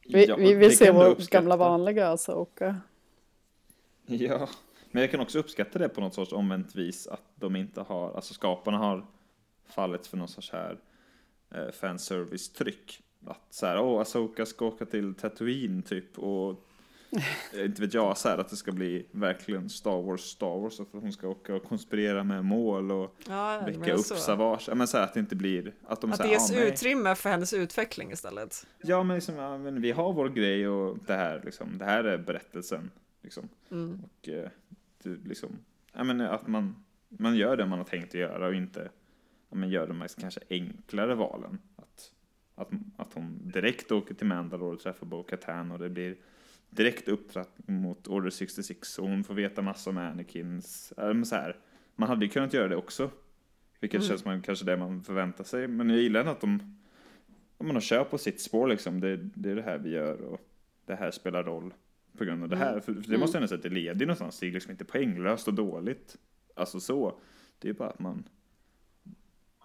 Vi, 0.03 0.27
Ja, 0.27 0.37
vi 0.37 0.55
vill 0.55 0.77
se 0.77 0.91
vår 0.91 1.31
gamla 1.31 1.57
vanliga 1.57 2.09
Asoka. 2.09 2.81
Ja, 4.07 4.49
Men 4.91 5.01
jag 5.01 5.11
kan 5.11 5.21
också 5.21 5.39
uppskatta 5.39 5.79
det 5.79 5.89
på 5.89 6.01
något 6.01 6.15
sorts 6.15 6.33
omvänt 6.33 6.75
vis 6.75 7.07
att 7.07 7.23
de 7.35 7.57
inte 7.57 7.81
har, 7.81 8.13
alltså 8.13 8.35
skaparna 8.35 8.79
har 8.79 9.07
fallit 9.69 10.07
för 10.07 10.17
någon 10.17 10.29
sorts 10.29 10.53
här 10.53 10.79
eh, 11.55 11.73
fanservice-tryck. 11.73 13.01
Att 13.27 13.47
så 13.51 13.67
här, 13.67 13.81
åh, 13.81 14.01
Asoka 14.01 14.47
ska 14.47 14.67
åka 14.67 14.87
till 14.87 15.15
Tatooine 15.15 15.83
typ 15.83 16.19
och 16.19 16.67
inte 17.65 17.83
vet 17.83 17.95
jag, 17.95 18.19
så 18.19 18.29
här 18.29 18.39
att 18.39 18.49
det 18.49 18.57
ska 18.57 18.73
bli 18.73 19.07
verkligen 19.11 19.69
Star 19.69 20.03
Wars, 20.03 20.21
Star 20.21 20.61
Wars, 20.61 20.81
att 20.81 20.89
hon 20.93 21.13
ska 21.13 21.29
åka 21.29 21.55
och 21.55 21.65
konspirera 21.65 22.25
med 22.25 22.45
mål 22.45 22.93
och 22.93 23.17
Ja, 23.29 23.59
det 23.61 23.67
väcka 23.67 23.79
menar 23.79 23.95
upp 23.95 24.01
så. 24.01 24.15
Savage. 24.15 24.65
Ja, 24.69 24.75
men 24.75 24.89
så 24.89 24.97
här 24.97 25.05
att 25.05 25.15
det 25.15 25.21
inte 25.21 25.37
blir, 25.37 25.73
att 25.87 26.01
de 26.01 26.11
Att 26.11 26.17
så 26.17 26.23
det 26.23 26.29
här, 26.29 26.35
ges 26.35 26.51
nej. 26.51 26.69
utrymme 26.69 27.15
för 27.15 27.31
hennes 27.31 27.53
utveckling 27.53 28.13
istället. 28.13 28.67
Ja, 28.83 29.03
men, 29.03 29.15
liksom, 29.15 29.37
ja, 29.37 29.59
men 29.59 29.81
vi 29.81 29.91
har 29.91 30.13
vår 30.13 30.29
grej 30.29 30.69
och 30.69 30.99
det 31.07 31.15
här, 31.15 31.43
liksom, 31.45 31.79
det 31.79 31.85
här 31.85 32.05
är 32.05 32.19
berättelsen. 32.19 32.91
Liksom. 33.23 33.49
Mm. 33.71 34.03
Och 34.05 34.29
eh, 34.29 34.49
du, 35.03 35.17
liksom, 35.25 35.59
ja, 35.93 36.05
men 36.05 36.21
att 36.21 36.47
man, 36.47 36.85
man 37.09 37.37
gör 37.37 37.57
det 37.57 37.67
man 37.67 37.79
har 37.79 37.87
tänkt 37.87 38.09
att 38.09 38.21
göra 38.21 38.47
och 38.47 38.55
inte 38.55 38.91
ja, 39.51 39.57
men 39.57 39.71
gör 39.71 39.87
de 39.87 40.01
här 40.01 40.11
kanske 40.21 40.41
enklare 40.51 41.15
valen. 41.15 41.59
Att, 41.77 42.13
att, 42.55 42.69
att 42.97 43.13
hon 43.15 43.41
direkt 43.43 43.93
åker 43.93 44.15
till 44.15 44.27
Mandalore 44.27 44.75
och 44.75 44.81
träffar 44.81 45.07
Bo 45.07 45.23
Katan 45.23 45.71
och 45.71 45.79
det 45.79 45.89
blir 45.89 46.17
direkt 46.71 47.09
upptrappning 47.09 47.81
mot 47.81 48.09
Order 48.09 48.31
66 48.31 48.99
och 48.99 49.09
hon 49.09 49.25
får 49.25 49.35
veta 49.35 49.63
massa 49.63 49.91
om 49.91 49.99
Anakins, 49.99 50.93
så 51.25 51.35
här, 51.35 51.57
man 51.97 52.09
hade 52.09 52.25
ju 52.25 52.31
kunnat 52.31 52.53
göra 52.53 52.69
det 52.69 52.77
också. 52.77 53.11
Vilket 53.81 54.05
känns 54.05 54.21
som 54.21 54.43
kanske 54.43 54.65
det 54.65 54.77
man 54.77 55.03
förväntar 55.03 55.45
sig. 55.45 55.69
Men 55.69 55.91
jag 55.91 55.99
gillar 55.99 56.25
att 56.25 56.41
de, 56.41 56.79
om 57.59 57.69
man 57.69 57.81
kör 57.81 58.05
på 58.05 58.19
sitt 58.19 58.41
spår 58.41 58.69
liksom. 58.69 59.01
Det, 59.01 59.17
det 59.17 59.51
är 59.51 59.57
det 59.57 59.63
här 59.63 59.79
vi 59.79 59.91
gör 59.91 60.21
och 60.21 60.41
det 60.87 60.95
här 60.95 61.11
spelar 61.11 61.45
roll 61.45 61.75
på 62.19 62.25
grund 62.25 62.43
av 62.43 62.49
det 62.49 62.57
här. 62.57 62.81
För, 62.81 62.95
för 62.95 63.11
det 63.11 63.19
måste 63.19 63.37
jag 63.37 63.41
ändå 63.41 63.49
säga 63.49 63.57
att 63.57 63.63
det 63.63 63.69
leder 63.69 64.07
någonstans. 64.07 64.41
Det 64.41 64.47
är 64.47 64.53
liksom 64.53 64.71
inte 64.71 64.85
poänglöst 64.85 65.49
och 65.49 65.55
dåligt. 65.55 66.17
Alltså 66.57 66.81
så. 66.81 67.21
Det 67.59 67.69
är 67.69 67.73
bara 67.73 67.91
att 67.91 67.99
man 67.99 68.29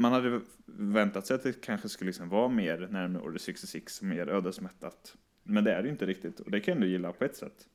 man 0.02 0.12
hade 0.12 0.42
väntat 0.66 1.28
sig 1.28 1.36
att 1.36 1.44
det 1.44 1.62
kanske 1.62 1.90
skulle 1.90 2.10
liksom 2.10 2.30
vara 2.30 2.48
mer 2.48 2.88
närmare 2.92 3.24
Order 3.24 3.40
66, 3.40 4.02
mer 4.02 4.28
ödesmättat. 4.28 5.18
Men 5.52 5.64
det 5.64 5.74
är 5.74 5.84
det 5.84 5.90
inte 5.90 6.06
riktigt 6.06 6.40
och 6.40 6.52
det 6.52 6.60
kan 6.60 6.80
du 6.80 6.88
gilla 6.88 7.12
på 7.12 7.26
ett 7.26 7.36
sätt. 7.36 7.68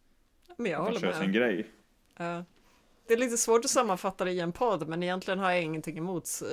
Men 0.57 0.73
jag 0.73 0.83
håller 0.83 1.01
kör 1.01 1.13
sin 1.13 1.21
med. 1.21 1.35
grej. 1.35 1.67
Ja. 2.17 2.45
Det 3.07 3.15
är 3.15 3.19
lite 3.19 3.37
svårt 3.37 3.65
att 3.65 3.71
sammanfatta 3.71 4.25
det 4.25 4.33
i 4.33 4.41
en 4.41 4.53
podd, 4.53 4.89
men 4.89 5.03
egentligen 5.03 5.39
har 5.39 5.51
jag 5.51 5.63
ingenting 5.63 5.99
emot 5.99 6.29
uh, 6.43 6.49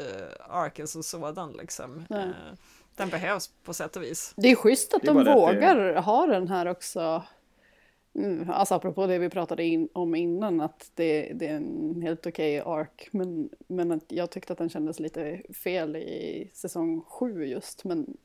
arken 0.50 0.88
som 0.88 1.04
sådan. 1.04 1.52
Liksom. 1.52 2.06
Eh, 2.10 2.26
den 2.96 3.10
behövs 3.10 3.52
på 3.64 3.74
sätt 3.74 3.96
och 3.96 4.04
vis. 4.04 4.34
Det 4.38 4.52
är 4.52 4.56
schysst 4.56 4.94
att 4.94 5.02
Det 5.02 5.08
är 5.08 5.14
de 5.14 5.24
bara 5.26 5.54
det 5.54 5.56
vågar 5.56 6.02
ha 6.02 6.28
den 6.28 6.48
här 6.48 6.66
också. 6.66 7.24
Mm, 8.16 8.50
Alltså 8.50 8.76
apropå 8.76 9.08
det 9.08 9.18
vi 9.18 9.30
pratade 9.30 9.64
in, 9.64 9.90
om 9.94 10.16
innan, 10.16 10.62
att 10.62 10.92
det, 10.96 11.32
det 11.36 11.48
är 11.48 11.56
en 11.56 12.02
helt 12.02 12.28
okej 12.28 12.60
ark. 12.60 13.10
Men, 13.12 13.50
men 13.68 13.92
att 13.92 14.04
jag 14.08 14.30
tyckte 14.30 14.54
att 14.54 14.60
den 14.60 14.70
kändes 14.70 15.00
lite 15.00 15.42
fel 15.64 15.96
i 15.96 16.50
säsong 16.54 17.02
sju 17.02 17.46
just. 17.46 17.84
Men, 17.84 18.18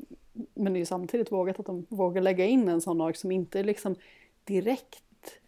men 0.55 0.72
det 0.72 0.76
är 0.76 0.80
ju 0.80 0.86
samtidigt 0.86 1.32
vågat 1.32 1.61
att 1.61 1.66
de 1.66 1.86
vågar 1.89 2.22
lägga 2.22 2.45
in 2.45 2.68
en 2.68 2.80
sån 2.80 3.01
ark 3.01 3.16
som 3.16 3.30
inte 3.30 3.62
liksom 3.62 3.97
direkt 4.45 5.41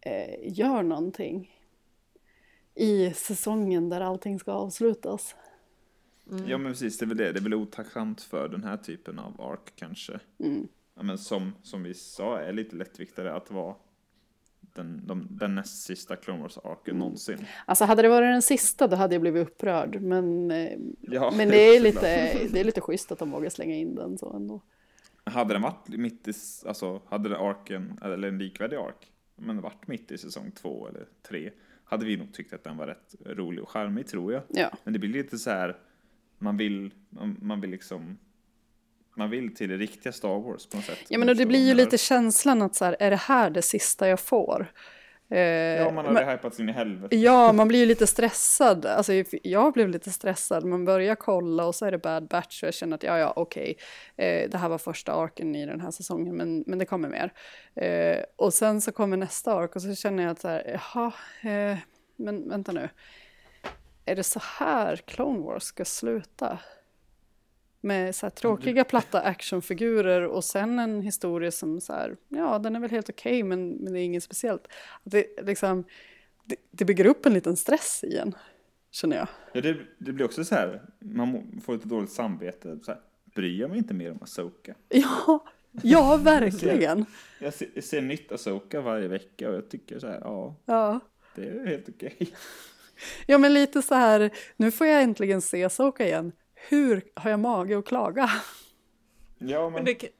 eh, 0.00 0.58
gör 0.58 0.82
någonting. 0.82 1.58
I 2.74 3.12
säsongen 3.12 3.88
där 3.88 4.00
allting 4.00 4.38
ska 4.38 4.52
avslutas. 4.52 5.36
Ja 6.46 6.58
men 6.58 6.72
precis, 6.72 6.98
det 6.98 7.04
är 7.04 7.08
väl 7.08 7.16
det. 7.16 7.32
Det 7.32 7.38
är 7.38 7.42
väl 7.42 7.54
otacksamt 7.54 8.22
för 8.22 8.48
den 8.48 8.64
här 8.64 8.76
typen 8.76 9.18
av 9.18 9.40
ark 9.40 9.72
kanske. 9.76 10.20
Ja, 10.94 11.02
men 11.02 11.18
som, 11.18 11.52
som 11.62 11.82
vi 11.82 11.94
sa 11.94 12.38
är 12.38 12.52
lite 12.52 12.76
lättviktare 12.76 13.34
att 13.34 13.50
vara 13.50 13.74
den, 14.74 15.06
de, 15.06 15.26
den 15.30 15.54
näst 15.54 15.82
sista 15.82 16.16
Clone 16.16 16.42
Wars-arken 16.42 16.98
någonsin. 16.98 17.46
Alltså 17.66 17.84
hade 17.84 18.02
det 18.02 18.08
varit 18.08 18.34
den 18.34 18.42
sista 18.42 18.86
då 18.86 18.96
hade 18.96 19.14
jag 19.14 19.22
blivit 19.22 19.48
upprörd. 19.48 20.00
Men, 20.02 20.50
eh, 20.50 20.78
Ja, 21.00 21.32
men 21.36 21.48
det 21.48 21.76
är, 21.76 21.80
lite, 21.90 22.00
det 22.52 22.60
är 22.60 22.64
lite 22.64 22.80
schysst 22.80 23.12
att 23.12 23.18
de 23.18 23.30
vågar 23.30 23.50
slänga 23.50 23.74
in 23.74 23.94
den 23.94 24.18
så 24.18 24.36
ändå. 24.36 24.60
Hade 25.24 25.54
den 25.54 25.62
varit 25.62 25.88
mitt 25.88 26.28
i, 26.28 26.32
alltså 26.66 27.02
hade 27.06 27.28
den 27.28 27.38
arken, 27.40 27.98
eller 28.02 28.28
en 28.28 28.38
likvärdig 28.38 28.76
ark, 28.76 29.12
men 29.36 29.60
varit 29.60 29.86
mitt 29.86 30.10
i 30.10 30.18
säsong 30.18 30.50
två 30.50 30.88
eller 30.88 31.06
tre, 31.28 31.50
hade 31.84 32.04
vi 32.04 32.16
nog 32.16 32.32
tyckt 32.34 32.52
att 32.52 32.64
den 32.64 32.76
var 32.76 32.86
rätt 32.86 33.14
rolig 33.26 33.62
och 33.62 33.70
charmig 33.70 34.06
tror 34.06 34.32
jag. 34.32 34.42
Ja. 34.48 34.70
Men 34.84 34.92
det 34.92 34.98
blir 34.98 35.10
lite 35.10 35.38
så 35.38 35.50
här, 35.50 35.76
man 36.38 36.56
vill, 36.56 36.94
man, 37.08 37.36
man 37.42 37.60
vill 37.60 37.70
liksom, 37.70 38.18
man 39.14 39.30
vill 39.30 39.54
till 39.54 39.68
det 39.68 39.76
riktiga 39.76 40.12
Star 40.12 40.40
Wars 40.40 40.66
på 40.66 40.76
något 40.76 40.86
sätt. 40.86 40.98
Ja 41.08 41.18
men 41.18 41.28
och 41.28 41.36
det 41.36 41.46
blir 41.46 41.66
ju 41.68 41.74
lite 41.74 41.98
känslan 41.98 42.62
att 42.62 42.74
så 42.74 42.84
här, 42.84 42.96
är 43.00 43.10
det 43.10 43.16
här 43.16 43.50
det 43.50 43.62
sista 43.62 44.08
jag 44.08 44.20
får? 44.20 44.72
Eh, 45.30 45.38
Ja, 45.40 45.90
man 45.90 46.06
hade 46.06 46.32
hypats 46.32 46.60
in 46.60 46.68
i 46.68 46.72
helvete. 46.72 47.16
Ja, 47.16 47.52
man 47.52 47.68
blir 47.68 47.78
ju 47.78 47.86
lite 47.86 48.06
stressad. 48.06 48.86
Alltså, 48.86 49.12
jag 49.42 49.72
blev 49.72 49.88
lite 49.88 50.10
stressad. 50.10 50.64
Man 50.64 50.84
börjar 50.84 51.14
kolla 51.14 51.66
och 51.66 51.74
så 51.74 51.86
är 51.86 51.90
det 51.90 51.98
Bad 51.98 52.28
Batch 52.28 52.62
och 52.62 52.66
jag 52.66 52.74
känner 52.74 52.94
att 52.94 53.02
ja, 53.02 53.18
ja, 53.18 53.32
okej. 53.36 53.76
Eh, 54.16 54.50
det 54.50 54.58
här 54.58 54.68
var 54.68 54.78
första 54.78 55.12
arken 55.12 55.54
i 55.54 55.66
den 55.66 55.80
här 55.80 55.90
säsongen, 55.90 56.36
men, 56.36 56.64
men 56.66 56.78
det 56.78 56.84
kommer 56.84 57.08
mer. 57.08 57.32
Eh, 57.74 58.24
och 58.36 58.54
sen 58.54 58.80
så 58.80 58.92
kommer 58.92 59.16
nästa 59.16 59.54
ark 59.54 59.76
och 59.76 59.82
så 59.82 59.94
känner 59.94 60.22
jag 60.22 60.32
att 60.32 60.40
så 60.40 60.48
här, 60.48 60.80
jaha, 60.94 61.12
eh, 61.52 61.78
men 62.16 62.48
vänta 62.48 62.72
nu. 62.72 62.88
Är 64.04 64.16
det 64.16 64.22
så 64.24 64.40
här 64.58 64.96
Clone 64.96 65.40
Wars 65.40 65.62
ska 65.62 65.84
sluta? 65.84 66.58
Med 67.84 68.14
så 68.14 68.30
tråkiga 68.30 68.84
platta 68.84 69.20
actionfigurer 69.20 70.22
och 70.26 70.44
sen 70.44 70.78
en 70.78 71.02
historia 71.02 71.50
som 71.50 71.80
så 71.80 71.92
här, 71.92 72.16
ja 72.28 72.58
den 72.58 72.76
är 72.76 72.80
väl 72.80 72.90
helt 72.90 73.08
okej 73.08 73.42
men, 73.42 73.68
men 73.70 73.92
det 73.92 74.00
är 74.00 74.04
inget 74.04 74.22
speciellt. 74.22 74.68
Det, 75.04 75.26
liksom, 75.42 75.84
det, 76.44 76.56
det 76.70 76.84
bygger 76.84 77.06
upp 77.06 77.26
en 77.26 77.34
liten 77.34 77.56
stress 77.56 78.04
igen, 78.04 78.34
känner 78.90 79.16
jag. 79.16 79.28
Ja, 79.52 79.60
det, 79.60 79.76
det 79.98 80.12
blir 80.12 80.24
också 80.24 80.44
så 80.44 80.54
här, 80.54 80.82
man 80.98 81.60
får 81.64 81.72
lite 81.72 81.88
dåligt 81.88 82.12
samvete. 82.12 82.78
Så 82.82 82.90
här, 82.90 83.00
bryr 83.34 83.60
jag 83.60 83.70
mig 83.70 83.78
inte 83.78 83.94
mer 83.94 84.10
om 84.10 84.18
Asoka? 84.22 84.74
Ja, 84.88 85.44
ja 85.82 86.16
verkligen. 86.16 87.06
Jag 87.40 87.54
ser, 87.54 87.68
jag 87.74 87.84
ser 87.84 88.02
nytt 88.02 88.32
Asoka 88.32 88.80
varje 88.80 89.08
vecka 89.08 89.48
och 89.48 89.54
jag 89.54 89.70
tycker 89.70 89.98
så 89.98 90.06
här, 90.06 90.20
ja, 90.20 90.54
Ja. 90.66 91.00
det 91.34 91.48
är 91.48 91.66
helt 91.66 91.88
okej. 91.88 92.16
ja, 93.26 93.38
men 93.38 93.54
lite 93.54 93.82
så 93.82 93.94
här, 93.94 94.30
nu 94.56 94.70
får 94.70 94.86
jag 94.86 95.02
äntligen 95.02 95.40
se 95.40 95.70
Soka 95.70 96.06
igen. 96.06 96.32
Hur 96.68 97.02
har 97.14 97.30
jag 97.30 97.40
mage 97.40 97.78
att 97.78 97.84
klaga? 97.86 98.30
Ja, 99.38 99.62
men, 99.64 99.72
Men 99.72 99.84
det, 99.84 99.94
kan- 99.94 100.10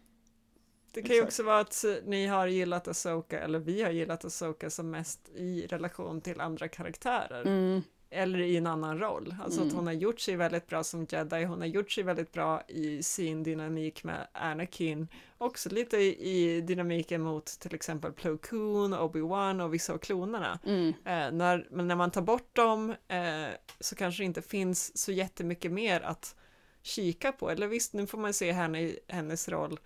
det 0.92 1.02
kan 1.02 1.16
ju 1.16 1.22
också 1.22 1.42
vara 1.42 1.60
att 1.60 1.84
eh, 1.84 1.94
ni 2.04 2.26
har 2.26 2.46
gillat 2.46 2.88
Asoka, 2.88 3.40
eller 3.40 3.58
vi 3.58 3.82
har 3.82 3.90
gillat 3.90 4.24
Asoka 4.24 4.70
som 4.70 4.90
mest 4.90 5.28
i 5.28 5.66
relation 5.66 6.20
till 6.20 6.40
andra 6.40 6.68
karaktärer. 6.68 7.42
Mm. 7.46 7.82
Eller 8.14 8.38
i 8.38 8.56
en 8.56 8.66
annan 8.66 8.98
roll. 8.98 9.34
Alltså 9.42 9.62
att 9.62 9.72
hon 9.72 9.86
har 9.86 9.92
gjort 9.92 10.20
sig 10.20 10.36
väldigt 10.36 10.66
bra 10.66 10.84
som 10.84 11.06
jedi, 11.10 11.44
hon 11.44 11.60
har 11.60 11.66
gjort 11.66 11.90
sig 11.90 12.04
väldigt 12.04 12.32
bra 12.32 12.62
i 12.68 13.02
sin 13.02 13.42
dynamik 13.42 14.04
med 14.04 14.26
Anakin. 14.32 15.08
Också 15.38 15.70
lite 15.70 15.96
i, 15.96 16.60
dynamiken 16.60 17.22
mot 17.22 17.46
till 17.46 17.74
exempel 17.74 18.12
Plo 18.12 18.38
Koon, 18.38 18.94
Obi-Wan 18.94 19.64
och 19.64 19.74
vissa 19.74 19.92
av 19.92 19.98
klonerna. 19.98 20.58
Mm. 20.66 20.88
Eh, 20.88 21.32
när, 21.32 21.68
men 21.70 21.88
när 21.88 21.96
man 21.96 22.10
tar 22.10 22.22
bort 22.22 22.56
dem 22.56 22.90
eh, 23.08 23.48
så 23.80 23.94
kanske 23.94 24.22
det 24.22 24.26
inte 24.26 24.42
finns 24.42 24.98
så 24.98 25.12
jättemycket 25.12 25.72
mer 25.72 26.00
att 26.00 26.36
kika 26.82 27.32
på. 27.32 27.50
Eller 27.50 27.66
visst, 27.66 27.92
nu 27.92 28.06
får 28.06 28.18
man 28.18 28.32
se 28.32 28.52
henne 28.52 28.82
i 28.82 28.98
hennes 29.08 29.48
roll 29.48 29.80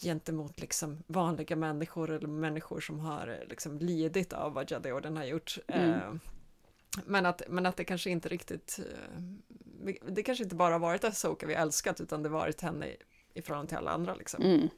gentemot 0.00 0.60
liksom 0.60 1.02
vanliga 1.06 1.56
människor 1.56 2.10
eller 2.10 2.28
människor 2.28 2.80
som 2.80 3.00
har 3.00 3.28
eh, 3.28 3.48
liksom 3.48 3.78
lidit 3.78 4.32
av 4.32 4.52
vad 4.52 4.70
Jedi-orden 4.70 5.16
har 5.16 5.24
gjort. 5.24 5.58
Eh, 5.68 6.12
men, 7.06 7.26
att, 7.26 7.42
men 7.48 7.66
att 7.66 7.76
det 7.76 7.84
kanske 7.84 8.10
inte 8.10 8.28
riktigt, 8.28 8.78
eh, 8.78 9.94
det 10.08 10.22
kanske 10.22 10.44
inte 10.44 10.56
bara 10.56 10.78
varit 10.78 11.04
Asoka 11.04 11.46
vi 11.46 11.54
älskat 11.54 12.00
utan 12.00 12.22
det 12.22 12.28
har 12.28 12.38
varit 12.38 12.60
henne 12.60 12.86
i, 12.86 12.96
i 13.34 13.42
förhållande 13.42 13.68
till 13.68 13.78
alla 13.78 13.90
andra 13.90 14.14
liksom. 14.14 14.42
Mm. 14.42 14.68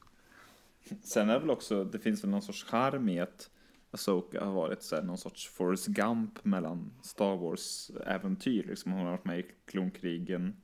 sen 1.03 1.31
är 1.31 1.35
det 1.35 1.41
väl 1.41 1.51
också, 1.51 1.85
det 1.85 1.99
finns 1.99 2.25
väl 2.25 2.31
någon 2.31 2.43
sorts 2.43 2.65
charm 2.65 3.09
i 3.09 3.21
att 3.21 3.51
Asoka 3.91 4.45
har 4.45 4.53
varit 4.53 4.83
så 4.83 4.97
här, 4.97 5.03
någon 5.03 5.19
sorts 5.19 5.49
Forrest 5.49 5.87
Gump 5.87 6.45
mellan 6.45 6.93
Star 7.03 7.37
Wars-äventyr. 7.37 8.63
Liksom. 8.63 8.93
Hon 8.93 9.05
har 9.05 9.11
varit 9.11 9.25
med 9.25 9.39
i 9.39 9.47
klonkrigen, 9.67 10.57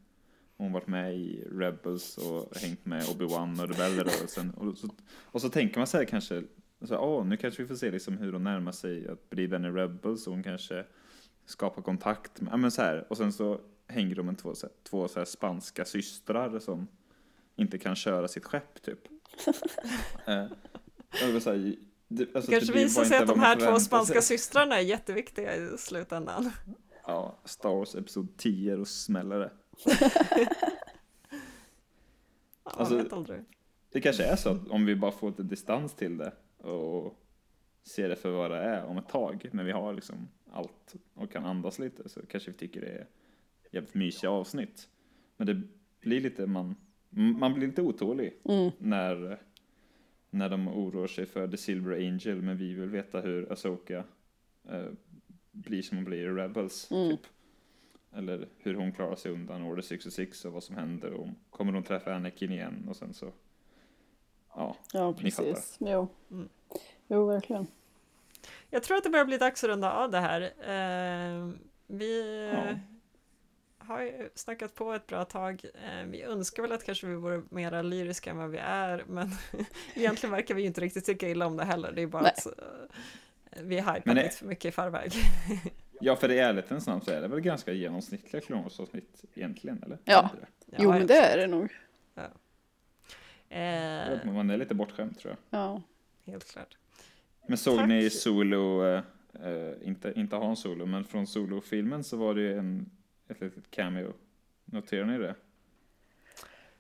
hon 0.57 0.67
har 0.67 0.75
varit 0.75 0.89
med 0.89 1.15
i 1.15 1.45
Rebels 1.53 2.19
och 2.19 2.57
hängt 2.57 2.87
med 2.87 3.03
Obi-Wan 3.03 3.63
och 3.63 3.69
rebellrörelsen. 3.69 4.51
Och 4.51 4.79
så, 4.79 4.89
och 5.23 5.41
så 5.41 5.49
tänker 5.49 5.79
man 5.79 5.87
sig 5.87 6.07
kanske, 6.07 6.43
så 6.81 6.95
här, 6.95 7.03
åh, 7.03 7.27
nu 7.27 7.37
kanske 7.37 7.63
vi 7.63 7.69
får 7.69 7.75
se 7.75 7.91
liksom 7.91 8.19
hur 8.19 8.33
hon 8.33 8.45
närmar 8.45 8.73
sig 8.73 9.09
att 9.09 9.31
bli 9.31 9.47
vän 9.47 9.65
i 9.65 9.69
Rebels 9.69 10.27
och 10.27 10.33
hon 10.33 10.43
kanske 10.43 10.85
skapar 11.47 11.83
kontakt. 11.83 12.41
Med, 12.41 12.53
ja, 12.53 12.57
men 12.57 12.71
så 12.71 12.83
här, 12.83 13.07
och 13.11 13.17
sen 13.17 13.33
så 13.33 13.61
hänger 13.87 14.15
de 14.15 14.27
med 14.27 14.39
två, 14.39 14.55
så 14.55 14.67
här, 14.67 14.75
två 14.83 15.09
så 15.09 15.19
här 15.19 15.27
spanska 15.27 15.85
systrar 15.85 16.59
som 16.59 16.89
inte 17.57 17.79
kan 17.79 17.97
köra 17.97 18.29
sitt 18.29 18.45
skepp 18.45 18.83
typ. 18.83 19.01
eh, 20.27 20.45
och 21.27 21.43
det 22.09 22.35
alltså, 22.35 22.51
Kanske 22.51 22.73
det 22.73 22.79
visar 22.85 23.05
sig 23.05 23.19
att 23.19 23.27
de 23.27 23.41
här 23.41 23.57
två 23.57 23.81
spanska 23.81 24.23
sig. 24.23 24.39
systrarna 24.39 24.77
är 24.77 24.81
jätteviktiga 24.81 25.57
i 25.57 25.79
slutändan. 25.79 26.51
Ja, 27.07 27.39
Star 27.45 27.69
Wars 27.69 27.95
Episod 27.95 28.37
10 28.37 28.77
och 28.77 28.89
smäller 28.89 29.39
det. 29.39 29.51
Ja, 32.65 32.71
Alltså-. 32.71 33.45
Det 33.93 34.01
kanske 34.01 34.25
är 34.25 34.37
så 34.37 34.49
att 34.49 34.69
om 34.69 34.87
vi 34.87 34.97
bara 34.97 35.13
får 35.13 35.31
lite 35.31 35.43
distans 35.43 35.95
till 35.95 36.17
det 36.17 36.33
och 36.69 37.19
se 37.85 38.09
det 38.09 38.17
för 38.17 38.31
vad 38.31 38.51
det 38.51 38.57
är 38.57 38.85
om 38.85 38.99
ett 38.99 39.09
tag. 39.09 39.49
När 39.53 39.65
vi 39.65 39.73
har 39.73 39.93
liksom 39.93 40.29
allt 40.51 40.95
och 41.15 41.31
kan 41.31 41.45
andas 41.45 41.79
lite 41.79 42.09
så 42.09 42.27
kanske 42.27 42.51
vi 42.51 42.57
tycker 42.57 42.81
det 42.81 42.87
är 42.87 43.07
jävligt 43.71 43.95
mysiga 43.95 44.31
avsnitt. 44.31 44.89
Men 45.37 45.47
det 45.47 45.63
blir 46.01 46.21
lite, 46.21 46.47
man, 46.47 46.77
man 47.11 47.55
blir 47.55 47.67
lite 47.67 47.83
otålig 47.83 48.39
när, 48.79 49.39
när 50.31 50.49
de 50.49 50.69
oroar 50.69 51.07
sig 51.07 51.27
för 51.27 51.49
The 51.49 51.57
Silver 51.57 51.97
Angel 51.97 52.43
men 52.43 52.57
vi 52.57 52.75
vill 52.75 52.89
veta 52.89 53.21
hur 53.21 53.53
Asoka 53.53 54.05
eh, 54.69 54.87
blir 55.53 55.83
som 55.83 55.97
hon 55.99 56.05
blir 56.05 56.19
i 56.19 56.29
Rebels. 56.29 56.89
Typ. 56.89 57.21
Eller 58.13 58.49
hur 58.59 58.75
hon 58.75 58.93
klarar 58.93 59.17
sig 59.17 59.33
undan 59.33 59.63
Order 59.63 59.83
66 59.83 60.45
och 60.45 60.53
vad 60.53 60.63
som 60.63 60.77
händer 60.77 61.13
och 61.13 61.29
kommer 61.51 61.73
hon 61.73 61.83
träffa 61.83 62.15
Anakin 62.15 62.53
igen 62.53 62.87
och 62.89 62.97
sen 62.97 63.15
så 63.15 63.33
Ja, 64.55 64.77
Ja, 64.93 65.15
ni 65.23 65.31
fattar. 65.31 65.51
precis. 65.53 65.77
Jo. 65.81 66.09
Mm. 66.31 66.49
Jo, 67.09 67.27
verkligen. 67.27 67.67
Jag 68.71 68.83
tror 68.83 68.97
att 68.97 69.05
det 69.05 69.11
börjar 69.11 69.25
bli 69.25 69.39
dags 69.39 69.65
att 69.65 69.71
runda 69.71 69.93
av 69.93 70.11
det 70.11 70.19
här. 70.21 70.41
Eh, 70.43 71.51
vi 71.87 72.51
Ja. 72.53 72.79
har 73.79 74.03
ju 74.03 74.31
snackat 74.35 74.75
på 74.75 74.93
ett 74.93 75.07
bra 75.07 75.25
tag. 75.25 75.65
Eh, 75.85 76.05
vi 76.07 76.23
önskar 76.23 76.63
väl 76.63 76.73
att 76.73 76.85
kanske 76.85 77.07
vi 77.07 77.15
vore 77.15 77.43
mera 77.49 77.83
lyriska 77.83 78.31
än 78.31 78.37
vad 78.37 78.51
vi 78.51 78.59
är, 78.59 79.05
men 79.09 79.31
egentligen 79.95 80.33
verkar 80.33 80.55
vi 80.55 80.61
ju 80.61 80.67
inte 80.67 80.81
riktigt 80.81 81.05
tycka 81.05 81.29
illa 81.29 81.47
om 81.47 81.57
det 81.57 81.65
heller. 81.65 81.93
Det 81.93 82.03
är 82.03 82.07
bara 82.07 82.23
Nej. 82.23 82.33
att 82.37 82.47
eh, 82.47 83.63
vi 83.63 83.77
hypar 83.81 84.15
lite 84.15 84.31
för 84.37 84.47
mycket 84.47 84.65
i 84.65 84.71
förväg. 84.73 85.13
Ja, 86.01 86.17
för 86.17 86.31
i 86.31 86.39
ärlighetens 86.39 86.87
namn 86.87 87.01
så 87.03 87.11
är 87.11 87.21
det 87.21 87.29
väl 87.29 87.41
ganska 87.41 87.73
genomsnittliga 87.73 88.43
Clone 88.43 88.63
Wars-avsnitt 88.63 89.25
egentligen, 89.35 89.83
eller? 89.83 89.99
Ja. 90.05 90.31
Jo, 90.67 90.75
Ja, 90.77 90.89
men 90.99 91.07
det 91.07 91.17
är 91.17 91.37
det 91.39 91.47
nog. 91.47 91.73
Eh, 93.49 94.33
Man 94.33 94.51
är 94.51 94.57
lite 94.57 94.75
bortskämd 94.75 95.19
tror 95.19 95.37
jag. 95.51 95.61
Ja. 95.61 95.83
helt 96.25 96.45
klart. 96.53 96.77
Men 97.47 97.59
såg 97.59 97.79
Tack. 97.79 97.89
ni 97.89 98.11
Solo, 98.11 98.85
eh, 98.87 99.03
eh, 99.43 99.73
inte, 99.83 100.13
inte 100.17 100.37
Han 100.37 100.57
Solo, 100.57 100.87
men 100.87 101.05
från 101.05 101.27
Solo-filmen 101.27 102.05
så 102.05 102.17
var 102.17 102.35
det 102.35 102.41
ju 102.41 102.59
en, 102.59 102.91
ett 103.29 103.41
litet 103.41 103.71
cameo. 103.71 104.13
Noterar 104.65 105.05
ni 105.05 105.19
det? 105.19 105.35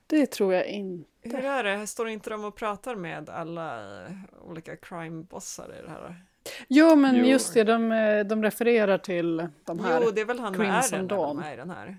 Det 0.06 0.26
tror 0.26 0.54
jag 0.54 0.66
inte. 0.66 1.08
Hur 1.22 1.44
är 1.44 1.64
det? 1.64 1.86
Står 1.86 2.08
inte 2.08 2.30
de 2.30 2.44
och 2.44 2.54
pratar 2.54 2.94
med 2.96 3.30
alla 3.30 4.00
eh, 4.06 4.10
olika 4.42 4.76
crime-bossar 4.76 5.74
i 5.78 5.82
det 5.82 5.90
här? 5.90 6.24
Jo, 6.68 6.96
men 6.96 7.16
Jo. 7.16 7.24
just 7.24 7.54
det, 7.54 7.64
de, 7.64 7.92
eh, 7.92 8.24
de 8.26 8.42
refererar 8.42 8.98
till 8.98 9.48
de 9.64 9.78
här. 9.80 10.00
Jo, 10.04 10.10
det 10.14 10.20
är 10.20 10.24
väl 10.24 10.38
han 10.38 10.56
med 10.58 10.82
Crimson 10.82 11.08
Dawn. 11.08 11.36
de 11.36 11.42
är 11.44 11.52
i 11.52 11.56
den 11.56 11.70
här. 11.70 11.98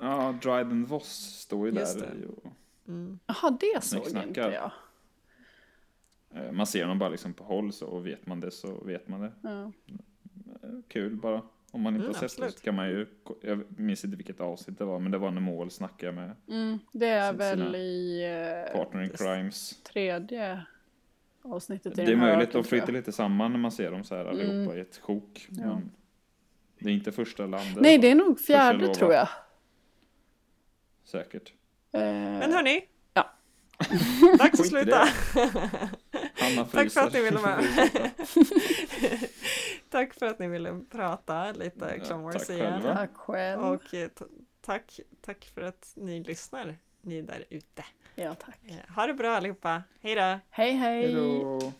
Ja, 0.00 0.34
Dryden 0.42 0.84
Voss 0.84 1.38
står 1.40 1.68
ju 1.68 1.74
Just 1.74 1.98
där. 1.98 2.06
det. 2.20 2.26
Och, 2.26 2.52
Mm. 2.88 3.18
Jaha, 3.26 3.58
det 3.60 3.84
såg 3.84 4.08
inte 4.08 4.40
jag. 4.40 4.70
Eh, 6.36 6.52
man 6.52 6.66
ser 6.66 6.82
honom 6.82 6.98
bara 6.98 7.08
liksom 7.08 7.32
på 7.34 7.44
håll 7.44 7.72
så 7.72 7.86
och 7.86 8.06
vet 8.06 8.26
man 8.26 8.40
det 8.40 8.50
så 8.50 8.84
vet 8.84 9.08
man 9.08 9.20
det. 9.20 9.32
Ja. 9.42 9.72
Eh, 10.62 10.70
Kul 10.88 11.16
bara. 11.16 11.42
Om 11.70 11.82
man 11.82 11.94
inte 11.94 12.04
Mm, 12.06 12.06
har 12.06 12.12
sett 12.12 12.20
det 12.20 12.44
absolut. 12.44 12.58
så 12.58 12.64
kan 12.64 12.74
man 12.74 12.88
ju, 12.88 13.06
jag 13.42 13.64
minns 13.80 14.04
inte 14.04 14.16
vilket 14.16 14.40
avsnitt 14.40 14.78
det 14.78 14.84
var, 14.84 14.98
men 14.98 15.12
det 15.12 15.18
var 15.18 15.30
när 15.30 15.40
Mål 15.40 15.70
snackade 15.70 16.12
med 16.12 16.30
Mm, 16.48 16.78
det 16.92 17.06
är 17.06 17.32
Sina 17.32 17.38
väl 17.64 17.74
i 17.76 18.22
eh, 18.68 18.76
Partner 18.78 19.02
in 19.02 19.10
Crimes. 19.10 19.82
tredje 19.82 20.62
avsnittet 21.42 21.98
i 21.98 22.04
Det 22.04 22.12
är 22.12 22.16
möjligt, 22.16 22.52
de 22.52 22.64
flyter 22.64 22.92
lite 22.92 23.12
samman 23.12 23.52
när 23.52 23.58
man 23.58 23.72
ser 23.72 23.90
dem 23.90 24.04
så 24.04 24.14
här 24.14 24.24
allihopa 24.24 24.52
Mm. 24.54 24.76
i 24.76 24.80
ett 24.80 24.96
sjok. 25.02 25.48
Ja. 25.50 25.80
Det 26.78 26.88
är 26.88 26.92
inte 26.94 27.12
första 27.12 27.46
landet. 27.46 27.76
Nej, 27.80 27.98
det 27.98 28.10
är 28.10 28.14
nog 28.14 28.40
fjärde 28.40 28.94
tror 28.94 29.12
jag. 29.12 29.28
Säkert. 31.04 31.52
Eh, 31.92 32.00
Men 32.00 32.52
hörni, 32.52 32.80
Ja. 33.14 33.30
dags 34.38 34.60
att 34.60 34.66
sluta. 34.66 35.08
Hanna 36.48 36.64
Tack 36.64 36.92
för 36.92 37.00
att 37.00 37.12
ni 37.12 37.22
ville 37.22 37.40
med. 37.40 38.10
Tack 39.90 40.14
för 40.14 40.26
att 40.26 40.38
ni 40.38 40.48
ville 40.48 40.80
prata 40.90 41.52
lite 41.52 42.00
Clone 42.06 42.22
Wars 42.22 42.34
tack 42.46 42.50
igen. 42.50 42.82
Tack 42.82 43.10
själv. 43.14 43.60
Och 43.60 43.94
eh, 43.94 44.08
tack, 44.60 45.00
tack 45.20 45.50
för 45.54 45.62
att 45.62 45.92
ni 45.96 46.22
lyssnar, 46.22 46.76
ni 47.00 47.22
där 47.22 47.44
ute. 47.50 47.84
Ja, 48.14 48.34
tack. 48.34 48.58
Eh, 48.64 48.94
Ha 48.94 49.06
det 49.06 49.14
bra 49.14 49.36
allihopa. 49.36 49.82
Hej 50.00 50.14
då! 50.14 50.38
Hej, 50.50 50.72
hej. 50.72 51.02
Hej 51.02 51.14
då. 51.14 51.72